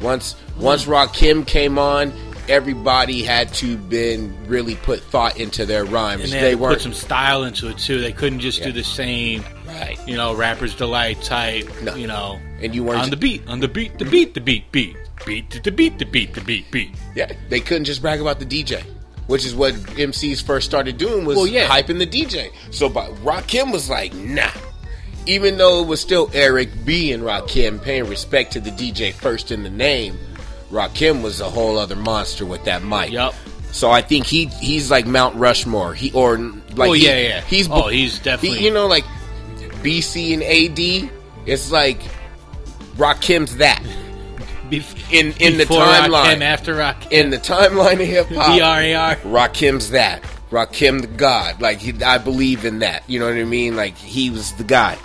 Once 0.00 0.34
once 0.58 0.84
Rakim 0.84 1.46
came 1.46 1.78
on, 1.78 2.12
everybody 2.48 3.22
had 3.22 3.52
to 3.54 3.76
been 3.76 4.34
really 4.46 4.74
put 4.76 5.00
thought 5.00 5.38
into 5.38 5.64
their 5.66 5.84
rhymes. 5.84 6.24
And 6.24 6.32
they 6.32 6.54
they, 6.54 6.56
put 6.56 6.80
some 6.80 6.92
style 6.92 7.44
into 7.44 7.68
it 7.68 7.78
too. 7.78 8.00
They 8.00 8.12
couldn't 8.12 8.40
just 8.40 8.58
Yeah. 8.60 8.66
do 8.66 8.72
the 8.72 8.84
same, 8.84 9.44
right. 9.66 9.98
you 10.06 10.16
know, 10.16 10.34
rapper's 10.34 10.74
delight 10.74 11.22
type. 11.22 11.68
No. 11.82 11.94
You 11.94 12.06
know, 12.06 12.38
And 12.60 12.74
you 12.74 12.84
weren't 12.84 13.00
on 13.02 13.10
the 13.10 13.16
beat, 13.16 13.42
on 13.48 13.60
the 13.60 13.68
beat, 13.68 13.98
the 13.98 14.04
beat, 14.04 14.34
the 14.34 14.40
beat, 14.40 14.70
beat, 14.72 14.96
beat, 15.24 15.50
the 15.62 15.70
beat, 15.70 15.98
the 15.98 16.04
beat, 16.04 16.34
the 16.34 16.40
beat, 16.40 16.70
beat. 16.70 16.90
Yeah, 17.14 17.32
they 17.48 17.60
couldn't 17.60 17.84
just 17.84 18.00
brag 18.02 18.20
about 18.20 18.38
the 18.40 18.46
DJ, 18.46 18.82
which 19.26 19.44
is 19.46 19.54
what 19.54 19.74
MCs 19.74 20.42
first 20.42 20.66
started 20.66 20.98
doing 20.98 21.24
was 21.24 21.36
Well, 21.36 21.46
yeah. 21.46 21.66
hyping 21.66 21.98
the 21.98 22.06
DJ. 22.06 22.50
So, 22.70 22.88
but 22.88 23.10
Rakim 23.24 23.72
was 23.72 23.88
like, 23.88 24.12
nah. 24.14 24.50
Even 25.26 25.56
though 25.56 25.82
it 25.82 25.86
was 25.86 26.00
still 26.00 26.30
Eric 26.34 26.68
B 26.84 27.12
and 27.12 27.22
Rakim 27.22 27.82
paying 27.82 28.06
respect 28.08 28.52
to 28.52 28.60
the 28.60 28.70
DJ 28.70 29.12
first 29.12 29.50
in 29.50 29.62
the 29.62 29.70
name, 29.70 30.18
Rakim 30.70 31.22
was 31.22 31.40
a 31.40 31.48
whole 31.48 31.78
other 31.78 31.96
monster 31.96 32.44
with 32.44 32.64
that 32.64 32.82
mic. 32.84 33.10
Yup. 33.10 33.34
So 33.72 33.90
I 33.90 34.02
think 34.02 34.26
he 34.26 34.46
he's 34.46 34.90
like 34.90 35.06
Mount 35.06 35.34
Rushmore. 35.36 35.94
He 35.94 36.12
or 36.12 36.36
like 36.38 36.90
Oh, 36.90 36.92
he- 36.92 37.06
yeah, 37.06 37.18
yeah. 37.18 37.40
He's 37.42 37.68
Oh, 37.70 37.88
he's 37.88 38.18
definitely- 38.18 38.58
he- 38.58 38.66
you 38.66 38.72
know 38.74 38.86
like 38.86 39.04
BC 39.82 40.34
and 40.34 40.42
AD. 40.42 41.10
It's 41.46 41.70
like 41.70 42.00
Rakim's 42.96 43.56
that 43.56 43.82
Bef- 44.70 45.12
in 45.12 45.32
in 45.40 45.58
the 45.58 45.64
timeline 45.66 46.36
Rakim, 46.38 46.40
after 46.42 46.74
Rakim, 46.76 47.10
in 47.12 47.30
the 47.30 47.38
timeline 47.38 47.94
of 47.94 48.06
hip 48.06 48.28
hop. 48.28 48.54
B 48.56 48.60
R 48.60 48.80
A 48.80 48.94
R. 48.94 49.16
Rakim's 49.16 49.90
that. 49.90 50.22
Rakim 50.50 51.00
the 51.00 51.06
God. 51.08 51.60
Like 51.60 51.80
he, 51.80 51.92
I 52.02 52.18
believe 52.18 52.64
in 52.64 52.78
that. 52.78 53.02
You 53.08 53.18
know 53.18 53.26
what 53.26 53.34
I 53.36 53.44
mean? 53.44 53.74
Like 53.76 53.96
he 53.96 54.30
was 54.30 54.52
the 54.52 54.64
guy. 54.64 54.96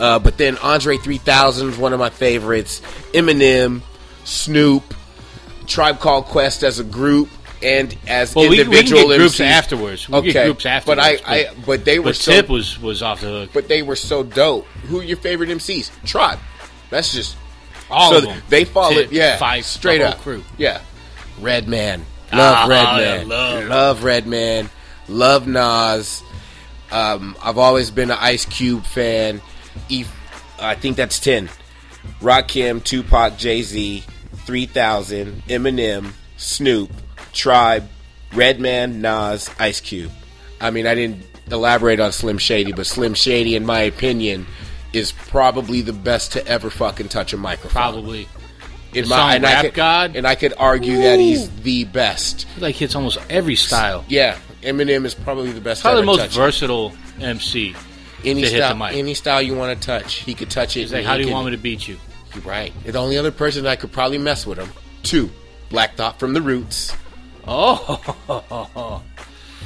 Uh, 0.00 0.18
but 0.18 0.38
then 0.38 0.56
Andre 0.58 0.96
3000 0.96 1.68
is 1.70 1.76
one 1.78 1.92
of 1.92 1.98
my 2.00 2.08
favorites. 2.10 2.80
Eminem, 3.12 3.82
Snoop, 4.24 4.94
Tribe 5.66 6.00
Called 6.00 6.24
Quest 6.24 6.62
as 6.62 6.78
a 6.78 6.84
group 6.84 7.28
and 7.62 7.94
as 8.08 8.34
Well, 8.34 8.44
we, 8.46 8.50
we 8.50 8.56
can 8.56 8.66
individual 8.72 9.08
get 9.08 9.18
groups 9.18 9.36
MCs. 9.38 9.44
afterwards. 9.46 10.08
We 10.08 10.16
okay, 10.18 10.32
get 10.32 10.44
groups 10.46 10.64
but 10.86 10.98
I. 10.98 11.18
I, 11.26 11.50
but 11.66 11.84
they 11.84 11.98
were 11.98 12.06
but 12.06 12.16
so, 12.16 12.32
Tip 12.32 12.48
was 12.48 12.80
was 12.80 13.02
off 13.02 13.20
the 13.20 13.26
hook. 13.28 13.50
but 13.52 13.68
they 13.68 13.82
were 13.82 13.96
so 13.96 14.22
dope. 14.22 14.64
Who 14.88 15.00
are 15.00 15.04
your 15.04 15.18
favorite 15.18 15.50
MCs? 15.50 15.90
Tribe. 16.06 16.38
That's 16.88 17.12
just 17.12 17.36
All 17.90 18.10
so 18.12 18.16
of 18.18 18.24
them. 18.24 18.42
they 18.48 18.64
followed, 18.64 18.94
Tip, 18.94 19.12
yeah, 19.12 19.36
Phife, 19.38 19.64
straight 19.64 20.00
up, 20.00 20.16
crew. 20.18 20.42
yeah. 20.56 20.80
Redman, 21.40 22.00
love 22.32 22.56
Ah, 22.56 22.66
Redman, 22.68 23.28
love. 23.28 23.64
love 23.68 24.04
Redman, 24.04 24.70
love 25.08 25.46
Nas. 25.46 26.22
Um, 26.90 27.36
I've 27.42 27.58
always 27.58 27.90
been 27.90 28.10
an 28.10 28.18
Ice 28.20 28.44
Cube 28.46 28.84
fan. 28.84 29.40
E- 29.88 30.04
I 30.58 30.74
think 30.74 30.96
that's 30.96 31.18
ten. 31.18 31.48
Rakim, 32.20 32.82
Tupac, 32.82 33.36
Jay 33.36 33.62
Z, 33.62 34.04
Three 34.46 34.66
Thousand, 34.66 35.42
Eminem, 35.48 36.12
Snoop, 36.36 36.90
Tribe, 37.32 37.88
Redman, 38.34 39.00
Nas, 39.00 39.50
Ice 39.58 39.80
Cube. 39.80 40.10
I 40.60 40.70
mean, 40.70 40.86
I 40.86 40.94
didn't 40.94 41.24
elaborate 41.50 42.00
on 42.00 42.12
Slim 42.12 42.38
Shady, 42.38 42.72
but 42.72 42.86
Slim 42.86 43.14
Shady, 43.14 43.56
in 43.56 43.64
my 43.66 43.80
opinion, 43.80 44.46
is 44.92 45.12
probably 45.12 45.80
the 45.82 45.92
best 45.92 46.32
to 46.32 46.46
ever 46.46 46.70
fucking 46.70 47.08
touch 47.08 47.32
a 47.32 47.36
microphone. 47.36 47.70
Probably. 47.72 48.28
in 48.94 49.04
The 49.04 49.10
my 49.10 49.34
and 49.36 49.46
I 49.46 49.52
Rap 49.54 49.64
could, 49.66 49.74
God? 49.74 50.16
and 50.16 50.26
I 50.26 50.34
could 50.34 50.54
argue 50.58 50.96
that 50.98 51.18
he's 51.18 51.48
the 51.62 51.84
best. 51.84 52.42
He 52.54 52.60
like 52.60 52.74
hits 52.76 52.94
almost 52.94 53.18
every 53.30 53.56
style. 53.56 54.04
Yeah, 54.08 54.36
Eminem 54.62 55.04
is 55.04 55.14
probably 55.14 55.52
the 55.52 55.60
best. 55.60 55.82
Probably 55.82 56.00
the 56.02 56.06
most 56.06 56.34
versatile 56.34 56.92
MC. 57.20 57.74
Any 58.24 58.44
style, 58.46 58.82
any 58.84 59.14
style 59.14 59.42
you 59.42 59.54
want 59.54 59.80
to 59.80 59.86
touch, 59.86 60.14
he 60.16 60.34
could 60.34 60.50
touch 60.50 60.76
it. 60.76 60.90
Like, 60.90 61.04
how 61.04 61.14
do 61.14 61.20
you 61.20 61.26
can- 61.26 61.34
want 61.34 61.46
me 61.46 61.52
to 61.52 61.58
beat 61.58 61.86
you? 61.88 61.96
You're 62.34 62.44
right. 62.44 62.72
The 62.84 62.96
only 62.98 63.18
other 63.18 63.32
person 63.32 63.64
that 63.64 63.80
could 63.80 63.90
probably 63.92 64.18
mess 64.18 64.46
with 64.46 64.58
him, 64.58 64.68
two, 65.02 65.30
Black 65.68 65.96
Thought 65.96 66.18
from 66.20 66.32
the 66.32 66.40
Roots, 66.40 66.92
Oh, 67.46 69.02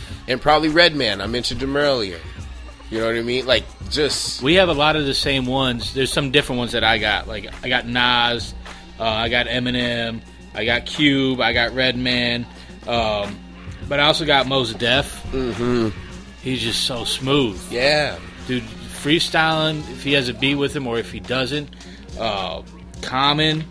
and 0.29 0.41
probably 0.41 0.69
Redman. 0.69 1.21
I 1.21 1.27
mentioned 1.27 1.63
him 1.63 1.77
earlier. 1.77 2.19
You 2.91 3.01
know 3.01 3.07
what 3.07 3.17
I 3.17 3.23
mean? 3.23 3.47
Like 3.47 3.65
just 3.91 4.41
we 4.43 4.55
have 4.55 4.69
a 4.69 4.73
lot 4.75 4.97
of 4.97 5.05
the 5.07 5.15
same 5.15 5.47
ones. 5.47 5.93
There's 5.95 6.13
some 6.13 6.31
different 6.31 6.59
ones 6.61 6.73
that 6.73 6.85
I 6.85 6.99
got. 6.99 7.27
Like 7.27 7.49
I 7.65 7.69
got 7.69 7.87
Nas, 7.87 8.55
uh, 9.01 9.05
I 9.05 9.29
got 9.29 9.47
Eminem, 9.47 10.21
I 10.55 10.65
got 10.65 10.87
Cube, 10.87 11.41
I 11.41 11.53
got 11.53 11.75
Redman, 11.75 12.47
um, 12.87 13.39
but 13.89 13.99
I 14.01 14.05
also 14.05 14.25
got 14.25 14.47
Mos 14.47 14.73
Def. 14.75 15.23
Mm-hmm. 15.33 15.89
He's 16.43 16.63
just 16.63 16.85
so 16.85 17.05
smooth. 17.05 17.61
yeah. 17.71 18.19
Dude 18.47 18.63
freestyling 19.05 19.79
if 19.93 20.03
he 20.03 20.13
has 20.15 20.29
a 20.29 20.35
beat 20.35 20.55
with 20.55 20.75
him 20.75 20.87
or 20.87 20.99
if 20.99 21.13
he 21.13 21.21
doesn't 21.21 21.69
uh 22.19 22.63
common 23.03 23.63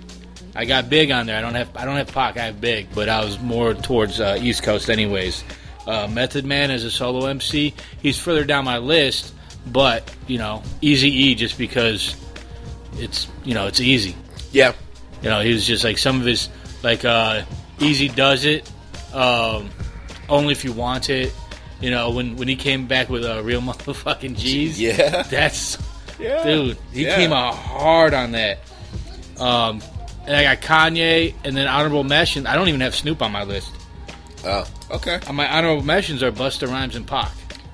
i 0.55 0.63
got 0.63 0.89
big 0.89 1.09
on 1.09 1.25
there 1.25 1.38
i 1.38 1.41
don't 1.41 1.55
have 1.55 1.75
i 1.75 1.86
don't 1.86 1.95
have 1.95 2.07
Pac, 2.13 2.38
i 2.38 2.41
have 2.43 2.62
big 2.62 2.88
but 2.93 3.09
i 3.09 3.23
was 3.23 3.39
more 3.39 3.73
towards 3.73 4.19
uh, 4.19 4.38
east 4.39 4.62
coast 4.62 4.89
anyways 4.91 5.43
uh, 5.88 6.07
method 6.07 6.45
man 6.45 6.69
as 6.69 6.83
a 6.83 6.91
solo 6.91 7.25
mc 7.27 7.73
he's 8.01 8.19
further 8.19 8.43
down 8.43 8.63
my 8.63 8.77
list 8.77 9.33
but 9.67 10.13
you 10.27 10.38
know 10.38 10.62
eazy 10.83 11.09
e 11.09 11.36
just 11.36 11.57
because 11.57 12.15
it's 12.97 13.27
you 13.43 13.53
know 13.55 13.65
it's 13.65 13.79
easy 13.79 14.15
Yeah. 14.51 14.73
you 15.23 15.29
know, 15.29 15.41
he 15.41 15.51
was 15.53 15.65
just 15.65 15.83
like 15.83 15.97
some 15.97 16.19
of 16.19 16.25
his 16.27 16.49
like 16.83 17.05
uh 17.05 17.43
Easy 17.79 18.07
does 18.07 18.45
it. 18.45 18.71
Um 19.13 19.69
only 20.30 20.51
if 20.51 20.63
you 20.63 20.74
want 20.74 21.09
it. 21.09 21.34
You 21.84 21.91
know, 21.91 22.09
when 22.11 22.38
when 22.38 22.47
he 22.47 22.55
came 22.55 22.88
back 22.88 23.09
with 23.09 23.23
a 23.25 23.39
uh, 23.39 23.41
real 23.41 23.61
motherfucking 23.69 24.38
G's. 24.38 24.79
Yeah. 24.81 25.23
That's 25.23 25.77
Yeah. 26.19 26.43
dude, 26.43 26.77
he 26.93 27.03
Yeah. 27.05 27.15
came 27.15 27.34
out 27.34 27.53
hard 27.55 28.13
on 28.13 28.31
that. 28.31 28.59
Um 29.38 29.81
and 30.25 30.36
I 30.38 30.43
got 30.55 30.61
Kanye 30.61 31.34
and 31.43 31.55
then 31.57 31.67
honorable 31.67 32.03
mention. 32.05 32.47
I 32.47 32.55
don't 32.55 32.69
even 32.69 32.79
have 32.81 32.95
Snoop 32.95 33.21
on 33.21 33.31
my 33.34 33.43
list. 33.43 33.71
Oh, 34.45 34.65
okay. 34.91 35.19
On 35.27 35.36
my 35.36 35.47
honorable 35.51 35.84
mentions 35.84 36.23
are 36.23 36.31
Busta 36.31 36.67
Rhymes 36.69 36.95
and 36.95 37.05
Pac. 37.05 37.31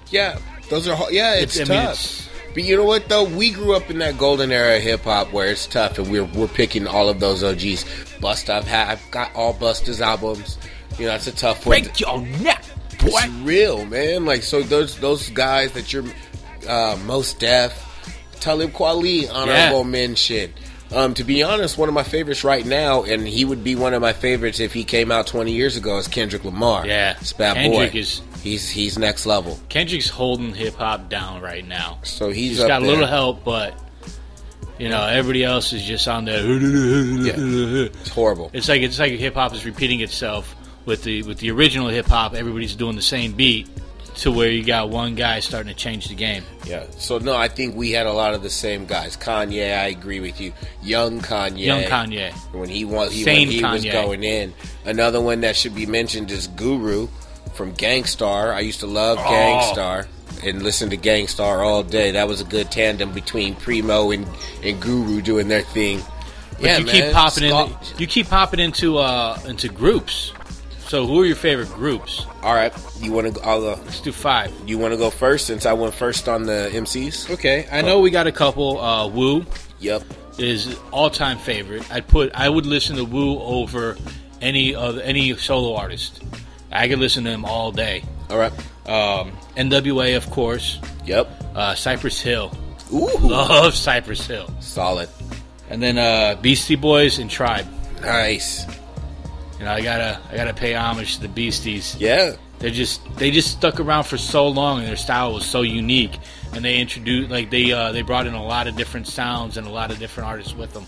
Yeah, 0.10 0.40
those 0.70 0.88
are 0.88 0.96
ho- 0.96 1.10
yeah, 1.12 1.36
it's, 1.36 1.58
I 1.58 1.60
mean, 1.60 1.68
tough. 1.68 1.84
it's- 1.94 2.30
but 2.56 2.64
you 2.64 2.76
know 2.78 2.84
what 2.86 3.08
though? 3.10 3.24
We 3.26 3.52
grew 3.52 3.76
up 3.76 3.92
in 3.92 4.00
that 4.00 4.18
golden 4.18 4.52
era 4.52 4.78
of 4.78 4.82
hip 4.82 5.04
hop 5.04 5.32
where 5.32 5.48
it's 5.52 5.68
tough, 5.68 6.00
and 6.00 6.10
we're 6.12 6.24
we're 6.26 6.48
picking 6.48 6.88
all 6.88 7.08
of 7.10 7.20
those 7.20 7.44
OGs. 7.44 7.86
Bust, 8.20 8.50
I've 8.50 8.66
had, 8.68 8.88
I've 8.90 9.12
got 9.12 9.30
all 9.36 9.54
Busta's 9.54 10.02
albums. 10.02 10.58
You 10.98 11.06
know, 11.06 11.14
it's 11.16 11.28
a 11.28 11.32
tough 11.32 11.64
one. 11.68 11.80
Break 11.84 12.00
your 12.00 12.20
neck, 12.42 12.64
boy. 13.00 13.08
It's 13.14 13.28
real, 13.44 13.86
man. 13.86 14.26
Like 14.26 14.44
so, 14.44 14.62
those 14.62 14.98
those 15.00 15.30
guys 15.30 15.72
that 15.74 15.92
you're 15.94 16.06
uh, 16.68 16.98
Mos 17.06 17.34
Def, 17.34 17.74
Talib 18.40 18.72
Kweli, 18.72 19.30
honorable 19.32 19.84
mention. 19.84 20.54
Um, 20.92 21.14
to 21.14 21.24
be 21.24 21.44
honest, 21.44 21.78
one 21.78 21.88
of 21.88 21.94
my 21.94 22.02
favorites 22.04 22.44
right 22.44 22.66
now, 22.66 23.04
and 23.04 23.28
he 23.28 23.46
would 23.46 23.64
be 23.64 23.76
one 23.76 23.94
of 23.94 24.02
my 24.02 24.12
favorites 24.14 24.60
if 24.60 24.74
he 24.74 24.84
came 24.84 25.12
out 25.12 25.28
20 25.28 25.52
years 25.52 25.78
ago, 25.78 26.00
is 26.00 26.08
Kendrick 26.08 26.44
Lamar. 26.44 26.88
Yeah. 26.88 27.16
it's 27.22 27.32
bad 27.32 27.58
Kendrick 27.58 27.92
boy. 27.94 28.00
is- 28.00 28.22
he's 28.42 28.68
he's 28.70 28.98
next 28.98 29.26
level. 29.28 29.60
Kendrick's 29.70 30.10
holding 30.10 30.54
hip 30.56 30.74
hop 30.76 31.08
down 31.10 31.42
right 31.42 31.68
now. 31.68 32.00
So 32.04 32.30
he's, 32.30 32.58
He's 32.58 32.66
got 32.66 32.82
a 32.82 32.86
little 32.86 33.06
help, 33.06 33.44
but 33.44 33.76
you 34.80 34.90
know 34.90 35.06
everybody 35.06 35.44
else 35.44 35.74
is 35.74 35.84
just 35.84 36.08
on 36.08 36.26
there. 36.26 36.42
It's 36.44 38.10
horrible. 38.10 38.50
It's 38.54 38.68
like 38.70 38.82
it's 38.82 38.98
like 38.98 39.12
hip 39.14 39.36
hop 39.36 39.54
is 39.54 39.66
repeating 39.66 40.00
itself 40.02 40.56
with 40.90 41.04
the 41.04 41.24
with 41.24 41.38
the 41.38 41.52
original 41.52 41.88
hip 41.88 42.08
hop. 42.08 42.34
Everybody's 42.34 42.76
doing 42.76 42.98
the 42.98 43.02
same 43.02 43.32
beat 43.32 43.70
to 44.16 44.32
where 44.32 44.50
you 44.50 44.66
got 44.66 44.90
one 44.90 45.16
guy 45.16 45.40
starting 45.40 45.72
to 45.72 45.78
change 45.78 46.10
the 46.10 46.16
game. 46.16 46.44
Yeah. 46.66 46.86
So 46.98 47.20
no, 47.20 47.38
I 47.38 47.48
think 47.48 47.76
we 47.76 47.92
had 47.92 48.06
a 48.06 48.12
lot 48.12 48.34
of 48.34 48.44
the 48.44 48.50
same 48.50 48.86
guys. 48.86 49.16
Kanye, 49.16 49.78
I 49.78 49.88
agree 49.88 50.20
with 50.20 50.42
you. 50.42 50.52
Young 50.82 51.22
Kanye. 51.22 51.66
Young 51.66 51.84
Kanye. 51.84 52.34
When 52.54 52.68
he 52.68 52.84
was 52.84 53.14
he, 53.14 53.24
Sane 53.24 53.48
when 53.48 53.58
he 53.58 53.64
was 53.64 53.86
going 53.86 54.24
in. 54.24 54.54
Another 54.84 55.22
one 55.22 55.42
that 55.42 55.56
should 55.56 55.76
be 55.76 55.86
mentioned 55.86 56.32
is 56.32 56.48
Guru 56.48 57.08
from 57.54 57.72
Gang 57.74 58.04
Starr. 58.04 58.52
I 58.52 58.60
used 58.62 58.82
to 58.82 58.88
love 58.88 59.20
Oh. 59.22 59.30
Gang 59.30 59.72
Starr 59.72 60.08
and 60.44 60.64
listen 60.64 60.90
to 60.90 60.98
Gang 60.98 61.28
Starr 61.28 61.64
all 61.64 61.84
day. 61.84 62.12
That 62.12 62.28
was 62.28 62.42
a 62.42 62.46
good 62.46 62.72
tandem 62.72 63.14
between 63.14 63.56
Primo 63.56 64.12
and, 64.12 64.28
and 64.64 64.82
Guru 64.82 65.22
doing 65.22 65.48
their 65.48 65.62
thing. 65.62 66.02
But 66.54 66.62
yeah, 66.62 66.78
you 66.80 66.86
man. 66.86 66.96
keep 66.96 67.14
popping 67.14 67.44
in. 67.46 67.70
You 67.98 68.08
keep 68.08 68.28
popping 68.28 68.60
into 68.60 68.98
uh 68.98 69.40
into 69.48 69.70
groups. 69.70 70.34
So 70.90 71.06
who 71.06 71.22
are 71.22 71.26
your 71.26 71.36
favorite 71.36 71.70
groups? 71.70 72.26
All 72.42 72.56
right, 72.56 72.74
you 73.00 73.12
want 73.12 73.36
to? 73.36 73.42
I'll, 73.44 73.64
uh, 73.66 73.76
Let's 73.86 74.02
do 74.02 74.12
five. 74.12 74.52
you 74.66 74.80
want 74.80 74.92
to 74.92 74.98
go 74.98 75.12
first 75.12 75.46
since 75.46 75.68
I 75.68 75.74
went 75.74 75.94
first 75.94 76.28
on 76.28 76.44
the 76.44 76.70
MCs. 76.74 77.30
Okay, 77.30 77.68
I 77.72 77.82
know 77.82 78.00
we 78.00 78.10
got 78.10 78.26
a 78.26 78.32
couple. 78.32 78.80
Uh, 78.82 79.08
Wu 79.08 79.46
Yep. 79.80 80.02
is 80.40 80.76
all 80.92 81.12
time 81.12 81.38
favorite. 81.38 81.84
I'd 81.94 82.08
put. 82.08 82.32
I 82.34 82.50
would 82.50 82.66
listen 82.66 82.96
to 82.96 83.06
Wu 83.06 83.38
over 83.40 83.98
any 84.42 84.74
other 84.74 85.00
any 85.02 85.36
solo 85.38 85.76
artist. 85.76 86.24
I 86.72 86.88
could 86.88 86.98
listen 87.00 87.24
to 87.26 87.30
him 87.30 87.46
all 87.46 87.72
day. 87.72 88.04
All 88.32 88.40
right. 88.40 88.52
Um, 88.88 89.32
NWA, 89.58 90.18
of 90.18 90.28
course. 90.32 90.80
Yep. 91.06 91.30
Uh, 91.56 91.76
Cypress 91.76 92.20
Hill. 92.20 92.52
Ooh. 92.92 93.10
Love 93.20 93.76
Cypress 93.76 94.26
Hill. 94.26 94.50
Solid. 94.60 95.10
And 95.70 95.84
then 95.84 96.00
uh, 96.00 96.36
Beastie 96.42 96.76
Boys 96.76 97.20
and 97.20 97.30
Tribe. 97.30 97.68
Nice. 98.02 98.66
You 99.60 99.66
know, 99.66 99.72
I 99.72 99.82
gotta 99.82 100.20
I 100.32 100.36
gotta 100.36 100.54
pay 100.54 100.74
homage 100.74 101.16
to 101.16 101.22
the 101.22 101.28
Beasties. 101.28 101.98
Yeah. 102.00 102.36
They 102.60 102.72
just 102.72 103.02
they 103.18 103.30
just 103.32 103.52
stuck 103.52 103.80
around 103.80 104.04
for 104.04 104.18
so 104.18 104.48
long, 104.48 104.80
and 104.80 104.88
their 104.88 104.96
style 104.98 105.34
was 105.34 105.46
so 105.46 105.62
unique. 105.62 106.18
And 106.54 106.64
they 106.66 106.80
introduced 106.80 107.30
like 107.30 107.50
they 107.52 107.72
uh, 107.72 107.92
they 107.92 108.02
brought 108.02 108.26
in 108.28 108.34
a 108.34 108.44
lot 108.44 108.68
of 108.68 108.76
different 108.76 109.08
sounds 109.08 109.58
and 109.58 109.68
a 109.68 109.70
lot 109.70 109.92
of 109.92 110.00
different 110.00 110.28
artists 110.30 110.56
with 110.56 110.74
them. 110.74 110.86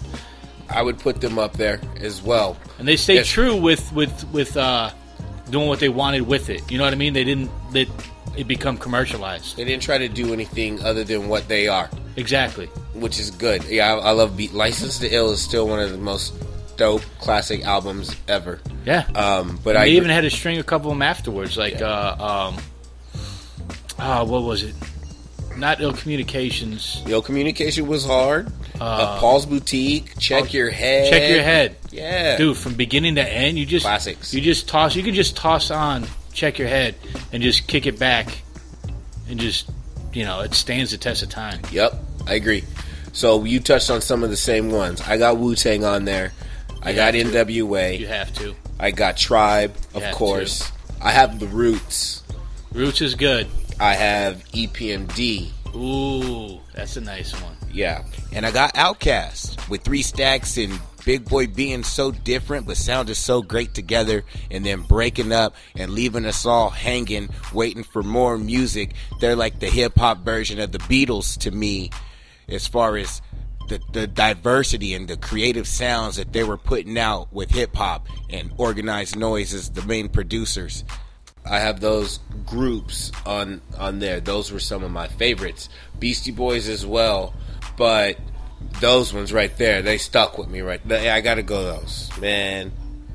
I 0.69 0.81
would 0.81 0.99
put 0.99 1.19
them 1.21 1.37
up 1.37 1.53
there 1.57 1.81
as 1.99 2.21
well. 2.21 2.57
And 2.79 2.87
they 2.87 2.95
stayed 2.95 3.15
Yes. 3.15 3.27
true 3.27 3.55
with 3.55 3.91
with 3.93 4.25
with 4.31 4.55
uh, 4.57 4.91
doing 5.49 5.67
what 5.67 5.79
they 5.79 5.89
wanted 5.89 6.21
with 6.21 6.49
it. 6.49 6.69
You 6.71 6.77
know 6.77 6.85
what 6.85 6.93
I 6.93 6.97
mean? 6.97 7.13
They 7.13 7.23
didn't 7.25 7.51
let 7.73 7.87
it 8.37 8.47
become 8.47 8.77
commercialized. 8.77 9.57
They 9.57 9.65
didn't 9.65 9.83
try 9.83 9.97
to 9.97 10.07
do 10.07 10.31
anything 10.33 10.81
other 10.83 11.03
than 11.03 11.27
what 11.27 11.49
they 11.49 11.67
are, 11.67 11.89
Exactly. 12.15 12.67
which 12.93 13.19
is 13.19 13.29
good. 13.31 13.61
Yeah, 13.65 13.93
I, 13.95 13.97
I 13.97 14.11
love 14.11 14.37
Beat. 14.37 14.53
License 14.53 14.99
to 14.99 15.09
Ill 15.13 15.31
is 15.31 15.41
still 15.41 15.67
one 15.67 15.79
of 15.81 15.91
the 15.91 15.97
most 15.97 16.33
dope 16.81 17.03
classic 17.19 17.63
albums 17.63 18.15
ever. 18.27 18.59
Yeah. 18.85 19.05
Um, 19.13 19.59
but 19.63 19.77
I 19.77 19.85
even 19.89 20.09
had 20.09 20.21
to 20.21 20.31
string 20.31 20.57
a 20.57 20.63
couple 20.63 20.89
of 20.89 20.95
them 20.97 21.03
afterwards, 21.03 21.55
like 21.55 21.79
uh, 21.79 22.15
um, 22.19 22.63
ah, 23.99 24.23
what 24.23 24.41
was 24.41 24.63
it? 24.63 24.73
Not 25.55 25.79
ill 25.79 25.93
communications. 25.93 27.03
Yo, 27.05 27.21
communication 27.21 27.85
was 27.85 28.03
hard. 28.03 28.51
Uh, 28.79 29.19
Paul's 29.19 29.45
Boutique, 29.45 30.17
check 30.17 30.45
Paul- 30.45 30.53
your 30.53 30.71
head. 30.71 31.11
Check 31.11 31.29
your 31.29 31.43
head, 31.43 31.75
Yeah, 31.91 32.37
dude. 32.37 32.57
From 32.57 32.73
beginning 32.73 33.13
to 33.15 33.23
end, 33.23 33.59
you 33.59 33.67
just 33.67 33.85
Classics. 33.85 34.33
You 34.33 34.41
just 34.41 34.67
toss. 34.67 34.95
You 34.95 35.03
can 35.03 35.13
just 35.13 35.37
toss 35.37 35.69
on 35.69 36.07
check 36.33 36.57
your 36.57 36.67
head 36.67 36.95
and 37.31 37.43
just 37.43 37.67
kick 37.67 37.85
it 37.85 37.99
back, 37.99 38.41
and 39.29 39.39
just 39.39 39.69
you 40.13 40.25
know 40.25 40.39
it 40.39 40.55
stands 40.55 40.89
the 40.89 40.97
test 40.97 41.21
of 41.21 41.29
time. 41.29 41.61
Yep, 41.71 41.93
I 42.25 42.33
agree. 42.33 42.63
So 43.13 43.43
you 43.43 43.59
touched 43.59 43.91
on 43.91 44.01
some 44.01 44.23
of 44.23 44.31
the 44.31 44.37
same 44.37 44.71
ones. 44.71 44.99
I 45.01 45.17
got 45.17 45.37
Wu 45.37 45.53
Tang 45.53 45.85
on 45.85 46.05
there. 46.05 46.33
I 46.81 46.93
got 46.93 47.11
to. 47.11 47.23
NWA. 47.23 47.99
You 47.99 48.07
have 48.07 48.33
to. 48.35 48.55
I 48.79 48.91
got 48.91 49.17
Tribe, 49.17 49.75
of 49.93 50.03
have 50.03 50.15
course. 50.15 50.71
I 51.01 51.11
have 51.11 51.39
the 51.39 51.47
Roots. 51.47 52.23
Roots 52.73 53.01
is 53.01 53.15
good. 53.15 53.47
I 53.79 53.93
have 53.93 54.43
EPMD. 54.51 55.51
Ooh, 55.75 56.59
that's 56.73 56.97
a 56.97 57.01
nice 57.01 57.33
one. 57.41 57.55
Yeah, 57.71 58.03
And 58.33 58.45
I 58.45 58.51
got 58.51 58.73
OutKast 58.73 59.69
with 59.69 59.83
three 59.83 60.01
stacks 60.01 60.57
and 60.57 60.79
Big 61.05 61.25
Boi 61.25 61.47
being 61.47 61.83
so 61.83 62.11
different 62.11 62.67
but 62.67 62.77
sounded 62.77 63.15
so 63.15 63.41
great 63.41 63.73
together 63.73 64.23
and 64.51 64.65
then 64.65 64.81
breaking 64.81 65.31
up 65.31 65.55
and 65.75 65.91
leaving 65.91 66.25
us 66.25 66.45
all 66.45 66.69
hanging, 66.69 67.29
waiting 67.53 67.83
for 67.83 68.03
more 68.03 68.37
music. 68.37 68.93
They're 69.19 69.35
like 69.35 69.59
the 69.59 69.67
hip 69.67 69.97
hop 69.97 70.23
version 70.23 70.59
of 70.59 70.71
the 70.71 70.79
Beatles 70.79 71.39
to 71.39 71.51
me, 71.51 71.91
as 72.47 72.67
far 72.67 72.97
as 72.97 73.21
the, 73.71 73.81
the 73.93 74.07
diversity 74.07 74.93
and 74.93 75.07
the 75.07 75.15
creative 75.15 75.67
sounds 75.67 76.17
that 76.17 76.33
they 76.33 76.43
were 76.43 76.57
putting 76.57 76.97
out 76.97 77.31
with 77.31 77.51
hip 77.51 77.75
hop 77.75 78.07
and 78.29 78.51
organized 78.57 79.17
noise 79.17 79.53
as 79.53 79.69
the 79.69 79.81
main 79.83 80.09
producers. 80.09 80.83
I 81.45 81.59
have 81.59 81.79
those 81.79 82.19
groups 82.45 83.11
on 83.25 83.61
on 83.77 83.99
there. 83.99 84.19
Those 84.19 84.51
were 84.51 84.59
some 84.59 84.83
of 84.83 84.91
my 84.91 85.07
favorites. 85.07 85.69
Beastie 85.99 86.31
Boys 86.31 86.67
as 86.67 86.85
well, 86.85 87.33
but 87.77 88.19
those 88.79 89.13
ones 89.13 89.33
right 89.33 89.55
there, 89.57 89.81
they 89.81 89.97
stuck 89.97 90.37
with 90.37 90.49
me 90.49 90.61
right. 90.61 90.85
there. 90.87 91.13
I 91.13 91.21
got 91.21 91.35
to 91.35 91.43
go 91.43 91.63
those, 91.63 92.11
man. 92.19 92.71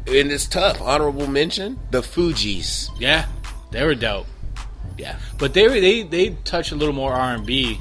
And 0.09 0.32
it's 0.32 0.46
tough. 0.46 0.80
Honorable 0.80 1.28
mention: 1.28 1.78
the 1.90 2.00
Fugees. 2.00 2.88
Yeah, 2.98 3.26
they 3.70 3.84
were 3.84 3.94
dope. 3.94 4.26
Yeah, 4.98 5.18
But 5.38 5.52
they 5.52 5.68
were 5.68 5.78
they 5.78 6.02
they 6.02 6.30
touch 6.44 6.72
a 6.72 6.74
little 6.74 6.94
more 6.94 7.12
R 7.12 7.34
and 7.34 7.44
B 7.44 7.78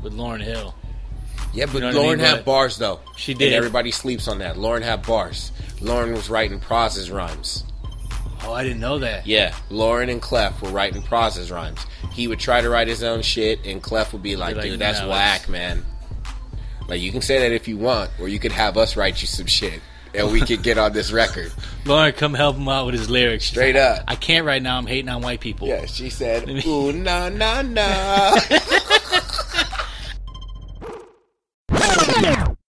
with 0.00 0.14
Lauryn 0.14 0.40
Hill. 0.40 0.74
Yeah. 1.56 1.66
But 1.66 1.80
know 1.80 1.86
what 1.88 1.96
I 1.96 1.98
Lauryn 1.98 2.08
mean? 2.10 2.18
had 2.20 2.34
But 2.36 2.44
bars 2.44 2.78
though. 2.78 3.00
she 3.16 3.32
And 3.32 3.38
did. 3.40 3.52
everybody 3.52 3.90
sleeps 3.90 4.28
on 4.28 4.38
that. 4.38 4.56
Lauryn 4.56 4.82
had 4.82 5.04
bars. 5.06 5.50
Lauryn 5.80 6.14
was 6.14 6.30
writing 6.30 6.60
Pras's 6.60 7.10
rhymes. 7.10 7.64
Oh, 8.44 8.52
I 8.52 8.62
didn't 8.62 8.80
know 8.80 8.98
that. 9.00 9.26
Yeah, 9.26 9.52
Lauryn 9.70 10.10
and 10.10 10.22
Clef 10.22 10.62
were 10.62 10.68
writing 10.70 11.02
Pras's 11.02 11.50
rhymes. 11.50 11.84
He 12.12 12.28
would 12.28 12.38
try 12.38 12.60
to 12.60 12.70
write 12.70 12.86
his 12.86 13.02
own 13.02 13.22
shit, 13.22 13.66
and 13.66 13.82
Clef 13.82 14.12
would 14.12 14.22
be 14.22 14.36
like, 14.36 14.54
like, 14.54 14.66
"Dude, 14.66 14.78
that's 14.78 15.00
"No, 15.00 15.08
whack, 15.08 15.48
man." 15.48 15.84
Like 16.88 17.00
you 17.00 17.10
can 17.10 17.22
say 17.22 17.40
that 17.40 17.52
if 17.52 17.66
you 17.66 17.76
want, 17.76 18.10
or 18.20 18.28
you 18.28 18.38
could 18.38 18.52
have 18.52 18.76
us 18.76 18.94
write 18.96 19.20
you 19.20 19.26
some 19.26 19.46
shit, 19.46 19.80
and 20.14 20.30
we 20.30 20.40
could 20.42 20.62
get 20.62 20.78
on 20.78 20.92
this 20.92 21.10
record. 21.10 21.50
Lauryn, 21.84 22.16
come 22.16 22.34
help 22.34 22.56
him 22.56 22.68
out 22.68 22.86
with 22.86 22.94
his 22.94 23.10
lyrics. 23.10 23.46
Straight 23.46 23.74
up. 23.76 24.04
I 24.06 24.14
can't 24.14 24.46
right 24.46 24.62
now. 24.62 24.78
I'm 24.78 24.86
hating 24.86 25.08
on 25.08 25.22
white 25.22 25.40
people. 25.40 25.66
Yeah, 25.66 25.86
she 25.86 26.08
said, 26.10 26.48
"Ooh, 26.66 26.92
na 26.92 27.28
na 27.28 27.62
na." 27.62 28.36